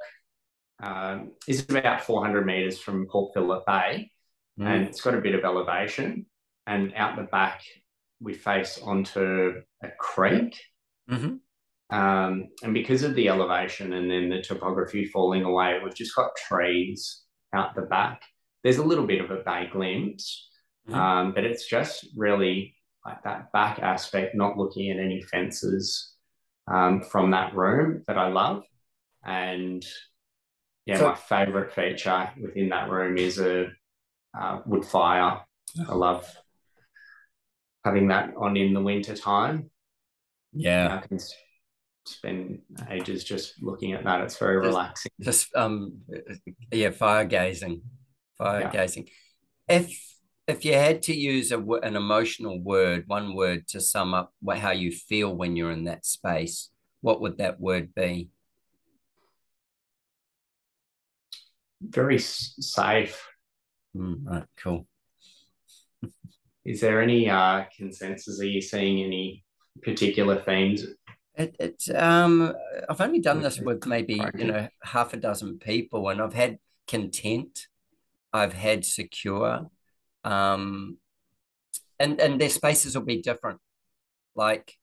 um, 0.81 1.31
is 1.47 1.65
about 1.67 2.01
400 2.01 2.45
meters 2.45 2.79
from 2.79 3.07
Port 3.07 3.33
Phillip 3.33 3.65
Bay, 3.65 4.11
mm. 4.57 4.65
and 4.65 4.87
it's 4.87 5.01
got 5.01 5.15
a 5.15 5.21
bit 5.21 5.35
of 5.35 5.43
elevation. 5.43 6.27
And 6.67 6.93
out 6.95 7.15
the 7.15 7.23
back, 7.23 7.61
we 8.19 8.33
face 8.33 8.79
onto 8.83 9.61
a 9.83 9.87
creek. 9.99 10.59
Mm-hmm. 11.09 11.35
Um, 11.95 12.49
and 12.61 12.73
because 12.73 13.03
of 13.03 13.15
the 13.15 13.29
elevation 13.29 13.93
and 13.93 14.09
then 14.09 14.29
the 14.29 14.41
topography 14.41 15.05
falling 15.05 15.43
away, 15.43 15.79
we've 15.83 15.95
just 15.95 16.15
got 16.15 16.35
trees 16.47 17.23
out 17.53 17.75
the 17.75 17.81
back. 17.81 18.21
There's 18.63 18.77
a 18.77 18.83
little 18.83 19.07
bit 19.07 19.21
of 19.21 19.31
a 19.31 19.37
bay 19.43 19.69
glimpse, 19.71 20.49
mm-hmm. 20.87 20.99
um, 20.99 21.33
but 21.33 21.45
it's 21.45 21.67
just 21.67 22.07
really 22.15 22.75
like 23.05 23.23
that 23.23 23.51
back 23.51 23.79
aspect, 23.79 24.35
not 24.35 24.57
looking 24.57 24.91
at 24.91 24.99
any 24.99 25.21
fences 25.21 26.13
um, 26.71 27.01
from 27.01 27.31
that 27.31 27.55
room 27.55 28.03
that 28.07 28.17
I 28.17 28.27
love. 28.27 28.63
And 29.25 29.83
yeah, 30.85 30.97
so, 30.97 31.07
my 31.09 31.15
favorite 31.15 31.73
feature 31.73 32.29
within 32.39 32.69
that 32.69 32.89
room 32.89 33.17
is 33.17 33.39
a 33.39 33.67
uh, 34.39 34.59
wood 34.65 34.85
fire. 34.85 35.41
I 35.87 35.93
love 35.93 36.27
having 37.89 38.07
that 38.09 38.33
on 38.37 38.55
in 38.55 38.73
the 38.73 38.81
winter 38.81 39.15
time. 39.15 39.69
Yeah. 40.53 40.99
I 41.01 41.07
can 41.07 41.19
spend 42.05 42.59
ages 42.89 43.23
just 43.23 43.61
looking 43.61 43.93
at 43.93 44.03
that. 44.03 44.21
It's 44.21 44.37
very 44.37 44.61
just, 44.61 44.67
relaxing. 44.67 45.11
Just 45.19 45.55
um 45.55 46.01
yeah, 46.71 46.91
fire 46.91 47.25
gazing. 47.25 47.81
Fire 48.37 48.61
yeah. 48.61 48.71
gazing. 48.71 49.09
If 49.67 49.99
if 50.47 50.65
you 50.65 50.73
had 50.73 51.01
to 51.03 51.15
use 51.15 51.51
a, 51.51 51.59
an 51.59 51.95
emotional 51.95 52.59
word, 52.59 53.03
one 53.07 53.35
word 53.35 53.67
to 53.69 53.79
sum 53.79 54.13
up 54.13 54.33
what, 54.41 54.57
how 54.57 54.71
you 54.71 54.91
feel 54.91 55.35
when 55.35 55.55
you're 55.55 55.71
in 55.71 55.85
that 55.85 56.05
space, 56.05 56.69
what 57.01 57.21
would 57.21 57.37
that 57.37 57.59
word 57.59 57.93
be? 57.95 58.29
Very 61.81 62.19
safe. 62.19 63.25
Mm, 63.95 64.25
right, 64.25 64.43
cool. 64.57 64.87
Is 66.65 66.81
there 66.81 67.01
any 67.01 67.29
uh, 67.29 67.63
consensus? 67.75 68.39
Are 68.39 68.45
you 68.45 68.61
seeing 68.61 69.03
any 69.03 69.43
particular 69.81 70.41
themes? 70.41 70.85
It, 71.35 71.55
it's 71.59 71.89
um, 71.89 72.53
I've 72.89 73.01
only 73.01 73.19
done 73.19 73.41
this 73.41 73.59
with 73.59 73.85
maybe 73.85 74.21
you 74.37 74.45
know 74.45 74.67
half 74.83 75.13
a 75.13 75.17
dozen 75.17 75.57
people, 75.57 76.09
and 76.09 76.21
I've 76.21 76.33
had 76.33 76.59
content, 76.87 77.67
I've 78.33 78.53
had 78.53 78.83
secure, 78.83 79.69
um, 80.23 80.97
and 81.97 82.19
and 82.19 82.41
their 82.41 82.49
spaces 82.49 82.95
will 82.95 83.05
be 83.05 83.21
different. 83.21 83.59
Like, 84.35 84.75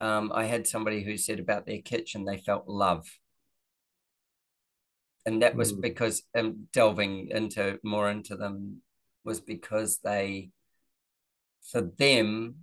um, 0.00 0.30
I 0.32 0.44
had 0.44 0.66
somebody 0.66 1.02
who 1.02 1.16
said 1.16 1.40
about 1.40 1.66
their 1.66 1.80
kitchen 1.80 2.24
they 2.24 2.38
felt 2.38 2.68
love, 2.68 3.08
and 5.24 5.42
that 5.42 5.56
was 5.56 5.72
mm. 5.72 5.80
because 5.80 6.22
um, 6.38 6.68
delving 6.72 7.28
into 7.30 7.80
more 7.82 8.08
into 8.08 8.36
them 8.36 8.82
was 9.24 9.40
because 9.40 9.98
they 10.04 10.50
for 11.70 11.80
them, 11.98 12.56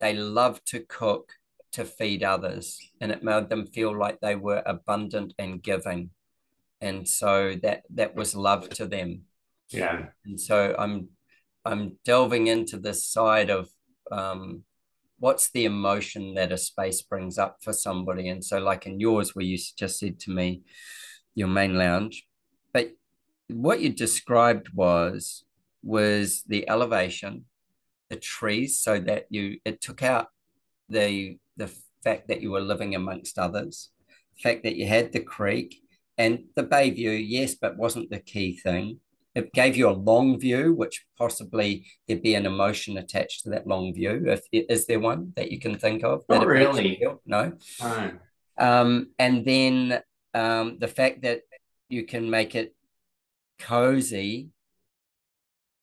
they 0.00 0.14
love 0.14 0.62
to 0.64 0.80
cook 0.80 1.32
to 1.72 1.84
feed 1.84 2.22
others, 2.22 2.78
and 3.00 3.10
it 3.10 3.22
made 3.22 3.48
them 3.48 3.66
feel 3.66 3.96
like 3.96 4.20
they 4.20 4.36
were 4.36 4.62
abundant 4.66 5.32
and 5.38 5.62
giving, 5.62 6.10
and 6.80 7.08
so 7.08 7.54
that 7.62 7.82
that 7.94 8.14
was 8.14 8.34
love 8.34 8.68
to 8.70 8.86
them. 8.86 9.22
Yeah, 9.70 10.06
and 10.26 10.40
so 10.40 10.74
I'm 10.78 11.08
I'm 11.64 11.98
delving 12.04 12.48
into 12.48 12.78
this 12.78 13.04
side 13.06 13.48
of 13.48 13.68
um, 14.10 14.64
what's 15.18 15.50
the 15.50 15.64
emotion 15.64 16.34
that 16.34 16.52
a 16.52 16.58
space 16.58 17.00
brings 17.02 17.38
up 17.38 17.58
for 17.62 17.72
somebody, 17.72 18.28
and 18.28 18.44
so 18.44 18.58
like 18.58 18.86
in 18.86 19.00
yours, 19.00 19.34
where 19.34 19.44
you 19.44 19.58
just 19.78 19.98
said 19.98 20.20
to 20.20 20.30
me, 20.30 20.62
your 21.34 21.48
main 21.48 21.76
lounge, 21.76 22.26
but 22.72 22.90
what 23.48 23.80
you 23.80 23.88
described 23.88 24.68
was 24.74 25.44
was 25.82 26.42
the 26.46 26.68
elevation 26.68 27.44
the 28.12 28.18
trees 28.18 28.78
so 28.78 29.00
that 29.00 29.24
you 29.30 29.58
it 29.64 29.80
took 29.80 30.02
out 30.02 30.26
the 30.90 31.38
the 31.56 31.72
fact 32.04 32.28
that 32.28 32.42
you 32.42 32.50
were 32.50 32.60
living 32.60 32.94
amongst 32.94 33.38
others, 33.38 33.90
the 34.36 34.42
fact 34.42 34.64
that 34.64 34.76
you 34.76 34.86
had 34.86 35.12
the 35.12 35.20
creek 35.20 35.80
and 36.18 36.44
the 36.56 36.62
bay 36.62 36.90
view, 36.90 37.10
yes, 37.10 37.54
but 37.54 37.78
wasn't 37.78 38.10
the 38.10 38.20
key 38.20 38.58
thing. 38.58 39.00
It 39.34 39.50
gave 39.54 39.78
you 39.78 39.88
a 39.88 40.02
long 40.10 40.38
view, 40.38 40.74
which 40.74 41.06
possibly 41.16 41.86
there'd 42.06 42.22
be 42.22 42.34
an 42.34 42.44
emotion 42.44 42.98
attached 42.98 43.44
to 43.44 43.50
that 43.50 43.66
long 43.66 43.94
view. 43.94 44.24
If 44.26 44.42
is 44.52 44.84
there 44.86 45.00
one 45.00 45.32
that 45.36 45.50
you 45.50 45.58
can 45.58 45.78
think 45.78 46.04
of? 46.04 46.22
Not 46.28 46.46
really. 46.46 47.02
No. 47.24 47.52
no. 47.80 48.10
Um, 48.58 49.08
and 49.18 49.46
then 49.46 50.02
um, 50.34 50.76
the 50.78 50.88
fact 50.88 51.22
that 51.22 51.40
you 51.88 52.04
can 52.04 52.28
make 52.28 52.54
it 52.54 52.74
cozy 53.58 54.50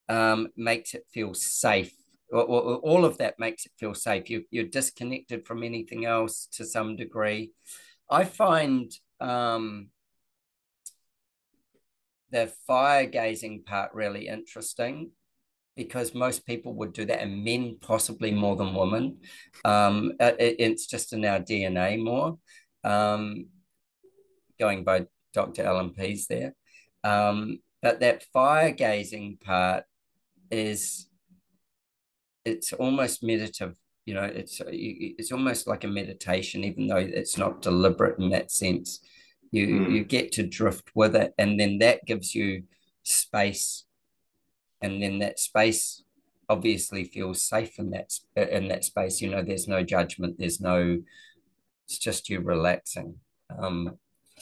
um, 0.07 0.49
makes 0.55 0.93
it 0.93 1.05
feel 1.11 1.33
safe 1.33 1.93
all 2.31 3.05
of 3.05 3.17
that 3.17 3.39
makes 3.39 3.65
it 3.65 3.71
feel 3.77 3.93
safe. 3.93 4.29
You, 4.29 4.43
you're 4.51 4.65
disconnected 4.65 5.45
from 5.45 5.63
anything 5.63 6.05
else 6.05 6.47
to 6.53 6.65
some 6.65 6.95
degree. 6.95 7.51
I 8.09 8.23
find 8.25 8.91
um, 9.19 9.89
the 12.31 12.51
fire 12.67 13.05
gazing 13.05 13.63
part 13.63 13.93
really 13.93 14.27
interesting 14.27 15.11
because 15.75 16.13
most 16.13 16.45
people 16.45 16.73
would 16.75 16.93
do 16.93 17.05
that, 17.05 17.21
and 17.21 17.43
men 17.43 17.77
possibly 17.79 18.31
more 18.31 18.55
than 18.55 18.73
women. 18.73 19.19
Um, 19.63 20.13
it, 20.19 20.55
it's 20.59 20.87
just 20.87 21.13
in 21.13 21.23
our 21.23 21.39
DNA 21.39 22.03
more. 22.03 22.37
Um, 22.83 23.47
going 24.59 24.83
by 24.83 25.07
Dr. 25.33 25.63
Allan 25.63 25.91
Pease 25.91 26.27
there. 26.27 26.53
Um, 27.03 27.59
but 27.81 28.01
that 28.01 28.23
fire 28.33 28.71
gazing 28.71 29.37
part 29.41 29.85
is 30.51 31.08
it's 32.49 32.73
almost 32.73 33.23
meditative. 33.23 33.75
You 34.05 34.15
know, 34.15 34.23
it's 34.23 34.61
it's 34.65 35.31
almost 35.31 35.67
like 35.67 35.83
a 35.83 35.87
meditation, 35.87 36.63
even 36.63 36.87
though 36.87 36.97
it's 36.97 37.37
not 37.37 37.61
deliberate 37.61 38.19
in 38.19 38.29
that 38.31 38.51
sense. 38.51 38.99
You 39.51 39.67
mm. 39.67 39.91
you 39.91 40.03
get 40.03 40.31
to 40.33 40.43
drift 40.43 40.89
with 40.95 41.15
it, 41.15 41.33
and 41.37 41.59
then 41.59 41.79
that 41.79 42.05
gives 42.05 42.33
you 42.33 42.63
space, 43.03 43.85
and 44.81 45.01
then 45.01 45.19
that 45.19 45.39
space 45.39 46.03
obviously 46.47 47.03
feels 47.03 47.43
safe 47.43 47.77
in 47.77 47.91
that 47.91 48.11
in 48.35 48.67
that 48.69 48.83
space. 48.83 49.21
You 49.21 49.29
know, 49.29 49.43
there's 49.43 49.67
no 49.67 49.83
judgment. 49.83 50.37
There's 50.39 50.59
no. 50.59 50.99
It's 51.85 51.99
just 51.99 52.29
you 52.29 52.39
relaxing. 52.39 53.15
Um, 53.57 53.97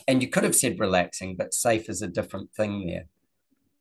and 0.08 0.22
you 0.22 0.30
could 0.30 0.44
have 0.44 0.56
said 0.56 0.80
relaxing, 0.80 1.36
but 1.38 1.54
safe 1.54 1.90
is 1.90 2.02
a 2.02 2.08
different 2.08 2.52
thing 2.54 2.88
there. 2.88 3.08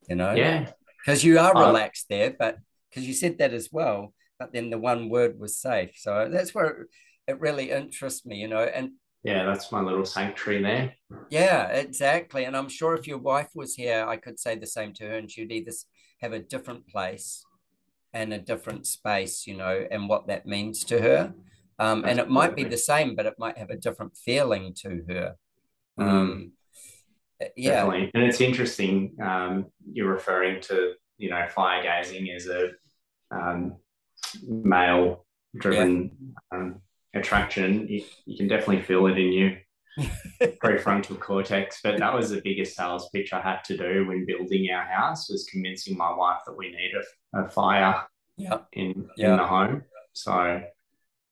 You 0.08 0.16
know. 0.16 0.32
Yeah. 0.32 0.70
Because 1.04 1.22
you 1.22 1.38
are 1.38 1.54
relaxed 1.54 2.06
there, 2.08 2.34
but 2.36 2.58
because 2.90 3.06
you 3.06 3.14
said 3.14 3.38
that 3.38 3.52
as 3.52 3.68
well, 3.70 4.12
but 4.38 4.52
then 4.52 4.70
the 4.70 4.78
one 4.78 5.08
word 5.08 5.38
was 5.38 5.56
safe. 5.56 5.92
So 5.96 6.28
that's 6.30 6.54
where 6.54 6.86
it 7.26 7.40
really 7.40 7.70
interests 7.70 8.26
me, 8.26 8.36
you 8.36 8.48
know. 8.48 8.62
And 8.62 8.92
yeah, 9.24 9.44
that's 9.44 9.72
my 9.72 9.80
little 9.80 10.04
sanctuary 10.04 10.62
there. 10.62 10.94
Yeah, 11.30 11.66
exactly. 11.68 12.44
And 12.44 12.56
I'm 12.56 12.68
sure 12.68 12.94
if 12.94 13.06
your 13.06 13.18
wife 13.18 13.50
was 13.54 13.74
here, 13.74 14.04
I 14.06 14.16
could 14.16 14.38
say 14.38 14.56
the 14.56 14.66
same 14.66 14.92
to 14.94 15.04
her, 15.04 15.16
and 15.16 15.30
she'd 15.30 15.50
either 15.50 15.72
have 16.20 16.32
a 16.32 16.38
different 16.38 16.86
place 16.88 17.44
and 18.12 18.32
a 18.32 18.38
different 18.38 18.86
space, 18.86 19.46
you 19.46 19.56
know, 19.56 19.86
and 19.90 20.08
what 20.08 20.28
that 20.28 20.46
means 20.46 20.84
to 20.84 21.00
her. 21.00 21.34
Um, 21.78 22.04
and 22.04 22.18
it 22.18 22.30
might 22.30 22.56
be 22.56 22.64
the 22.64 22.78
same, 22.78 23.14
but 23.14 23.26
it 23.26 23.34
might 23.38 23.58
have 23.58 23.70
a 23.70 23.76
different 23.76 24.16
feeling 24.16 24.74
to 24.82 25.04
her. 25.08 25.34
Mm. 26.00 26.08
Um, 26.08 26.52
yeah. 27.56 27.84
Definitely. 27.84 28.10
And 28.14 28.24
it's 28.24 28.40
interesting, 28.40 29.14
um, 29.22 29.66
you're 29.92 30.10
referring 30.10 30.62
to, 30.62 30.94
you 31.18 31.28
know, 31.28 31.46
fire 31.54 31.82
gazing 31.82 32.30
as 32.30 32.46
a 32.46 32.70
um, 33.30 33.76
male 34.42 35.24
driven 35.56 36.10
yeah. 36.52 36.58
um, 36.58 36.80
attraction. 37.14 37.86
You, 37.88 38.02
you, 38.24 38.36
can 38.36 38.48
definitely 38.48 38.82
feel 38.82 39.06
it 39.06 39.18
in 39.18 39.32
you. 39.32 39.56
prefrontal 40.62 41.18
cortex 41.18 41.80
but 41.82 41.98
that 41.98 42.12
was 42.12 42.28
the 42.28 42.42
biggest 42.42 42.76
sales 42.76 43.08
pitch 43.14 43.32
i 43.32 43.40
had 43.40 43.64
to 43.64 43.78
do 43.78 44.06
when 44.06 44.26
building 44.26 44.68
our 44.70 44.84
house 44.84 45.30
was 45.30 45.48
convincing 45.50 45.96
my 45.96 46.14
wife 46.14 46.40
that 46.46 46.54
we 46.54 46.68
need 46.68 46.92
a, 47.34 47.40
a 47.40 47.48
fire 47.48 48.04
yep. 48.36 48.66
in 48.74 49.08
yep. 49.16 49.30
in 49.30 49.36
the 49.38 49.46
home 49.46 49.82
so 50.12 50.34
yeah 50.44 50.60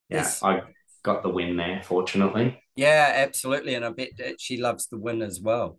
yes. 0.09 0.43
i 0.43 0.63
got 1.03 1.23
the 1.23 1.29
win 1.29 1.59
there 1.59 1.83
fortunately 1.85 2.59
yeah 2.75 3.13
absolutely 3.17 3.75
and 3.75 3.85
i 3.85 3.91
bet 3.91 4.17
that 4.17 4.41
she 4.41 4.57
loves 4.57 4.87
the 4.87 4.99
win 4.99 5.21
as 5.21 5.43
well 5.43 5.79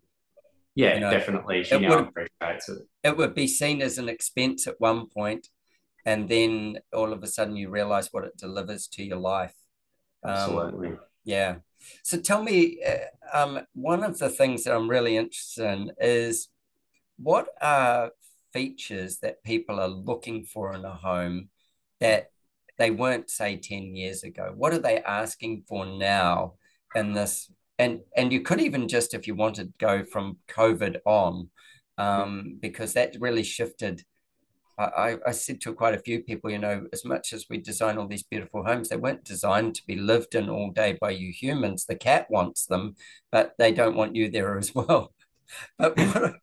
yeah 0.76 0.94
you 0.94 1.00
know, 1.00 1.10
definitely 1.10 1.64
she 1.64 1.80
now 1.80 1.88
would, 1.88 2.06
appreciates 2.06 2.68
it 2.68 2.78
it 3.02 3.16
would 3.16 3.34
be 3.34 3.48
seen 3.48 3.82
as 3.82 3.98
an 3.98 4.08
expense 4.08 4.68
at 4.68 4.76
one 4.78 5.08
point 5.08 5.48
and 6.06 6.28
then 6.28 6.78
all 6.92 7.12
of 7.12 7.22
a 7.24 7.26
sudden 7.26 7.56
you 7.56 7.68
realize 7.68 8.08
what 8.12 8.24
it 8.24 8.36
delivers 8.38 8.86
to 8.86 9.02
your 9.02 9.18
life. 9.18 9.54
Um, 10.22 10.32
absolutely. 10.32 10.92
yeah. 11.24 11.56
So 12.04 12.18
tell 12.18 12.42
me, 12.42 12.80
uh, 12.86 13.36
um, 13.36 13.60
one 13.74 14.04
of 14.04 14.18
the 14.18 14.30
things 14.30 14.64
that 14.64 14.74
I'm 14.74 14.88
really 14.88 15.16
interested 15.16 15.64
in 15.64 15.90
is 16.00 16.48
what 17.18 17.48
are 17.60 18.12
features 18.52 19.18
that 19.18 19.42
people 19.42 19.80
are 19.80 19.88
looking 19.88 20.44
for 20.44 20.74
in 20.74 20.84
a 20.84 20.94
home 20.94 21.48
that 22.00 22.30
they 22.78 22.90
weren't 22.92 23.28
say 23.28 23.56
10 23.56 23.96
years 23.96 24.22
ago? 24.22 24.52
What 24.56 24.72
are 24.72 24.78
they 24.78 24.98
asking 25.00 25.64
for 25.68 25.86
now 25.86 26.54
in 26.94 27.14
this? 27.14 27.50
And 27.78 28.00
and 28.16 28.32
you 28.32 28.42
could 28.42 28.60
even 28.60 28.86
just 28.88 29.12
if 29.12 29.26
you 29.26 29.34
wanted 29.34 29.74
go 29.78 30.02
from 30.04 30.38
covid 30.48 30.98
on 31.04 31.50
um, 31.98 32.56
because 32.60 32.94
that 32.94 33.16
really 33.20 33.42
shifted 33.42 34.02
I, 34.78 35.16
I 35.26 35.30
said 35.32 35.60
to 35.62 35.72
quite 35.72 35.94
a 35.94 35.98
few 35.98 36.22
people, 36.22 36.50
you 36.50 36.58
know, 36.58 36.86
as 36.92 37.04
much 37.04 37.32
as 37.32 37.46
we 37.48 37.56
design 37.58 37.96
all 37.96 38.06
these 38.06 38.22
beautiful 38.22 38.62
homes, 38.62 38.88
they 38.88 38.96
weren't 38.96 39.24
designed 39.24 39.74
to 39.76 39.86
be 39.86 39.96
lived 39.96 40.34
in 40.34 40.50
all 40.50 40.70
day 40.70 40.98
by 41.00 41.10
you 41.10 41.32
humans. 41.32 41.86
The 41.86 41.94
cat 41.94 42.30
wants 42.30 42.66
them, 42.66 42.94
but 43.32 43.54
they 43.58 43.72
don't 43.72 43.96
want 43.96 44.14
you 44.14 44.30
there 44.30 44.58
as 44.58 44.74
well. 44.74 45.12
But 45.78 45.96
what 45.96 46.16
are, 46.16 46.34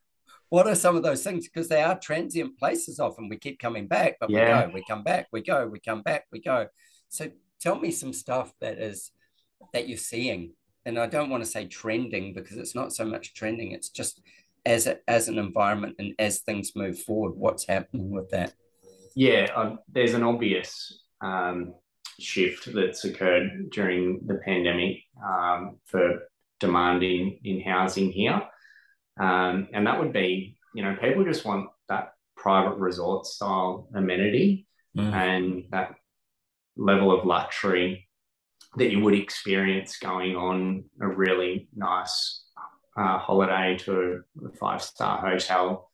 what 0.47 0.67
are 0.67 0.75
some 0.75 0.95
of 0.95 1.03
those 1.03 1.25
things? 1.25 1.45
Because 1.45 1.67
they 1.67 1.83
are 1.83 1.99
transient 1.99 2.57
places 2.57 3.01
often. 3.01 3.27
We 3.27 3.35
keep 3.35 3.59
coming 3.59 3.85
back, 3.85 4.15
but 4.17 4.29
yeah. 4.29 4.61
we 4.61 4.67
go, 4.67 4.73
we 4.75 4.83
come 4.87 5.03
back, 5.03 5.27
we 5.33 5.41
go, 5.41 5.67
we 5.67 5.79
come 5.81 6.03
back, 6.03 6.25
we 6.31 6.39
go. 6.39 6.67
So 7.09 7.29
tell 7.59 7.77
me 7.77 7.91
some 7.91 8.13
stuff 8.13 8.53
that 8.61 8.77
is 8.77 9.11
that 9.73 9.89
you're 9.89 9.97
seeing. 9.97 10.53
And 10.85 10.97
I 10.97 11.07
don't 11.07 11.29
want 11.29 11.43
to 11.43 11.49
say 11.49 11.65
trending 11.65 12.33
because 12.33 12.55
it's 12.55 12.75
not 12.75 12.93
so 12.93 13.03
much 13.03 13.33
trending, 13.33 13.73
it's 13.73 13.89
just 13.89 14.21
as 14.65 14.87
a, 14.87 14.97
as 15.07 15.27
an 15.27 15.37
environment 15.37 15.95
and 15.99 16.13
as 16.19 16.39
things 16.39 16.71
move 16.75 16.99
forward 16.99 17.35
what's 17.35 17.67
happening 17.67 18.11
with 18.11 18.29
that 18.29 18.53
yeah 19.15 19.47
um, 19.55 19.79
there's 19.89 20.13
an 20.13 20.23
obvious 20.23 21.01
um, 21.21 21.73
shift 22.19 22.73
that's 22.73 23.05
occurred 23.05 23.69
during 23.71 24.21
the 24.25 24.35
pandemic 24.45 24.97
um, 25.25 25.77
for 25.85 26.27
demanding 26.59 27.39
in 27.43 27.61
housing 27.61 28.11
here 28.11 28.41
um, 29.19 29.67
and 29.73 29.85
that 29.85 29.99
would 29.99 30.13
be 30.13 30.55
you 30.73 30.83
know 30.83 30.95
people 31.01 31.23
just 31.23 31.45
want 31.45 31.69
that 31.89 32.13
private 32.37 32.77
resort 32.77 33.25
style 33.25 33.87
amenity 33.93 34.67
mm. 34.97 35.13
and 35.13 35.65
that 35.71 35.95
level 36.75 37.17
of 37.17 37.25
luxury 37.25 38.07
that 38.77 38.91
you 38.91 38.99
would 39.01 39.13
experience 39.13 39.97
going 39.99 40.35
on 40.35 40.83
a 41.01 41.07
really 41.07 41.67
nice 41.75 42.42
uh, 42.95 43.17
holiday 43.17 43.77
to 43.79 44.23
a 44.45 44.49
five 44.57 44.81
star 44.81 45.17
hotel, 45.19 45.91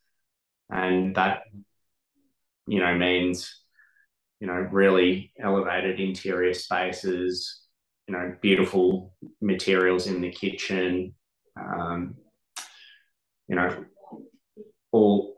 and 0.69 1.15
that 1.15 1.43
you 2.67 2.79
know 2.79 2.95
means 2.95 3.63
you 4.39 4.47
know 4.47 4.67
really 4.71 5.31
elevated 5.39 5.99
interior 5.99 6.53
spaces, 6.53 7.61
you 8.07 8.13
know 8.13 8.35
beautiful 8.41 9.13
materials 9.41 10.07
in 10.07 10.21
the 10.21 10.31
kitchen, 10.31 11.13
um, 11.59 12.15
you 13.47 13.55
know 13.55 13.85
all 14.91 15.35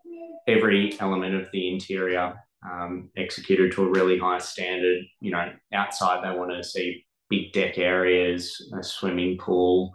every 0.47 0.99
element 0.99 1.35
of 1.35 1.47
the 1.51 1.71
interior 1.71 2.35
um, 2.69 3.09
executed 3.17 3.71
to 3.73 3.83
a 3.83 3.89
really 3.89 4.17
high 4.17 4.39
standard. 4.39 5.03
You 5.19 5.31
know, 5.31 5.51
outside 5.73 6.23
they 6.23 6.37
want 6.37 6.51
to 6.51 6.63
see 6.63 7.05
big 7.29 7.53
deck 7.53 7.77
areas, 7.77 8.71
a 8.77 8.83
swimming 8.83 9.37
pool, 9.37 9.91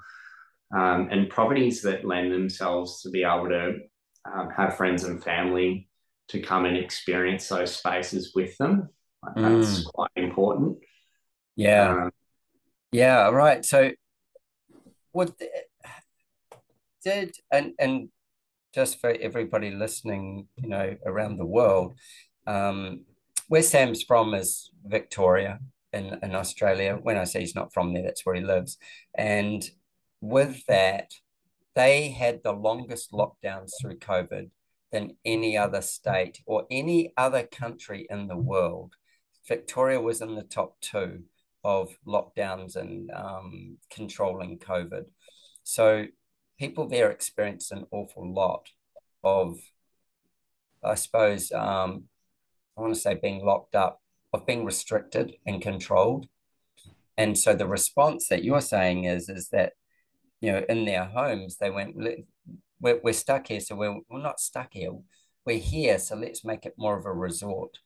um, 0.75 1.09
and 1.11 1.29
properties 1.29 1.83
that 1.83 2.05
lend 2.05 2.33
themselves 2.33 3.03
to 3.03 3.11
be 3.11 3.23
able 3.23 3.49
to 3.49 3.75
um, 4.25 4.51
have 4.57 4.77
friends 4.77 5.05
and 5.05 5.23
family 5.23 5.89
to 6.29 6.41
come 6.41 6.65
and 6.65 6.77
experience 6.77 7.49
those 7.49 7.77
spaces 7.77 8.33
with 8.35 8.57
them. 8.59 8.89
That's 9.35 9.81
mm. 9.81 9.85
quite 9.93 10.11
important. 10.17 10.79
Yeah. 11.55 11.91
Um, 11.91 12.11
yeah. 12.93 13.29
Right. 13.31 13.65
So, 13.65 13.93
what 15.13 15.33
did 17.05 17.35
and 17.51 17.73
and 17.79 18.09
just 18.75 19.01
for 19.01 19.11
everybody 19.11 19.71
listening, 19.71 20.49
you 20.57 20.69
know, 20.69 20.97
around 21.07 21.39
the 21.39 21.47
world, 21.47 21.97
um, 22.47 23.05
where 23.49 23.63
Sam's 23.63 24.03
from 24.03 24.35
is 24.35 24.71
Victoria 24.85 25.61
in, 25.95 26.19
in 26.23 26.35
Australia. 26.35 26.99
When 27.01 27.17
I 27.17 27.25
say 27.25 27.41
he's 27.41 27.55
not 27.55 27.73
from 27.73 27.95
there, 27.95 28.03
that's 28.03 28.27
where 28.27 28.35
he 28.35 28.43
lives. 28.43 28.77
And 29.15 29.65
with 30.29 30.65
that, 30.67 31.11
they 31.75 32.11
had 32.11 32.43
the 32.43 32.53
longest 32.53 33.13
lockdowns 33.13 33.71
through 33.81 33.99
COVID 33.99 34.51
than 34.93 35.17
any 35.25 35.57
other 35.57 35.83
state 35.83 36.41
or 36.47 36.67
any 36.71 37.13
other 37.17 37.45
country 37.45 38.07
in 38.09 38.29
the 38.29 38.37
world. 38.37 38.95
Victoria 39.47 40.01
was 40.01 40.21
in 40.21 40.35
the 40.35 40.43
top 40.43 40.81
two 40.81 41.25
of 41.63 41.97
lockdowns 42.07 42.77
and 42.77 43.11
um, 43.11 43.79
controlling 43.91 44.59
COVID. 44.59 45.05
So 45.65 46.07
people 46.59 46.89
there 46.89 47.11
experienced 47.11 47.73
an 47.73 47.87
awful 47.91 48.33
lot 48.33 48.69
of, 49.23 49.59
I 50.83 50.95
suppose, 50.95 51.53
um, 51.53 52.05
I 52.77 52.83
want 52.83 52.95
to 52.95 53.01
say 53.01 53.19
being 53.21 53.45
locked 53.45 53.75
up, 53.75 54.01
of 54.33 54.47
being 54.47 54.65
restricted 54.65 55.37
and 55.47 55.63
controlled. 55.63 56.27
And 57.17 57.39
so 57.39 57.55
the 57.55 57.67
response 57.67 58.29
that 58.29 58.45
you're 58.45 58.61
saying 58.61 59.05
is, 59.05 59.29
is 59.29 59.49
that 59.49 59.73
you 60.41 60.53
know, 60.53 60.65
in 60.69 60.85
their 60.85 61.05
homes, 61.05 61.57
they 61.57 61.71
went, 61.71 61.97
we're, 62.81 63.01
we're 63.03 63.13
stuck 63.13 63.49
here, 63.49 63.61
so 63.61 63.75
we're, 63.75 63.99
we're 64.09 64.23
not 64.23 64.41
stuck 64.41 64.73
here. 64.73 64.93
We're 65.45 65.59
here, 65.59 65.99
so 65.99 66.17
let's 66.17 66.45
make 66.45 66.67
it 66.67 66.75
more 66.77 66.99
of 66.99 67.07
a 67.07 67.13
resort. 67.13 67.79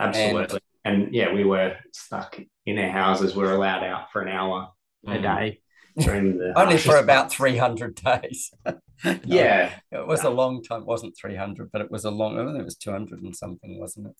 Absolutely. 0.00 0.60
And, 0.84 1.04
and 1.04 1.14
yeah, 1.14 1.32
we 1.32 1.44
were 1.44 1.76
stuck 1.92 2.38
in 2.66 2.78
our 2.78 2.90
houses. 2.90 3.34
We're 3.34 3.52
allowed 3.52 3.84
out 3.84 4.12
for 4.12 4.22
an 4.22 4.28
hour 4.28 4.70
mm-hmm. 5.06 5.18
a 5.18 5.22
day 5.22 5.60
during 5.98 6.38
the 6.38 6.52
only 6.56 6.78
for 6.78 6.96
about 6.96 7.32
300 7.32 7.94
days. 7.94 8.52
no, 8.66 9.18
yeah. 9.24 9.74
It 9.90 10.06
was 10.06 10.24
a 10.24 10.30
long 10.30 10.62
time. 10.62 10.82
It 10.82 10.86
wasn't 10.86 11.16
300, 11.20 11.70
but 11.72 11.80
it 11.80 11.90
was 11.90 12.04
a 12.04 12.10
long, 12.10 12.38
I 12.38 12.44
think 12.44 12.60
it 12.60 12.64
was 12.64 12.76
200 12.76 13.22
and 13.22 13.34
something, 13.34 13.78
wasn't 13.80 14.08
it? 14.08 14.14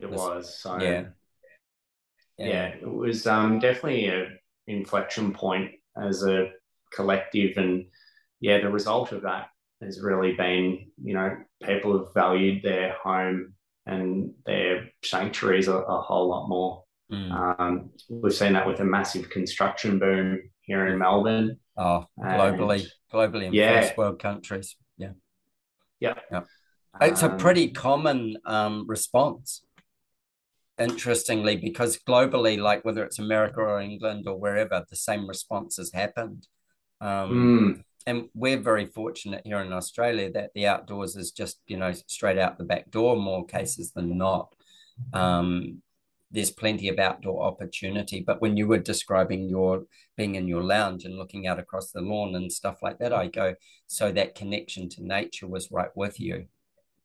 It, 0.00 0.04
it 0.04 0.10
was, 0.10 0.18
was. 0.18 0.58
So, 0.60 0.80
yeah. 0.80 1.04
yeah. 2.38 2.46
Yeah. 2.46 2.66
It 2.66 2.92
was 2.92 3.26
um, 3.26 3.58
definitely 3.58 4.08
a 4.08 4.28
inflection 4.66 5.32
point 5.32 5.70
as 5.96 6.22
a 6.24 6.50
collective. 6.92 7.56
And 7.56 7.86
yeah, 8.40 8.60
the 8.60 8.70
result 8.70 9.12
of 9.12 9.22
that 9.22 9.48
has 9.82 10.00
really 10.02 10.32
been, 10.32 10.86
you 11.02 11.14
know, 11.14 11.36
people 11.62 11.98
have 11.98 12.14
valued 12.14 12.62
their 12.62 12.94
home 12.94 13.54
and 13.86 14.32
their 14.44 14.88
sanctuaries 15.04 15.68
a, 15.68 15.76
a 15.76 16.00
whole 16.00 16.28
lot 16.28 16.48
more. 16.48 16.84
Mm. 17.12 17.60
Um, 17.60 17.90
we've 18.08 18.34
seen 18.34 18.54
that 18.54 18.66
with 18.66 18.80
a 18.80 18.84
massive 18.84 19.30
construction 19.30 19.98
boom 19.98 20.40
here 20.62 20.86
in 20.88 20.98
Melbourne. 20.98 21.58
Oh, 21.76 22.06
globally, 22.18 22.80
and, 22.80 22.92
globally 23.12 23.46
in 23.46 23.52
yeah. 23.52 23.80
first 23.80 23.96
world 23.96 24.18
countries. 24.18 24.76
Yeah. 24.98 25.12
Yeah. 26.00 26.14
yeah. 26.32 26.42
It's 27.00 27.22
a 27.22 27.30
um, 27.30 27.38
pretty 27.38 27.68
common 27.68 28.36
um, 28.44 28.86
response, 28.88 29.62
interestingly, 30.78 31.56
because 31.56 31.98
globally, 31.98 32.58
like 32.58 32.84
whether 32.84 33.04
it's 33.04 33.18
America 33.18 33.60
or 33.60 33.80
England 33.80 34.26
or 34.26 34.38
wherever, 34.38 34.84
the 34.88 34.96
same 34.96 35.28
response 35.28 35.76
has 35.76 35.92
happened. 35.92 36.48
Um, 37.00 37.30
mm. 37.30 37.82
And 38.06 38.28
we're 38.34 38.60
very 38.60 38.86
fortunate 38.86 39.42
here 39.44 39.60
in 39.60 39.72
Australia 39.72 40.30
that 40.32 40.52
the 40.54 40.68
outdoors 40.68 41.16
is 41.16 41.32
just, 41.32 41.60
you 41.66 41.76
know, 41.76 41.92
straight 42.06 42.38
out 42.38 42.56
the 42.56 42.64
back 42.64 42.90
door 42.90 43.16
more 43.16 43.44
cases 43.44 43.92
than 43.92 44.16
not. 44.16 44.54
Um, 45.12 45.82
there's 46.30 46.50
plenty 46.50 46.88
of 46.88 46.98
outdoor 46.98 47.42
opportunity. 47.42 48.22
But 48.24 48.40
when 48.40 48.56
you 48.56 48.66
were 48.66 48.78
describing 48.78 49.48
your 49.48 49.84
being 50.16 50.34
in 50.34 50.48
your 50.48 50.62
lounge 50.62 51.04
and 51.04 51.16
looking 51.16 51.46
out 51.46 51.58
across 51.58 51.90
the 51.90 52.00
lawn 52.00 52.34
and 52.34 52.52
stuff 52.52 52.82
like 52.82 52.98
that, 52.98 53.12
I 53.12 53.26
go, 53.26 53.54
so 53.86 54.12
that 54.12 54.34
connection 54.34 54.88
to 54.90 55.06
nature 55.06 55.46
was 55.46 55.70
right 55.70 55.94
with 55.94 56.20
you. 56.20 56.46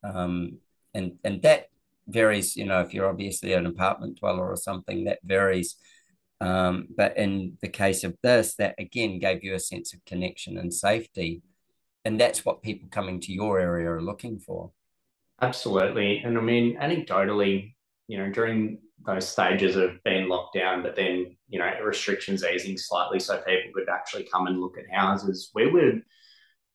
Um, 0.04 0.58
and 0.94 1.14
and 1.24 1.42
that 1.44 1.68
varies, 2.08 2.56
you 2.56 2.66
know, 2.66 2.82
if 2.82 2.94
you're 2.94 3.10
obviously 3.10 3.54
an 3.54 3.66
apartment 3.66 4.20
dweller 4.20 4.48
or 4.48 4.56
something, 4.56 5.06
that 5.06 5.20
varies. 5.24 5.78
Um, 6.42 6.88
but 6.98 7.16
in 7.18 7.58
the 7.62 7.70
case 7.70 8.04
of 8.04 8.18
this, 8.24 8.56
that 8.56 8.76
again 8.80 9.20
gave 9.20 9.44
you 9.44 9.54
a 9.54 9.60
sense 9.60 9.94
of 9.94 10.04
connection 10.06 10.58
and 10.58 10.74
safety. 10.74 11.44
And 12.04 12.20
that's 12.20 12.44
what 12.44 12.64
people 12.64 12.90
coming 12.90 13.20
to 13.22 13.32
your 13.32 13.60
area 13.60 13.92
are 13.92 14.02
looking 14.02 14.40
for. 14.40 14.72
Absolutely. 15.40 16.18
And 16.20 16.38
I 16.38 16.42
mean, 16.42 16.78
anecdotally, 16.80 17.76
you 18.08 18.18
know, 18.18 18.32
during 18.32 18.80
those 19.06 19.28
stages 19.28 19.76
of 19.76 20.04
being 20.04 20.28
locked 20.28 20.56
down, 20.56 20.84
but 20.84 20.96
then 20.96 21.36
you 21.48 21.60
know 21.60 21.72
restrictions 21.84 22.44
easing 22.44 22.78
slightly, 22.78 23.20
so 23.20 23.38
people 23.38 23.72
could 23.74 23.90
actually 23.90 24.24
come 24.24 24.48
and 24.48 24.60
look 24.60 24.78
at 24.78 24.96
houses. 24.96 25.52
We 25.54 25.68
were 25.68 25.94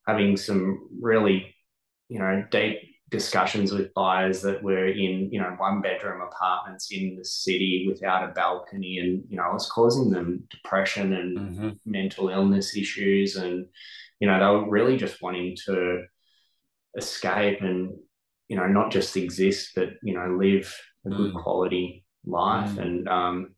having 0.06 0.36
some 0.36 0.88
really, 1.00 1.54
you 2.08 2.18
know, 2.18 2.44
deep 2.50 2.78
discussions 3.10 3.72
with 3.72 3.94
buyers 3.94 4.42
that 4.42 4.62
were 4.62 4.88
in 4.88 5.30
you 5.30 5.40
know 5.40 5.54
one 5.58 5.80
bedroom 5.80 6.20
apartments 6.22 6.90
in 6.90 7.16
the 7.16 7.24
city 7.24 7.86
without 7.88 8.28
a 8.28 8.32
balcony, 8.32 8.98
and 8.98 9.24
you 9.28 9.36
know, 9.36 9.48
it 9.50 9.54
was 9.54 9.70
causing 9.70 10.10
them 10.10 10.44
depression 10.50 11.12
and 11.12 11.38
mm-hmm. 11.38 11.68
mental 11.84 12.28
illness 12.28 12.76
issues, 12.76 13.36
and 13.36 13.66
you 14.20 14.26
know, 14.26 14.38
they 14.38 14.46
were 14.46 14.70
really 14.70 14.96
just 14.96 15.22
wanting 15.22 15.56
to 15.66 16.04
escape 16.96 17.60
and 17.60 17.94
you 18.48 18.56
know 18.56 18.66
not 18.66 18.90
just 18.90 19.16
exist, 19.16 19.72
but 19.74 19.90
you 20.02 20.14
know, 20.14 20.36
live 20.38 20.74
a 21.06 21.10
good 21.10 21.32
mm. 21.32 21.42
quality 21.42 22.04
life. 22.24 22.70
Mm. 22.70 22.82
And 22.82 23.08
um, 23.08 23.54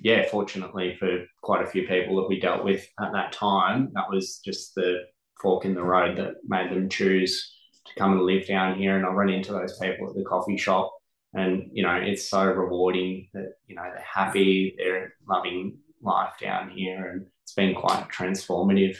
yeah, 0.00 0.28
fortunately 0.30 0.96
for 0.98 1.24
quite 1.42 1.64
a 1.64 1.68
few 1.68 1.88
people 1.88 2.16
that 2.16 2.28
we 2.28 2.38
dealt 2.38 2.64
with 2.64 2.86
at 3.00 3.12
that 3.12 3.32
time, 3.32 3.90
that 3.94 4.08
was 4.08 4.38
just 4.44 4.76
the 4.76 5.00
fork 5.40 5.64
in 5.64 5.74
the 5.74 5.82
road 5.82 6.16
that 6.18 6.34
made 6.46 6.70
them 6.70 6.88
choose 6.88 7.52
to 7.86 7.94
come 7.96 8.12
and 8.12 8.22
live 8.22 8.46
down 8.46 8.78
here. 8.78 8.96
And 8.96 9.06
I 9.06 9.10
run 9.10 9.28
into 9.28 9.52
those 9.52 9.78
people 9.78 10.08
at 10.08 10.14
the 10.14 10.24
coffee 10.24 10.56
shop. 10.56 10.92
And, 11.34 11.70
you 11.72 11.82
know, 11.82 11.94
it's 11.94 12.28
so 12.28 12.44
rewarding 12.44 13.28
that, 13.32 13.54
you 13.66 13.74
know, 13.74 13.82
they're 13.82 14.04
happy, 14.04 14.74
they're 14.76 15.14
loving 15.26 15.78
life 16.02 16.34
down 16.40 16.70
here. 16.70 17.10
And 17.10 17.26
it's 17.42 17.54
been 17.54 17.74
quite 17.74 18.08
transformative. 18.08 18.98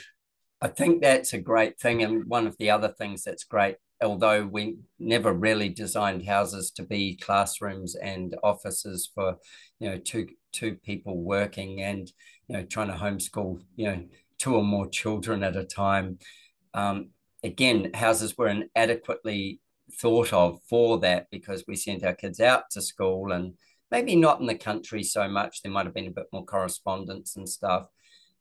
I 0.61 0.69
think 0.69 1.01
that's 1.01 1.33
a 1.33 1.39
great 1.39 1.79
thing. 1.79 2.01
And 2.01 2.25
one 2.25 2.47
of 2.47 2.57
the 2.57 2.71
other 2.71 2.87
things 2.87 3.23
that's 3.23 3.43
great 3.43 3.75
although 4.03 4.45
we 4.45 4.77
never 4.99 5.33
really 5.33 5.69
designed 5.69 6.25
houses 6.25 6.71
to 6.71 6.83
be 6.83 7.15
classrooms 7.15 7.95
and 7.95 8.35
offices 8.43 9.09
for 9.13 9.37
you 9.79 9.89
know 9.89 9.97
two 9.97 10.27
two 10.51 10.75
people 10.75 11.17
working 11.17 11.81
and 11.81 12.11
you 12.47 12.57
know 12.57 12.63
trying 12.63 12.87
to 12.87 12.93
homeschool 12.93 13.61
you 13.75 13.85
know 13.85 14.03
two 14.37 14.55
or 14.55 14.63
more 14.63 14.87
children 14.89 15.43
at 15.43 15.55
a 15.55 15.63
time 15.63 16.17
um, 16.73 17.09
again 17.43 17.91
houses 17.93 18.37
were 18.37 18.47
inadequately 18.47 19.59
thought 19.99 20.31
of 20.33 20.59
for 20.69 20.99
that 20.99 21.27
because 21.31 21.65
we 21.67 21.75
sent 21.75 22.03
our 22.03 22.13
kids 22.13 22.39
out 22.39 22.69
to 22.71 22.81
school 22.81 23.31
and 23.31 23.53
maybe 23.91 24.15
not 24.15 24.39
in 24.39 24.47
the 24.47 24.55
country 24.55 25.03
so 25.03 25.27
much 25.27 25.61
there 25.61 25.71
might 25.71 25.85
have 25.85 25.93
been 25.93 26.07
a 26.07 26.11
bit 26.11 26.27
more 26.31 26.45
correspondence 26.45 27.35
and 27.35 27.47
stuff 27.47 27.87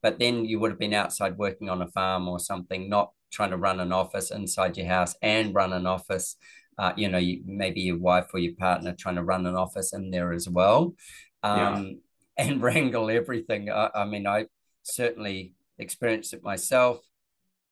but 0.02 0.18
then 0.18 0.44
you 0.44 0.58
would 0.58 0.70
have 0.70 0.78
been 0.78 0.94
outside 0.94 1.38
working 1.38 1.68
on 1.68 1.82
a 1.82 1.88
farm 1.88 2.28
or 2.28 2.38
something 2.38 2.88
not 2.88 3.12
trying 3.32 3.50
to 3.50 3.56
run 3.56 3.80
an 3.80 3.92
office 3.92 4.30
inside 4.30 4.76
your 4.76 4.86
house 4.86 5.16
and 5.22 5.54
run 5.54 5.72
an 5.72 5.86
office. 5.86 6.36
Uh, 6.78 6.92
you 6.96 7.08
know, 7.08 7.18
you, 7.18 7.40
maybe 7.44 7.80
your 7.80 7.98
wife 7.98 8.26
or 8.32 8.40
your 8.40 8.54
partner 8.54 8.94
trying 8.94 9.16
to 9.16 9.22
run 9.22 9.46
an 9.46 9.56
office 9.56 9.92
in 9.92 10.10
there 10.10 10.32
as 10.32 10.48
well, 10.48 10.94
um, 11.42 12.00
yeah. 12.38 12.44
and 12.44 12.62
wrangle 12.62 13.10
everything. 13.10 13.70
I, 13.70 13.90
I, 13.94 14.04
mean, 14.04 14.26
I 14.26 14.46
certainly 14.82 15.54
experienced 15.78 16.32
it 16.32 16.42
myself. 16.42 17.00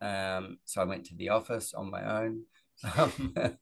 Um, 0.01 0.59
so 0.64 0.80
I 0.80 0.84
went 0.84 1.07
to 1.07 1.14
the 1.14 1.30
office 1.30 1.74
on 1.74 1.90
my 1.90 2.22
own. 2.22 2.42
Um, 2.96 3.34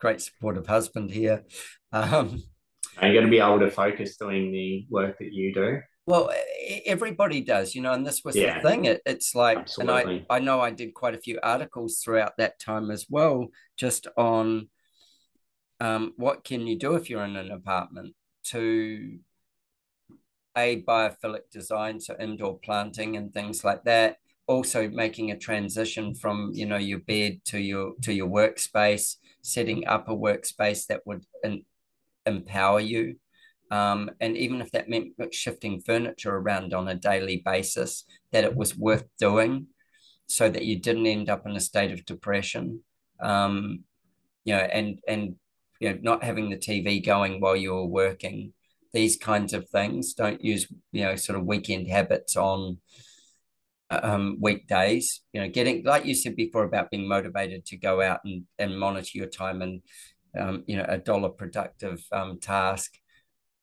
great 0.00 0.20
supportive 0.20 0.66
husband 0.66 1.10
here. 1.10 1.44
Um, 1.92 2.42
Are 2.98 3.08
you 3.08 3.14
going 3.14 3.26
to 3.26 3.30
be 3.30 3.38
able 3.38 3.60
to 3.60 3.70
focus 3.70 4.16
doing 4.16 4.52
the 4.52 4.86
work 4.90 5.18
that 5.18 5.32
you 5.32 5.52
do? 5.52 5.80
Well, 6.06 6.30
everybody 6.84 7.40
does, 7.40 7.74
you 7.74 7.82
know, 7.82 7.92
and 7.92 8.06
this 8.06 8.22
was 8.24 8.36
yeah. 8.36 8.60
the 8.60 8.68
thing. 8.68 8.84
It, 8.84 9.02
it's 9.04 9.34
like, 9.34 9.58
Absolutely. 9.58 10.18
and 10.18 10.26
I, 10.30 10.36
I 10.36 10.38
know 10.38 10.60
I 10.60 10.70
did 10.70 10.94
quite 10.94 11.14
a 11.14 11.20
few 11.20 11.38
articles 11.42 12.00
throughout 12.02 12.36
that 12.38 12.60
time 12.60 12.90
as 12.90 13.06
well, 13.10 13.48
just 13.76 14.06
on 14.16 14.68
um, 15.80 16.14
what 16.16 16.44
can 16.44 16.66
you 16.66 16.78
do 16.78 16.94
if 16.94 17.10
you're 17.10 17.24
in 17.24 17.36
an 17.36 17.50
apartment 17.50 18.14
to 18.44 19.18
a 20.56 20.82
biophilic 20.82 21.50
design, 21.52 22.00
so 22.00 22.16
indoor 22.18 22.58
planting 22.58 23.16
and 23.16 23.34
things 23.34 23.64
like 23.64 23.84
that. 23.84 24.16
Also, 24.48 24.88
making 24.88 25.30
a 25.30 25.38
transition 25.38 26.14
from 26.14 26.52
you 26.54 26.66
know 26.66 26.76
your 26.76 27.00
bed 27.00 27.40
to 27.46 27.58
your 27.58 27.94
to 28.02 28.12
your 28.12 28.28
workspace, 28.28 29.16
setting 29.42 29.86
up 29.86 30.08
a 30.08 30.14
workspace 30.14 30.86
that 30.86 31.00
would 31.04 31.24
in, 31.42 31.64
empower 32.26 32.80
you 32.80 33.16
um, 33.70 34.10
and 34.20 34.36
even 34.36 34.60
if 34.60 34.70
that 34.72 34.88
meant 34.88 35.12
shifting 35.32 35.80
furniture 35.80 36.34
around 36.34 36.72
on 36.72 36.88
a 36.88 36.94
daily 36.94 37.42
basis, 37.44 38.04
that 38.32 38.44
it 38.44 38.54
was 38.54 38.76
worth 38.76 39.06
doing 39.18 39.66
so 40.28 40.48
that 40.48 40.64
you 40.64 40.78
didn't 40.78 41.06
end 41.06 41.28
up 41.28 41.46
in 41.46 41.56
a 41.56 41.60
state 41.60 41.92
of 41.92 42.04
depression. 42.04 42.80
Um, 43.20 43.84
you 44.44 44.54
know, 44.54 44.60
and 44.60 45.00
and 45.08 45.36
you 45.80 45.90
know, 45.90 45.98
not 46.00 46.22
having 46.22 46.48
the 46.48 46.56
TV 46.56 47.04
going 47.04 47.40
while 47.40 47.56
you're 47.56 47.84
working, 47.84 48.52
these 48.92 49.16
kinds 49.16 49.52
of 49.52 49.68
things. 49.68 50.14
Don't 50.14 50.44
use, 50.44 50.68
you 50.92 51.02
know, 51.02 51.16
sort 51.16 51.38
of 51.38 51.44
weekend 51.44 51.88
habits 51.88 52.36
on 52.36 52.78
um, 53.90 54.38
weekdays. 54.40 55.20
You 55.32 55.42
know, 55.42 55.48
getting 55.48 55.84
like 55.84 56.04
you 56.04 56.14
said 56.14 56.36
before 56.36 56.64
about 56.64 56.90
being 56.90 57.08
motivated 57.08 57.66
to 57.66 57.76
go 57.76 58.00
out 58.00 58.20
and, 58.24 58.44
and 58.58 58.78
monitor 58.78 59.10
your 59.14 59.26
time 59.26 59.62
and 59.62 59.82
um, 60.38 60.64
you 60.66 60.76
know, 60.76 60.84
a 60.86 60.98
dollar 60.98 61.30
productive 61.30 62.04
um, 62.12 62.38
task 62.40 62.92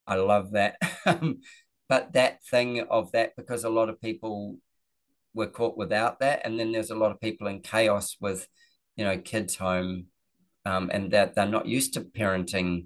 I 0.07 0.15
love 0.15 0.51
that. 0.51 0.77
Um, 1.05 1.41
but 1.89 2.13
that 2.13 2.41
thing 2.45 2.79
of 2.79 3.11
that, 3.11 3.35
because 3.35 3.65
a 3.65 3.69
lot 3.69 3.89
of 3.89 3.99
people 3.99 4.57
were 5.33 5.47
caught 5.47 5.77
without 5.77 6.21
that. 6.21 6.41
And 6.45 6.57
then 6.57 6.71
there's 6.71 6.91
a 6.91 6.95
lot 6.95 7.11
of 7.11 7.19
people 7.19 7.47
in 7.47 7.59
chaos 7.59 8.15
with, 8.21 8.47
you 8.95 9.03
know, 9.03 9.17
kids 9.17 9.57
home 9.57 10.05
um, 10.65 10.89
and 10.93 11.11
that 11.11 11.35
they're 11.35 11.45
not 11.45 11.67
used 11.67 11.93
to 11.95 12.01
parenting. 12.01 12.85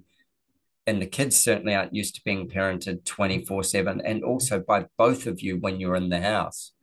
And 0.88 1.00
the 1.00 1.06
kids 1.06 1.38
certainly 1.38 1.76
aren't 1.76 1.94
used 1.94 2.16
to 2.16 2.24
being 2.26 2.50
parented 2.50 3.06
24 3.06 3.64
7 3.64 4.02
and 4.04 4.24
also 4.24 4.60
by 4.60 4.88
both 4.98 5.28
of 5.28 5.42
you 5.42 5.58
when 5.58 5.80
you're 5.80 5.96
in 5.96 6.10
the 6.10 6.22
house. 6.22 6.74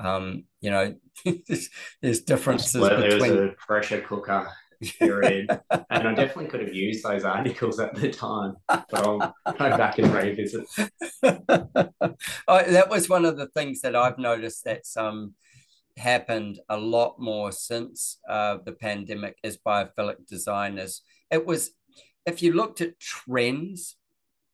Um, 0.00 0.44
you 0.60 0.70
know, 0.70 0.94
there's, 1.24 1.70
there's 2.00 2.20
differences 2.20 2.80
well, 2.80 3.00
between. 3.00 3.18
There 3.18 3.42
was 3.42 3.52
a 3.52 3.66
pressure 3.66 4.00
cooker 4.00 4.48
period. 4.98 5.48
and 5.70 6.08
I 6.08 6.14
definitely 6.14 6.46
could 6.46 6.60
have 6.60 6.74
used 6.74 7.04
those 7.04 7.24
articles 7.24 7.80
at 7.80 7.94
the 7.94 8.10
time, 8.10 8.56
but 8.66 8.86
I'll 8.94 9.34
go 9.46 9.76
back 9.76 9.98
and 9.98 10.12
revisit. 10.12 10.66
oh, 11.22 12.62
that 12.62 12.88
was 12.88 13.08
one 13.08 13.24
of 13.24 13.36
the 13.36 13.48
things 13.48 13.80
that 13.82 13.96
I've 13.96 14.18
noticed 14.18 14.64
that's 14.64 14.96
um, 14.96 15.34
happened 15.96 16.60
a 16.68 16.76
lot 16.76 17.16
more 17.18 17.52
since 17.52 18.18
uh, 18.28 18.58
the 18.64 18.72
pandemic 18.72 19.36
is 19.42 19.58
biophilic 19.58 20.26
designers. 20.26 21.02
It 21.30 21.46
was, 21.46 21.72
if 22.26 22.42
you 22.42 22.52
looked 22.52 22.80
at 22.80 23.00
trends, 23.00 23.96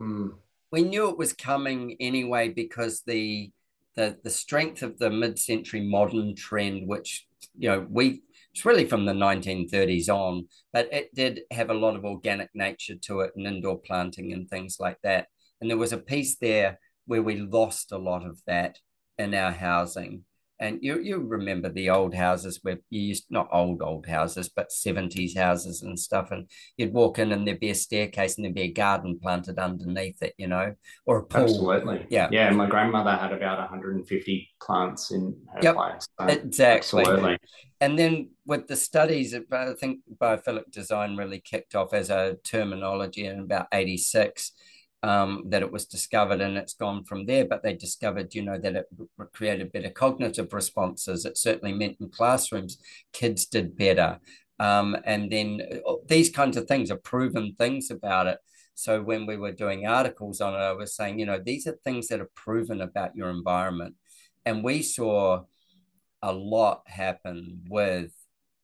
mm. 0.01 0.31
we 0.73 0.83
knew 0.83 1.09
it 1.11 1.19
was 1.19 1.33
coming 1.33 1.97
anyway 2.01 2.49
because 2.49 3.03
the 3.07 3.51
the 3.97 4.19
the 4.23 4.31
strength 4.31 4.83
of 4.83 4.99
the 4.99 5.11
mid-century 5.11 5.81
modern 5.89 6.35
trend, 6.35 6.87
which 6.87 7.27
you 7.57 7.69
know 7.69 7.87
we 7.89 8.23
it's 8.53 8.65
really 8.65 8.85
from 8.85 9.05
the 9.05 9.13
1930s 9.13 10.09
on, 10.09 10.47
but 10.73 10.89
it 10.93 11.13
did 11.13 11.41
have 11.51 11.71
a 11.71 11.75
lot 11.75 11.97
of 11.97 12.05
organic 12.05 12.51
nature 12.55 12.95
to 12.95 13.21
it 13.21 13.33
and 13.35 13.47
indoor 13.47 13.79
planting 13.81 14.33
and 14.33 14.49
things 14.49 14.77
like 14.79 14.99
that. 15.03 15.27
And 15.61 15.69
there 15.69 15.77
was 15.77 15.93
a 15.93 15.99
piece 15.99 16.37
there 16.37 16.79
where 17.07 17.23
we 17.23 17.37
lost 17.37 17.91
a 17.91 17.99
lot 17.99 18.25
of 18.25 18.41
that 18.47 18.79
in 19.19 19.35
our 19.35 19.51
housing. 19.51 20.25
And 20.65 20.79
you 20.81 20.99
you 21.01 21.19
remember 21.19 21.69
the 21.69 21.91
old 21.91 22.15
houses 22.15 22.61
where 22.63 22.79
you 22.89 23.03
used 23.03 23.27
not 23.29 23.49
old 23.53 23.83
old 23.83 24.07
houses, 24.07 24.49
but 24.49 24.73
seventies 24.73 25.37
houses 25.37 25.83
and 25.83 25.99
stuff, 25.99 26.31
and 26.31 26.49
you'd 26.79 26.95
walk 26.95 27.19
in 27.19 27.33
and 27.33 27.47
there'd 27.47 27.61
be 27.61 27.69
a 27.69 27.75
staircase 27.75 28.37
and 28.37 28.47
there'd 28.47 28.55
be 28.55 28.63
a 28.63 28.73
garden 28.73 29.19
planted 29.21 29.59
underneath 29.59 30.23
it, 30.23 30.33
you 30.39 30.47
know, 30.47 30.75
or 31.05 31.19
a 31.19 31.23
pool. 31.27 31.43
Absolutely, 31.43 32.07
yeah, 32.09 32.29
yeah. 32.33 32.49
My 32.49 32.67
grandmother 32.67 33.15
had 33.15 33.35
about 33.35 33.59
150 33.59 34.49
plants 34.63 35.11
in 35.11 35.37
her 35.53 35.61
yep. 35.63 35.75
place. 35.75 36.09
So 36.19 36.27
exactly. 36.29 37.03
Absolutely. 37.03 37.39
And 37.83 37.99
then 37.99 38.31
with 38.47 38.67
the 38.67 38.77
studies, 38.77 39.35
I 39.35 39.75
think 39.79 40.01
biophilic 40.19 40.71
design 40.71 41.19
really 41.19 41.41
kicked 41.41 41.75
off 41.75 41.93
as 41.93 42.09
a 42.09 42.39
terminology 42.43 43.27
in 43.27 43.41
about 43.41 43.67
86 43.71 44.53
um, 45.05 45.45
that 45.49 45.61
it 45.61 45.71
was 45.71 45.85
discovered 45.85 46.41
and 46.41 46.57
it's 46.57 46.73
gone 46.73 47.05
from 47.05 47.27
there. 47.27 47.45
But 47.45 47.63
they 47.63 47.75
discovered, 47.75 48.35
you 48.35 48.43
know, 48.43 48.59
that 48.59 48.75
it 48.75 48.87
created 49.35 49.71
better 49.71 49.91
cognitive 49.91 50.53
responses. 50.55 51.27
It 51.27 51.37
certainly 51.37 51.75
meant 51.75 51.99
in 52.01 52.09
classrooms, 52.09 52.79
kids 53.13 53.45
did 53.45 53.77
better. 53.77 54.19
Um, 54.59 54.97
and 55.05 55.31
then 55.31 55.61
uh, 55.87 55.97
these 56.09 56.31
kinds 56.31 56.57
of 56.57 56.67
things 56.67 56.91
are 56.91 56.97
proven 56.97 57.55
things 57.55 57.91
about 57.91 58.29
it. 58.29 58.39
So 58.75 59.03
when 59.03 59.27
we 59.27 59.37
were 59.37 59.53
doing 59.53 59.87
articles 59.87 60.41
on 60.41 60.55
it, 60.55 60.65
I 60.65 60.73
was 60.73 60.97
saying, 60.97 61.19
you 61.19 61.27
know, 61.27 61.39
these 61.39 61.67
are 61.67 61.77
things 61.85 62.09
that 62.09 62.21
are 62.21 62.31
proven 62.35 62.81
about 62.81 63.15
your 63.15 63.29
environment. 63.29 63.97
And 64.47 64.65
we 64.65 64.83
saw 64.83 65.43
a 66.23 66.33
lot 66.33 66.83
happen 66.87 67.65
with 67.69 68.11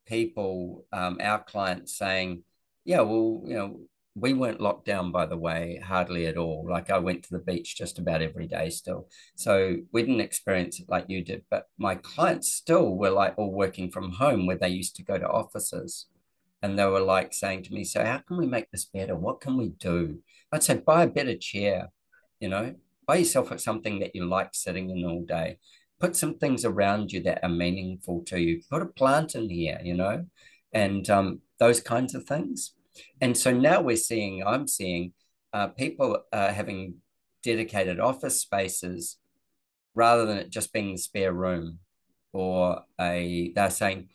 people, 0.07 0.87
um, 0.91 1.19
our 1.21 1.43
clients 1.43 1.99
saying, 1.99 2.45
yeah, 2.85 3.01
well, 3.01 3.43
you 3.47 3.55
know, 3.55 3.81
we 4.21 4.35
weren't 4.35 4.61
locked 4.61 4.85
down, 4.87 5.11
by 5.13 5.27
the 5.27 5.37
way, 5.37 5.81
hardly 5.85 6.27
at 6.27 6.37
all. 6.37 6.67
Like 6.69 6.91
I 6.91 6.99
went 6.99 7.23
to 7.25 7.31
the 7.31 7.39
beach 7.39 7.77
just 7.77 7.99
about 7.99 8.23
every 8.23 8.47
day 8.47 8.71
still. 8.71 9.09
So 9.35 9.77
we 9.93 10.03
didn't 10.03 10.21
experience 10.21 10.79
it 10.79 10.89
like 10.89 11.07
you 11.09 11.25
did. 11.25 11.45
But 11.51 11.69
my 11.79 11.95
clients 11.95 12.53
still 12.53 12.97
were 12.97 13.11
like 13.11 13.35
all 13.39 13.53
working 13.53 13.91
from 13.91 14.13
home 14.13 14.47
where 14.47 14.59
they 14.59 14.69
used 14.69 14.97
to 14.97 15.03
go 15.03 15.19
to 15.19 15.29
offices. 15.29 16.07
And 16.63 16.79
they 16.79 16.85
were 16.85 17.01
like 17.01 17.33
saying 17.33 17.63
to 17.65 17.73
me, 17.73 17.85
So 17.85 18.05
how 18.05 18.19
can 18.19 18.37
we 18.37 18.47
make 18.47 18.71
this 18.71 18.85
better? 18.85 19.17
What 19.17 19.41
can 19.41 19.57
we 19.57 19.71
do? 19.71 20.19
I'd 20.53 20.63
say 20.63 20.75
buy 20.75 21.05
a 21.05 21.09
better 21.09 21.37
chair, 21.37 21.89
you 22.39 22.49
know, 22.49 22.75
buy 23.07 23.17
yourself 23.17 23.59
something 23.59 24.01
that 24.01 24.15
you 24.15 24.27
like 24.27 24.51
sitting 24.53 24.91
in 24.91 25.05
all 25.05 25.25
day. 25.25 25.59
Put 25.99 26.17
some 26.17 26.39
things 26.39 26.65
around 26.65 27.13
you 27.13 27.23
that 27.23 27.41
are 27.43 27.49
meaningful 27.49 28.23
to 28.27 28.41
you. 28.41 28.61
Put 28.71 28.83
a 28.83 28.87
plant 28.87 29.35
in 29.35 29.49
here, 29.49 29.81
you 29.83 29.95
know, 29.95 30.27
and 30.73 31.09
um, 31.11 31.41
those 31.59 31.81
kinds 31.81 32.15
of 32.15 32.25
things 32.25 32.73
and 33.21 33.37
so 33.37 33.53
now 33.53 33.81
we're 33.81 33.97
seeing, 33.97 34.43
I'm 34.47 34.67
seeing 34.67 35.13
uh, 35.53 35.69
people 35.69 36.19
uh, 36.33 36.53
having 36.53 36.97
dedicated 37.43 38.01
office 38.01 38.41
spaces 38.41 39.19
rather 39.95 40.27
than 40.27 40.39
it 40.39 40.51
just 40.51 40.73
being 40.73 40.93
the 40.93 40.99
spare 40.99 41.33
room 41.33 41.79
or 42.33 42.83
a, 43.01 43.53
they're 43.55 43.71
saying, 43.71 44.09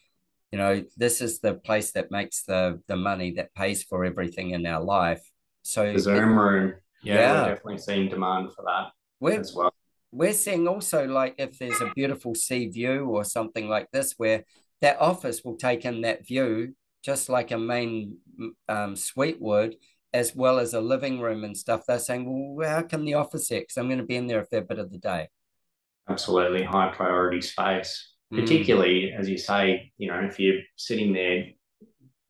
you 0.51 0.57
know, 0.57 0.83
this 0.95 1.21
is 1.21 1.39
the 1.39 1.55
place 1.55 1.91
that 1.91 2.11
makes 2.11 2.43
the 2.43 2.81
the 2.87 2.95
money 2.95 3.31
that 3.31 3.53
pays 3.55 3.83
for 3.83 4.05
everything 4.05 4.51
in 4.51 4.65
our 4.65 4.81
life. 4.81 5.21
So 5.63 5.91
the 5.91 5.99
Zoom 5.99 6.39
room, 6.39 6.75
yeah, 7.03 7.15
yeah, 7.15 7.41
we're 7.41 7.49
definitely 7.49 7.77
seeing 7.79 8.09
demand 8.09 8.53
for 8.53 8.63
that 8.63 8.91
we're, 9.19 9.39
as 9.39 9.53
well. 9.53 9.73
We're 10.11 10.33
seeing 10.33 10.67
also 10.67 11.07
like 11.07 11.35
if 11.39 11.59
there's 11.59 11.81
a 11.81 11.91
beautiful 11.93 12.35
sea 12.35 12.69
view 12.69 13.05
or 13.05 13.25
something 13.25 13.67
like 13.67 13.91
this, 13.91 14.13
where 14.15 14.45
that 14.81 15.01
office 15.01 15.43
will 15.43 15.57
take 15.57 15.83
in 15.83 16.01
that 16.01 16.25
view 16.25 16.73
just 17.03 17.27
like 17.27 17.51
a 17.51 17.57
main 17.57 18.17
um, 18.69 18.95
suite 18.95 19.41
would, 19.41 19.75
as 20.13 20.35
well 20.35 20.59
as 20.59 20.73
a 20.73 20.81
living 20.81 21.19
room 21.19 21.43
and 21.43 21.57
stuff. 21.57 21.83
They're 21.87 21.99
saying, 21.99 22.55
well, 22.55 22.69
how 22.69 22.81
come 22.83 23.05
the 23.05 23.15
office 23.15 23.51
X? 23.51 23.77
I'm 23.77 23.87
going 23.87 23.99
to 23.99 24.05
be 24.05 24.15
in 24.15 24.27
there 24.27 24.41
a 24.41 24.45
fair 24.45 24.61
bit 24.61 24.79
of 24.79 24.91
the 24.91 24.97
day. 24.97 25.29
Absolutely, 26.09 26.63
high 26.63 26.93
priority 26.95 27.41
space. 27.41 28.13
Mm. 28.33 28.41
Particularly, 28.41 29.13
as 29.17 29.29
you 29.29 29.37
say, 29.37 29.91
you 29.97 30.09
know, 30.09 30.19
if 30.21 30.39
you're 30.39 30.61
sitting 30.75 31.13
there 31.13 31.45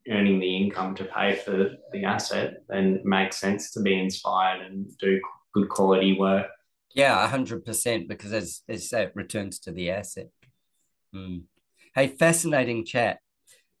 earning 0.08 0.38
the 0.38 0.56
income 0.56 0.94
to 0.94 1.04
pay 1.04 1.34
for 1.36 1.70
the 1.92 2.04
asset, 2.04 2.54
then 2.68 2.96
it 2.96 3.04
makes 3.04 3.38
sense 3.38 3.72
to 3.72 3.80
be 3.80 3.98
inspired 3.98 4.64
and 4.64 4.86
do 4.98 5.20
good 5.54 5.68
quality 5.68 6.18
work. 6.18 6.46
Yeah, 6.94 7.26
hundred 7.28 7.64
percent. 7.64 8.08
Because 8.08 8.32
as 8.32 8.62
as 8.68 8.88
that 8.90 9.14
returns 9.14 9.58
to 9.60 9.72
the 9.72 9.90
asset. 9.90 10.28
Mm. 11.14 11.42
Hey, 11.94 12.08
fascinating 12.08 12.84
chat. 12.84 13.18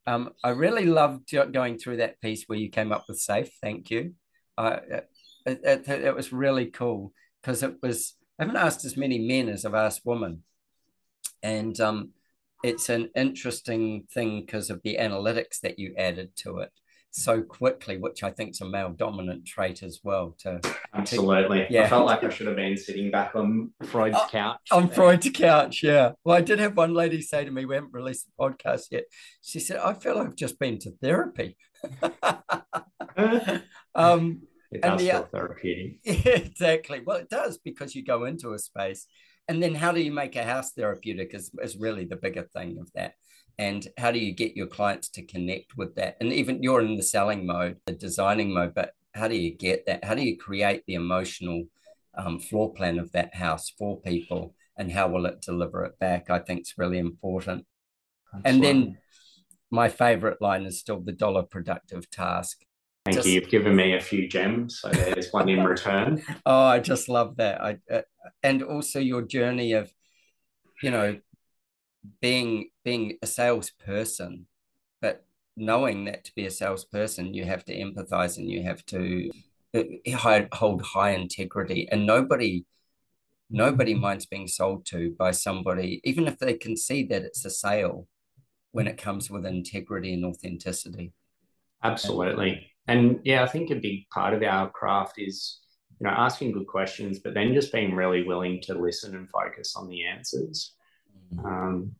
Um, 0.06 0.30
I 0.44 0.50
really 0.50 0.86
loved 0.86 1.34
going 1.52 1.78
through 1.78 1.96
that 1.98 2.20
piece 2.20 2.44
where 2.46 2.58
you 2.58 2.70
came 2.70 2.92
up 2.92 3.04
with 3.08 3.18
safe. 3.18 3.50
Thank 3.60 3.90
you. 3.90 4.14
Uh, 4.56 4.78
it, 5.44 5.60
it, 5.64 5.88
it 5.88 6.14
was 6.14 6.32
really 6.32 6.66
cool 6.66 7.12
because 7.42 7.62
it 7.62 7.76
was, 7.82 8.14
I 8.38 8.44
haven't 8.44 8.56
asked 8.56 8.84
as 8.84 8.96
many 8.96 9.18
men 9.18 9.48
as 9.48 9.64
I've 9.64 9.74
asked 9.74 10.02
women. 10.04 10.42
And 11.42 11.78
um, 11.80 12.10
it's 12.62 12.88
an 12.88 13.10
interesting 13.16 14.06
thing 14.12 14.40
because 14.40 14.70
of 14.70 14.80
the 14.82 14.96
analytics 15.00 15.60
that 15.62 15.78
you 15.78 15.94
added 15.96 16.30
to 16.36 16.58
it 16.58 16.70
so 17.10 17.42
quickly, 17.42 17.96
which 17.96 18.22
I 18.22 18.30
think 18.30 18.50
is 18.50 18.60
a 18.60 18.68
male 18.68 18.90
dominant 18.90 19.46
trait 19.46 19.82
as 19.82 20.00
well. 20.02 20.36
To 20.40 20.60
absolutely, 20.94 21.66
to, 21.66 21.72
yeah. 21.72 21.84
I 21.84 21.88
felt 21.88 22.06
like 22.06 22.22
I 22.24 22.28
should 22.28 22.46
have 22.46 22.56
been 22.56 22.76
sitting 22.76 23.10
back 23.10 23.34
on 23.34 23.72
Freud's 23.84 24.18
oh, 24.20 24.28
couch. 24.30 24.60
On 24.70 24.88
Freud's 24.88 25.30
couch, 25.30 25.82
yeah. 25.82 26.12
Well, 26.24 26.36
I 26.36 26.40
did 26.40 26.58
have 26.58 26.76
one 26.76 26.94
lady 26.94 27.22
say 27.22 27.44
to 27.44 27.50
me, 27.50 27.64
we 27.64 27.74
haven't 27.74 27.92
released 27.92 28.26
the 28.26 28.32
podcast 28.38 28.86
yet. 28.90 29.04
She 29.42 29.60
said, 29.60 29.78
"I 29.78 29.94
feel 29.94 30.18
I've 30.18 30.36
just 30.36 30.58
been 30.58 30.78
to 30.80 30.90
therapy." 31.02 31.56
um, 33.94 34.42
it 34.70 34.82
does 34.82 35.00
the, 35.00 35.10
feel 35.10 35.28
therapeutic. 35.32 35.98
exactly. 36.04 37.00
Well, 37.04 37.18
it 37.18 37.30
does 37.30 37.58
because 37.58 37.94
you 37.94 38.04
go 38.04 38.24
into 38.24 38.52
a 38.52 38.58
space, 38.58 39.06
and 39.48 39.62
then 39.62 39.74
how 39.74 39.92
do 39.92 40.00
you 40.00 40.12
make 40.12 40.36
a 40.36 40.44
house 40.44 40.72
therapeutic? 40.72 41.34
Is 41.34 41.50
is 41.62 41.76
really 41.76 42.04
the 42.04 42.16
bigger 42.16 42.42
thing 42.42 42.78
of 42.78 42.90
that 42.94 43.14
and 43.58 43.88
how 43.98 44.10
do 44.10 44.18
you 44.18 44.32
get 44.32 44.56
your 44.56 44.66
clients 44.66 45.08
to 45.08 45.24
connect 45.24 45.76
with 45.76 45.94
that 45.94 46.16
and 46.20 46.32
even 46.32 46.62
you're 46.62 46.82
in 46.82 46.96
the 46.96 47.02
selling 47.02 47.46
mode 47.46 47.76
the 47.86 47.92
designing 47.92 48.52
mode 48.52 48.74
but 48.74 48.92
how 49.14 49.28
do 49.28 49.36
you 49.36 49.54
get 49.54 49.86
that 49.86 50.04
how 50.04 50.14
do 50.14 50.22
you 50.22 50.36
create 50.36 50.82
the 50.86 50.94
emotional 50.94 51.64
um, 52.16 52.38
floor 52.38 52.72
plan 52.72 52.98
of 52.98 53.12
that 53.12 53.34
house 53.34 53.70
for 53.78 54.00
people 54.00 54.54
and 54.76 54.92
how 54.92 55.08
will 55.08 55.26
it 55.26 55.40
deliver 55.40 55.84
it 55.84 55.98
back 55.98 56.28
i 56.30 56.38
think 56.38 56.60
it's 56.60 56.78
really 56.78 56.98
important 56.98 57.64
and 58.44 58.62
then 58.62 58.98
my 59.70 59.88
favorite 59.88 60.40
line 60.42 60.64
is 60.64 60.78
still 60.78 61.00
the 61.00 61.12
dollar 61.12 61.42
productive 61.42 62.10
task 62.10 62.58
Thank 63.06 63.18
just, 63.18 63.28
you. 63.28 63.34
You've 63.34 63.48
given 63.48 63.76
me 63.76 63.94
a 63.94 64.00
few 64.00 64.26
gems, 64.26 64.80
so 64.80 64.88
there's 64.88 65.32
one 65.32 65.48
in 65.48 65.62
return. 65.62 66.24
Oh, 66.44 66.64
I 66.64 66.80
just 66.80 67.08
love 67.08 67.36
that. 67.36 67.60
I 67.62 67.78
uh, 67.88 68.02
and 68.42 68.62
also 68.62 68.98
your 68.98 69.22
journey 69.22 69.72
of, 69.72 69.92
you 70.82 70.90
know, 70.90 71.18
being 72.20 72.70
being 72.84 73.18
a 73.22 73.26
salesperson, 73.26 74.46
but 75.00 75.24
knowing 75.56 76.04
that 76.04 76.24
to 76.24 76.32
be 76.34 76.46
a 76.46 76.50
salesperson, 76.50 77.34
you 77.34 77.44
have 77.44 77.64
to 77.64 77.74
empathize 77.74 78.38
and 78.38 78.50
you 78.50 78.62
have 78.62 78.84
to 78.86 79.30
uh, 79.74 80.42
hold 80.52 80.82
high 80.82 81.10
integrity. 81.10 81.88
And 81.90 82.06
nobody 82.06 82.64
nobody 83.50 83.94
minds 83.94 84.26
being 84.26 84.48
sold 84.48 84.86
to 84.86 85.14
by 85.18 85.30
somebody, 85.30 86.00
even 86.04 86.26
if 86.26 86.38
they 86.38 86.54
can 86.54 86.76
see 86.76 87.04
that 87.04 87.22
it's 87.22 87.44
a 87.44 87.50
sale, 87.50 88.06
when 88.72 88.86
it 88.86 88.98
comes 88.98 89.30
with 89.30 89.46
integrity 89.46 90.12
and 90.12 90.24
authenticity. 90.24 91.12
Absolutely. 91.82 92.70
And 92.88 93.20
yeah, 93.24 93.42
I 93.42 93.46
think 93.46 93.70
a 93.70 93.76
big 93.76 94.08
part 94.10 94.34
of 94.34 94.42
our 94.42 94.70
craft 94.70 95.14
is, 95.18 95.60
you 96.00 96.06
know, 96.06 96.10
asking 96.10 96.52
good 96.52 96.66
questions, 96.66 97.18
but 97.18 97.34
then 97.34 97.54
just 97.54 97.72
being 97.72 97.94
really 97.94 98.22
willing 98.22 98.60
to 98.62 98.74
listen 98.74 99.14
and 99.14 99.28
focus 99.30 99.74
on 99.76 99.88
the 99.88 100.04
answers. 100.04 100.74
Mm-hmm. 101.34 101.46
Um, 101.46 101.94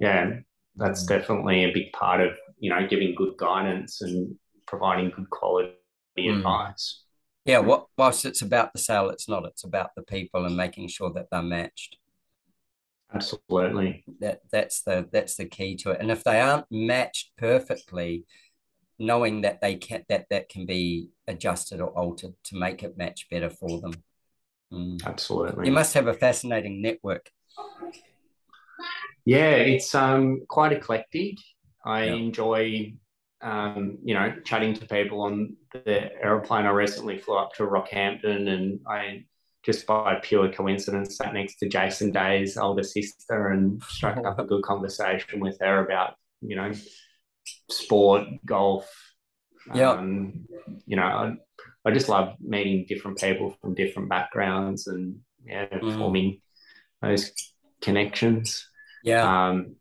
yeah, 0.00 0.30
that's 0.76 1.04
definitely 1.04 1.64
a 1.64 1.72
big 1.72 1.92
part 1.92 2.20
of 2.20 2.32
you 2.58 2.70
know 2.70 2.86
giving 2.86 3.14
good 3.14 3.36
guidance 3.36 4.00
and 4.02 4.34
providing 4.66 5.10
good 5.10 5.28
quality 5.30 5.74
mm. 6.18 6.36
advice. 6.36 7.02
Yeah, 7.44 7.58
what 7.58 7.86
whilst 7.98 8.24
it's 8.24 8.42
about 8.42 8.72
the 8.72 8.78
sale, 8.78 9.10
it's 9.10 9.28
not. 9.28 9.44
It's 9.44 9.64
about 9.64 9.90
the 9.96 10.02
people 10.02 10.44
and 10.46 10.56
making 10.56 10.88
sure 10.88 11.12
that 11.14 11.26
they're 11.30 11.42
matched. 11.42 11.96
Absolutely. 13.14 14.04
That 14.20 14.40
that's 14.50 14.82
the 14.82 15.08
that's 15.12 15.36
the 15.36 15.46
key 15.46 15.76
to 15.78 15.90
it. 15.90 16.00
And 16.00 16.10
if 16.10 16.24
they 16.24 16.40
aren't 16.40 16.66
matched 16.70 17.32
perfectly, 17.36 18.24
knowing 19.02 19.42
that 19.42 19.60
they 19.60 19.74
can 19.74 20.04
that 20.08 20.26
that 20.30 20.48
can 20.48 20.64
be 20.66 21.10
adjusted 21.26 21.80
or 21.80 21.88
altered 21.88 22.34
to 22.44 22.56
make 22.56 22.82
it 22.82 22.96
match 22.96 23.28
better 23.30 23.50
for 23.50 23.80
them. 23.80 23.92
Mm. 24.72 25.04
Absolutely. 25.04 25.66
You 25.66 25.72
must 25.72 25.94
have 25.94 26.06
a 26.06 26.14
fascinating 26.14 26.80
network. 26.80 27.30
Yeah, 29.24 29.56
it's 29.56 29.94
um 29.94 30.42
quite 30.48 30.72
eclectic. 30.72 31.36
I 31.84 32.04
yeah. 32.04 32.14
enjoy 32.14 32.94
um, 33.42 33.98
you 34.04 34.14
know, 34.14 34.32
chatting 34.44 34.72
to 34.74 34.86
people 34.86 35.20
on 35.22 35.56
the 35.72 36.12
aeroplane. 36.22 36.64
I 36.64 36.70
recently 36.70 37.18
flew 37.18 37.36
up 37.36 37.52
to 37.54 37.64
Rockhampton 37.64 38.48
and 38.48 38.80
I 38.86 39.24
just 39.64 39.86
by 39.86 40.16
pure 40.22 40.52
coincidence 40.52 41.16
sat 41.16 41.34
next 41.34 41.56
to 41.56 41.68
Jason 41.68 42.10
Day's 42.10 42.56
older 42.56 42.82
sister 42.82 43.48
and 43.48 43.82
struck 43.82 44.24
up 44.24 44.38
a 44.38 44.44
good 44.46 44.62
conversation 44.62 45.40
with 45.40 45.58
her 45.60 45.84
about, 45.84 46.14
you 46.40 46.56
know, 46.56 46.72
sport, 47.70 48.24
golf. 48.44 48.90
Yeah. 49.74 49.90
Um, 49.92 50.46
you 50.86 50.96
know, 50.96 51.02
I, 51.02 51.34
I, 51.84 51.92
just 51.92 52.08
love 52.08 52.34
meeting 52.40 52.84
different 52.88 53.18
people 53.18 53.56
from 53.60 53.74
different 53.74 54.08
backgrounds 54.08 54.88
and 54.88 55.20
yeah, 55.44 55.66
mm. 55.66 55.98
forming 55.98 56.40
those 57.00 57.32
connections. 57.80 58.66
Yeah. 59.04 59.48
Um, 59.48 59.76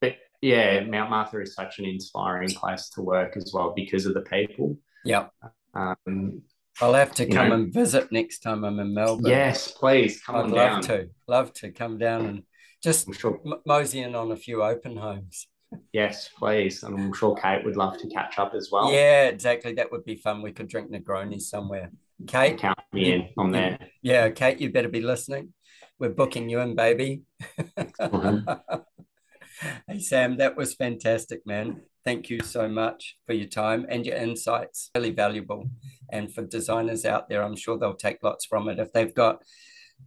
but 0.00 0.16
yeah, 0.40 0.84
Mount 0.84 1.10
Martha 1.10 1.40
is 1.40 1.54
such 1.54 1.78
an 1.78 1.84
inspiring 1.84 2.50
place 2.50 2.88
to 2.90 3.02
work 3.02 3.36
as 3.36 3.52
well 3.54 3.72
because 3.74 4.06
of 4.06 4.14
the 4.14 4.22
people. 4.22 4.78
Yeah. 5.04 5.26
Um, 5.74 6.42
I'll 6.80 6.94
have 6.94 7.14
to 7.16 7.26
come 7.26 7.48
know- 7.48 7.54
and 7.54 7.72
visit 7.72 8.12
next 8.12 8.40
time 8.40 8.64
I'm 8.64 8.78
in 8.78 8.94
Melbourne. 8.94 9.26
yes, 9.26 9.72
please 9.72 10.20
come 10.22 10.36
I'd 10.36 10.50
love 10.50 10.52
down. 10.52 10.82
to. 10.82 11.08
Love 11.26 11.52
to 11.54 11.70
come 11.70 11.98
down 11.98 12.26
and 12.26 12.42
just 12.82 13.12
sure. 13.14 13.40
mosey 13.66 14.00
in 14.00 14.14
on 14.14 14.30
a 14.30 14.36
few 14.36 14.62
open 14.62 14.96
homes. 14.96 15.48
Yes, 15.92 16.30
please. 16.36 16.82
And 16.82 16.98
I'm 16.98 17.12
sure 17.12 17.36
Kate 17.36 17.64
would 17.64 17.76
love 17.76 17.98
to 17.98 18.08
catch 18.08 18.38
up 18.38 18.54
as 18.54 18.70
well. 18.70 18.92
Yeah, 18.92 19.24
exactly. 19.24 19.74
That 19.74 19.90
would 19.92 20.04
be 20.04 20.16
fun. 20.16 20.42
We 20.42 20.52
could 20.52 20.68
drink 20.68 20.90
Negronis 20.90 21.42
somewhere. 21.42 21.90
Kate, 22.26 22.58
Count 22.58 22.78
me 22.92 23.12
in. 23.12 23.28
I'm 23.38 23.52
there. 23.52 23.78
yeah, 24.02 24.28
Kate, 24.30 24.60
you 24.60 24.70
better 24.70 24.88
be 24.88 25.00
listening. 25.00 25.52
We're 25.98 26.10
booking 26.10 26.48
you 26.48 26.60
in, 26.60 26.74
baby. 26.74 27.22
Mm-hmm. 27.76 28.76
hey, 29.88 29.98
Sam, 29.98 30.36
that 30.38 30.56
was 30.56 30.74
fantastic, 30.74 31.46
man. 31.46 31.82
Thank 32.04 32.30
you 32.30 32.40
so 32.40 32.68
much 32.68 33.16
for 33.26 33.34
your 33.34 33.48
time 33.48 33.86
and 33.88 34.06
your 34.06 34.16
insights. 34.16 34.90
Really 34.94 35.10
valuable. 35.10 35.68
And 36.10 36.32
for 36.32 36.42
designers 36.42 37.04
out 37.04 37.28
there, 37.28 37.42
I'm 37.42 37.56
sure 37.56 37.78
they'll 37.78 37.94
take 37.94 38.22
lots 38.22 38.46
from 38.46 38.68
it. 38.68 38.78
If 38.78 38.92
they've 38.92 39.14
got, 39.14 39.42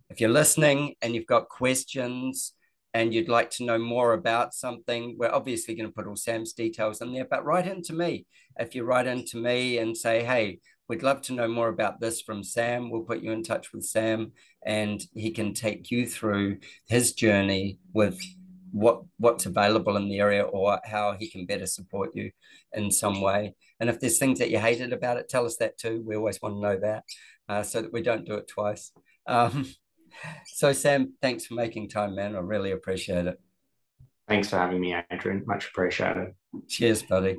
if 0.09 0.19
you're 0.19 0.29
listening 0.29 0.95
and 1.01 1.13
you've 1.13 1.27
got 1.27 1.49
questions 1.49 2.53
and 2.93 3.13
you'd 3.13 3.29
like 3.29 3.49
to 3.51 3.63
know 3.63 3.77
more 3.77 4.13
about 4.13 4.53
something, 4.53 5.15
we're 5.17 5.31
obviously 5.31 5.75
going 5.75 5.87
to 5.87 5.93
put 5.93 6.07
all 6.07 6.15
Sam's 6.15 6.53
details 6.53 7.01
in 7.01 7.13
there, 7.13 7.27
but 7.29 7.45
write 7.45 7.67
into 7.67 7.93
me. 7.93 8.25
If 8.59 8.75
you 8.75 8.83
write 8.83 9.07
into 9.07 9.37
me 9.37 9.77
and 9.77 9.95
say, 9.95 10.23
hey, 10.23 10.59
we'd 10.89 11.03
love 11.03 11.21
to 11.21 11.33
know 11.33 11.47
more 11.47 11.69
about 11.69 12.01
this 12.01 12.21
from 12.21 12.43
Sam, 12.43 12.89
we'll 12.89 13.03
put 13.03 13.21
you 13.21 13.31
in 13.31 13.43
touch 13.43 13.71
with 13.71 13.85
Sam 13.85 14.33
and 14.65 15.01
he 15.13 15.31
can 15.31 15.53
take 15.53 15.89
you 15.89 16.05
through 16.05 16.57
his 16.87 17.13
journey 17.13 17.79
with 17.93 18.19
what 18.73 19.01
what's 19.17 19.45
available 19.45 19.97
in 19.97 20.07
the 20.07 20.19
area 20.19 20.43
or 20.43 20.79
how 20.85 21.13
he 21.17 21.29
can 21.29 21.45
better 21.45 21.65
support 21.65 22.11
you 22.13 22.31
in 22.73 22.91
some 22.91 23.21
way. 23.21 23.53
And 23.79 23.89
if 23.89 23.99
there's 23.99 24.17
things 24.17 24.39
that 24.39 24.49
you 24.49 24.59
hated 24.59 24.93
about 24.93 25.17
it, 25.17 25.29
tell 25.29 25.45
us 25.45 25.57
that 25.57 25.77
too. 25.77 26.03
We 26.05 26.15
always 26.15 26.41
want 26.41 26.55
to 26.55 26.61
know 26.61 26.79
that 26.79 27.03
uh, 27.49 27.63
so 27.63 27.81
that 27.81 27.93
we 27.93 28.01
don't 28.01 28.25
do 28.25 28.35
it 28.35 28.47
twice. 28.47 28.91
Um, 29.27 29.65
so, 30.45 30.73
Sam, 30.73 31.13
thanks 31.21 31.45
for 31.45 31.55
making 31.55 31.89
time, 31.89 32.15
man. 32.15 32.35
I 32.35 32.39
really 32.39 32.71
appreciate 32.71 33.27
it. 33.27 33.39
Thanks 34.27 34.49
for 34.49 34.57
having 34.57 34.79
me, 34.79 34.95
Adrian. 35.11 35.43
Much 35.45 35.67
appreciated. 35.67 36.33
Cheers, 36.67 37.03
buddy. 37.03 37.35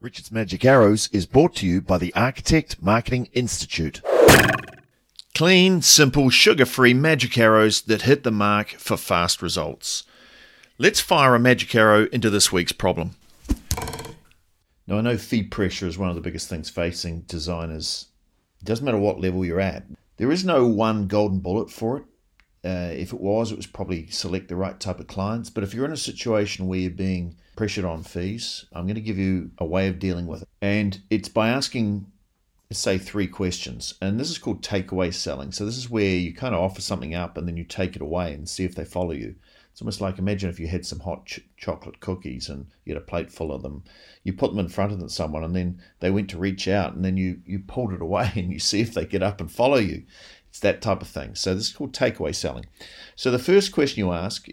Richard's 0.00 0.32
Magic 0.32 0.64
Arrows 0.64 1.08
is 1.12 1.26
brought 1.26 1.54
to 1.56 1.66
you 1.66 1.80
by 1.80 1.98
the 1.98 2.12
Architect 2.14 2.82
Marketing 2.82 3.28
Institute. 3.32 4.00
Clean, 5.34 5.80
simple, 5.82 6.30
sugar 6.30 6.66
free 6.66 6.94
magic 6.94 7.38
arrows 7.38 7.82
that 7.82 8.02
hit 8.02 8.24
the 8.24 8.30
mark 8.30 8.70
for 8.70 8.96
fast 8.96 9.40
results. 9.40 10.04
Let's 10.78 11.00
fire 11.00 11.34
a 11.34 11.38
magic 11.38 11.74
arrow 11.74 12.06
into 12.06 12.30
this 12.30 12.50
week's 12.50 12.72
problem. 12.72 13.12
Now, 14.86 14.98
I 14.98 15.00
know 15.02 15.16
feed 15.16 15.50
pressure 15.50 15.86
is 15.86 15.96
one 15.96 16.08
of 16.08 16.14
the 16.14 16.20
biggest 16.20 16.48
things 16.48 16.68
facing 16.68 17.20
designers. 17.22 18.06
It 18.60 18.64
doesn't 18.64 18.84
matter 18.84 18.98
what 18.98 19.20
level 19.20 19.44
you're 19.44 19.60
at, 19.60 19.84
there 20.20 20.30
is 20.30 20.44
no 20.44 20.66
one 20.66 21.06
golden 21.06 21.38
bullet 21.38 21.70
for 21.70 21.96
it. 21.96 22.04
Uh, 22.62 22.92
if 22.92 23.14
it 23.14 23.20
was, 23.22 23.50
it 23.50 23.56
was 23.56 23.66
probably 23.66 24.06
select 24.08 24.48
the 24.48 24.54
right 24.54 24.78
type 24.78 25.00
of 25.00 25.06
clients. 25.06 25.48
But 25.48 25.64
if 25.64 25.72
you're 25.72 25.86
in 25.86 25.92
a 25.92 25.96
situation 25.96 26.66
where 26.66 26.78
you're 26.78 26.90
being 26.90 27.36
pressured 27.56 27.86
on 27.86 28.02
fees, 28.02 28.66
I'm 28.74 28.84
going 28.84 28.96
to 28.96 29.00
give 29.00 29.16
you 29.16 29.50
a 29.56 29.64
way 29.64 29.88
of 29.88 29.98
dealing 29.98 30.26
with 30.26 30.42
it. 30.42 30.48
And 30.60 31.00
it's 31.08 31.30
by 31.30 31.48
asking, 31.48 32.04
say, 32.70 32.98
three 32.98 33.28
questions. 33.28 33.94
And 34.02 34.20
this 34.20 34.28
is 34.28 34.36
called 34.36 34.62
takeaway 34.62 35.14
selling. 35.14 35.52
So 35.52 35.64
this 35.64 35.78
is 35.78 35.88
where 35.88 36.14
you 36.14 36.34
kind 36.34 36.54
of 36.54 36.60
offer 36.60 36.82
something 36.82 37.14
up 37.14 37.38
and 37.38 37.48
then 37.48 37.56
you 37.56 37.64
take 37.64 37.96
it 37.96 38.02
away 38.02 38.34
and 38.34 38.46
see 38.46 38.66
if 38.66 38.74
they 38.74 38.84
follow 38.84 39.12
you. 39.12 39.36
It's 39.72 39.80
almost 39.80 40.00
like 40.00 40.18
imagine 40.18 40.50
if 40.50 40.60
you 40.60 40.66
had 40.66 40.84
some 40.84 41.00
hot 41.00 41.26
ch- 41.26 41.40
chocolate 41.56 42.00
cookies 42.00 42.48
and 42.48 42.66
you 42.84 42.94
had 42.94 43.02
a 43.02 43.06
plate 43.06 43.30
full 43.30 43.52
of 43.52 43.62
them. 43.62 43.84
You 44.24 44.32
put 44.32 44.50
them 44.50 44.58
in 44.58 44.68
front 44.68 44.92
of 44.92 45.12
someone 45.12 45.44
and 45.44 45.54
then 45.54 45.80
they 46.00 46.10
went 46.10 46.28
to 46.30 46.38
reach 46.38 46.68
out 46.68 46.94
and 46.94 47.04
then 47.04 47.16
you, 47.16 47.40
you 47.46 47.60
pulled 47.60 47.92
it 47.92 48.02
away 48.02 48.30
and 48.36 48.52
you 48.52 48.58
see 48.58 48.80
if 48.80 48.94
they 48.94 49.04
get 49.04 49.22
up 49.22 49.40
and 49.40 49.50
follow 49.50 49.78
you. 49.78 50.04
It's 50.48 50.60
that 50.60 50.82
type 50.82 51.00
of 51.00 51.08
thing. 51.08 51.34
So 51.34 51.54
this 51.54 51.68
is 51.68 51.72
called 51.72 51.92
takeaway 51.92 52.34
selling. 52.34 52.66
So 53.14 53.30
the 53.30 53.38
first 53.38 53.72
question 53.72 54.00
you 54.00 54.12
ask, 54.12 54.48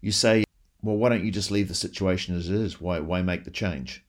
you 0.00 0.12
say, 0.12 0.44
well, 0.82 0.96
why 0.96 1.08
don't 1.08 1.24
you 1.24 1.32
just 1.32 1.50
leave 1.50 1.68
the 1.68 1.74
situation 1.74 2.36
as 2.36 2.48
it 2.48 2.54
is? 2.54 2.80
Why, 2.80 3.00
why 3.00 3.22
make 3.22 3.44
the 3.44 3.50
change? 3.50 4.04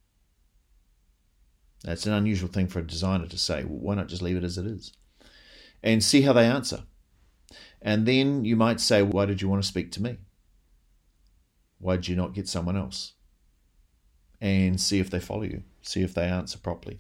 That's 1.84 2.06
an 2.06 2.14
unusual 2.14 2.50
thing 2.50 2.68
for 2.68 2.80
a 2.80 2.86
designer 2.86 3.28
to 3.28 3.38
say. 3.38 3.64
Well, 3.64 3.80
why 3.80 3.96
not 3.96 4.10
just 4.10 4.22
leave 4.22 4.36
it 4.36 4.44
as 4.44 4.58
it 4.58 4.66
is? 4.66 4.92
And 5.82 6.04
see 6.04 6.22
how 6.24 6.34
they 6.34 6.46
answer. 6.46 6.84
And 7.82 8.06
then 8.06 8.44
you 8.44 8.56
might 8.56 8.80
say, 8.80 9.02
why 9.02 9.26
did 9.26 9.42
you 9.42 9.50
want 9.50 9.62
to 9.62 9.68
speak 9.68 9.92
to 9.94 10.02
me? 10.02 10.18
Why 11.80 11.96
did 11.96 12.08
you 12.08 12.16
not 12.16 12.34
get 12.34 12.48
someone 12.48 12.78
else? 12.78 13.14
And 14.42 14.80
see 14.80 15.00
if 15.00 15.10
they 15.10 15.20
follow 15.20 15.44
you, 15.44 15.64
see 15.82 16.02
if 16.02 16.14
they 16.14 16.26
answer 16.26 16.58
properly. 16.58 17.00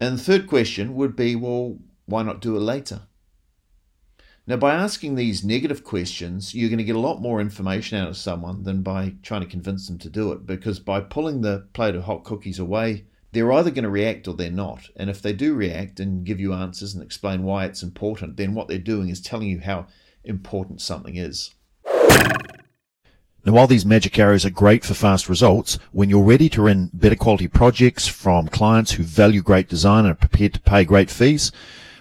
And 0.00 0.18
the 0.18 0.22
third 0.22 0.46
question 0.46 0.94
would 0.94 1.16
be, 1.16 1.34
well, 1.34 1.78
why 2.06 2.22
not 2.22 2.40
do 2.40 2.56
it 2.56 2.60
later? 2.60 3.02
Now, 4.46 4.56
by 4.56 4.74
asking 4.74 5.14
these 5.14 5.44
negative 5.44 5.84
questions, 5.84 6.54
you're 6.54 6.70
going 6.70 6.78
to 6.78 6.84
get 6.84 6.96
a 6.96 7.00
lot 7.00 7.20
more 7.20 7.38
information 7.38 7.98
out 7.98 8.08
of 8.08 8.16
someone 8.16 8.62
than 8.62 8.82
by 8.82 9.14
trying 9.22 9.42
to 9.42 9.46
convince 9.46 9.86
them 9.86 9.98
to 9.98 10.08
do 10.08 10.32
it. 10.32 10.46
Because 10.46 10.80
by 10.80 11.00
pulling 11.00 11.42
the 11.42 11.68
plate 11.74 11.94
of 11.94 12.04
hot 12.04 12.24
cookies 12.24 12.58
away, 12.58 13.04
they're 13.32 13.52
either 13.52 13.70
going 13.70 13.84
to 13.84 13.90
react 13.90 14.26
or 14.26 14.34
they're 14.34 14.50
not. 14.50 14.88
And 14.96 15.10
if 15.10 15.20
they 15.20 15.34
do 15.34 15.52
react 15.54 16.00
and 16.00 16.24
give 16.24 16.40
you 16.40 16.54
answers 16.54 16.94
and 16.94 17.02
explain 17.02 17.42
why 17.42 17.66
it's 17.66 17.82
important, 17.82 18.38
then 18.38 18.54
what 18.54 18.68
they're 18.68 18.78
doing 18.78 19.10
is 19.10 19.20
telling 19.20 19.48
you 19.48 19.60
how 19.60 19.86
important 20.28 20.80
something 20.80 21.16
is. 21.16 21.54
Now, 23.44 23.54
while 23.54 23.66
these 23.66 23.86
magic 23.86 24.18
arrows 24.18 24.44
are 24.44 24.50
great 24.50 24.84
for 24.84 24.94
fast 24.94 25.28
results, 25.28 25.78
when 25.92 26.10
you're 26.10 26.22
ready 26.22 26.48
to 26.50 26.62
run 26.62 26.90
better 26.92 27.16
quality 27.16 27.48
projects 27.48 28.06
from 28.06 28.48
clients 28.48 28.92
who 28.92 29.02
value 29.02 29.40
great 29.40 29.68
design 29.68 30.04
and 30.04 30.12
are 30.12 30.16
prepared 30.16 30.54
to 30.54 30.60
pay 30.60 30.84
great 30.84 31.10
fees, 31.10 31.50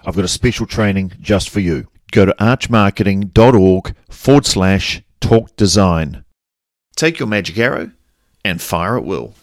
I've 0.05 0.15
got 0.15 0.25
a 0.25 0.29
special 0.29 0.65
training 0.65 1.13
just 1.21 1.49
for 1.49 1.59
you. 1.59 1.87
Go 2.11 2.25
to 2.25 2.35
archmarketing.org 2.39 3.95
forward 4.09 4.45
slash 4.45 5.01
talk 5.21 5.55
design. 5.55 6.25
Take 6.95 7.19
your 7.19 7.27
magic 7.27 7.57
arrow 7.57 7.91
and 8.43 8.61
fire 8.61 8.97
at 8.97 9.05
will. 9.05 9.33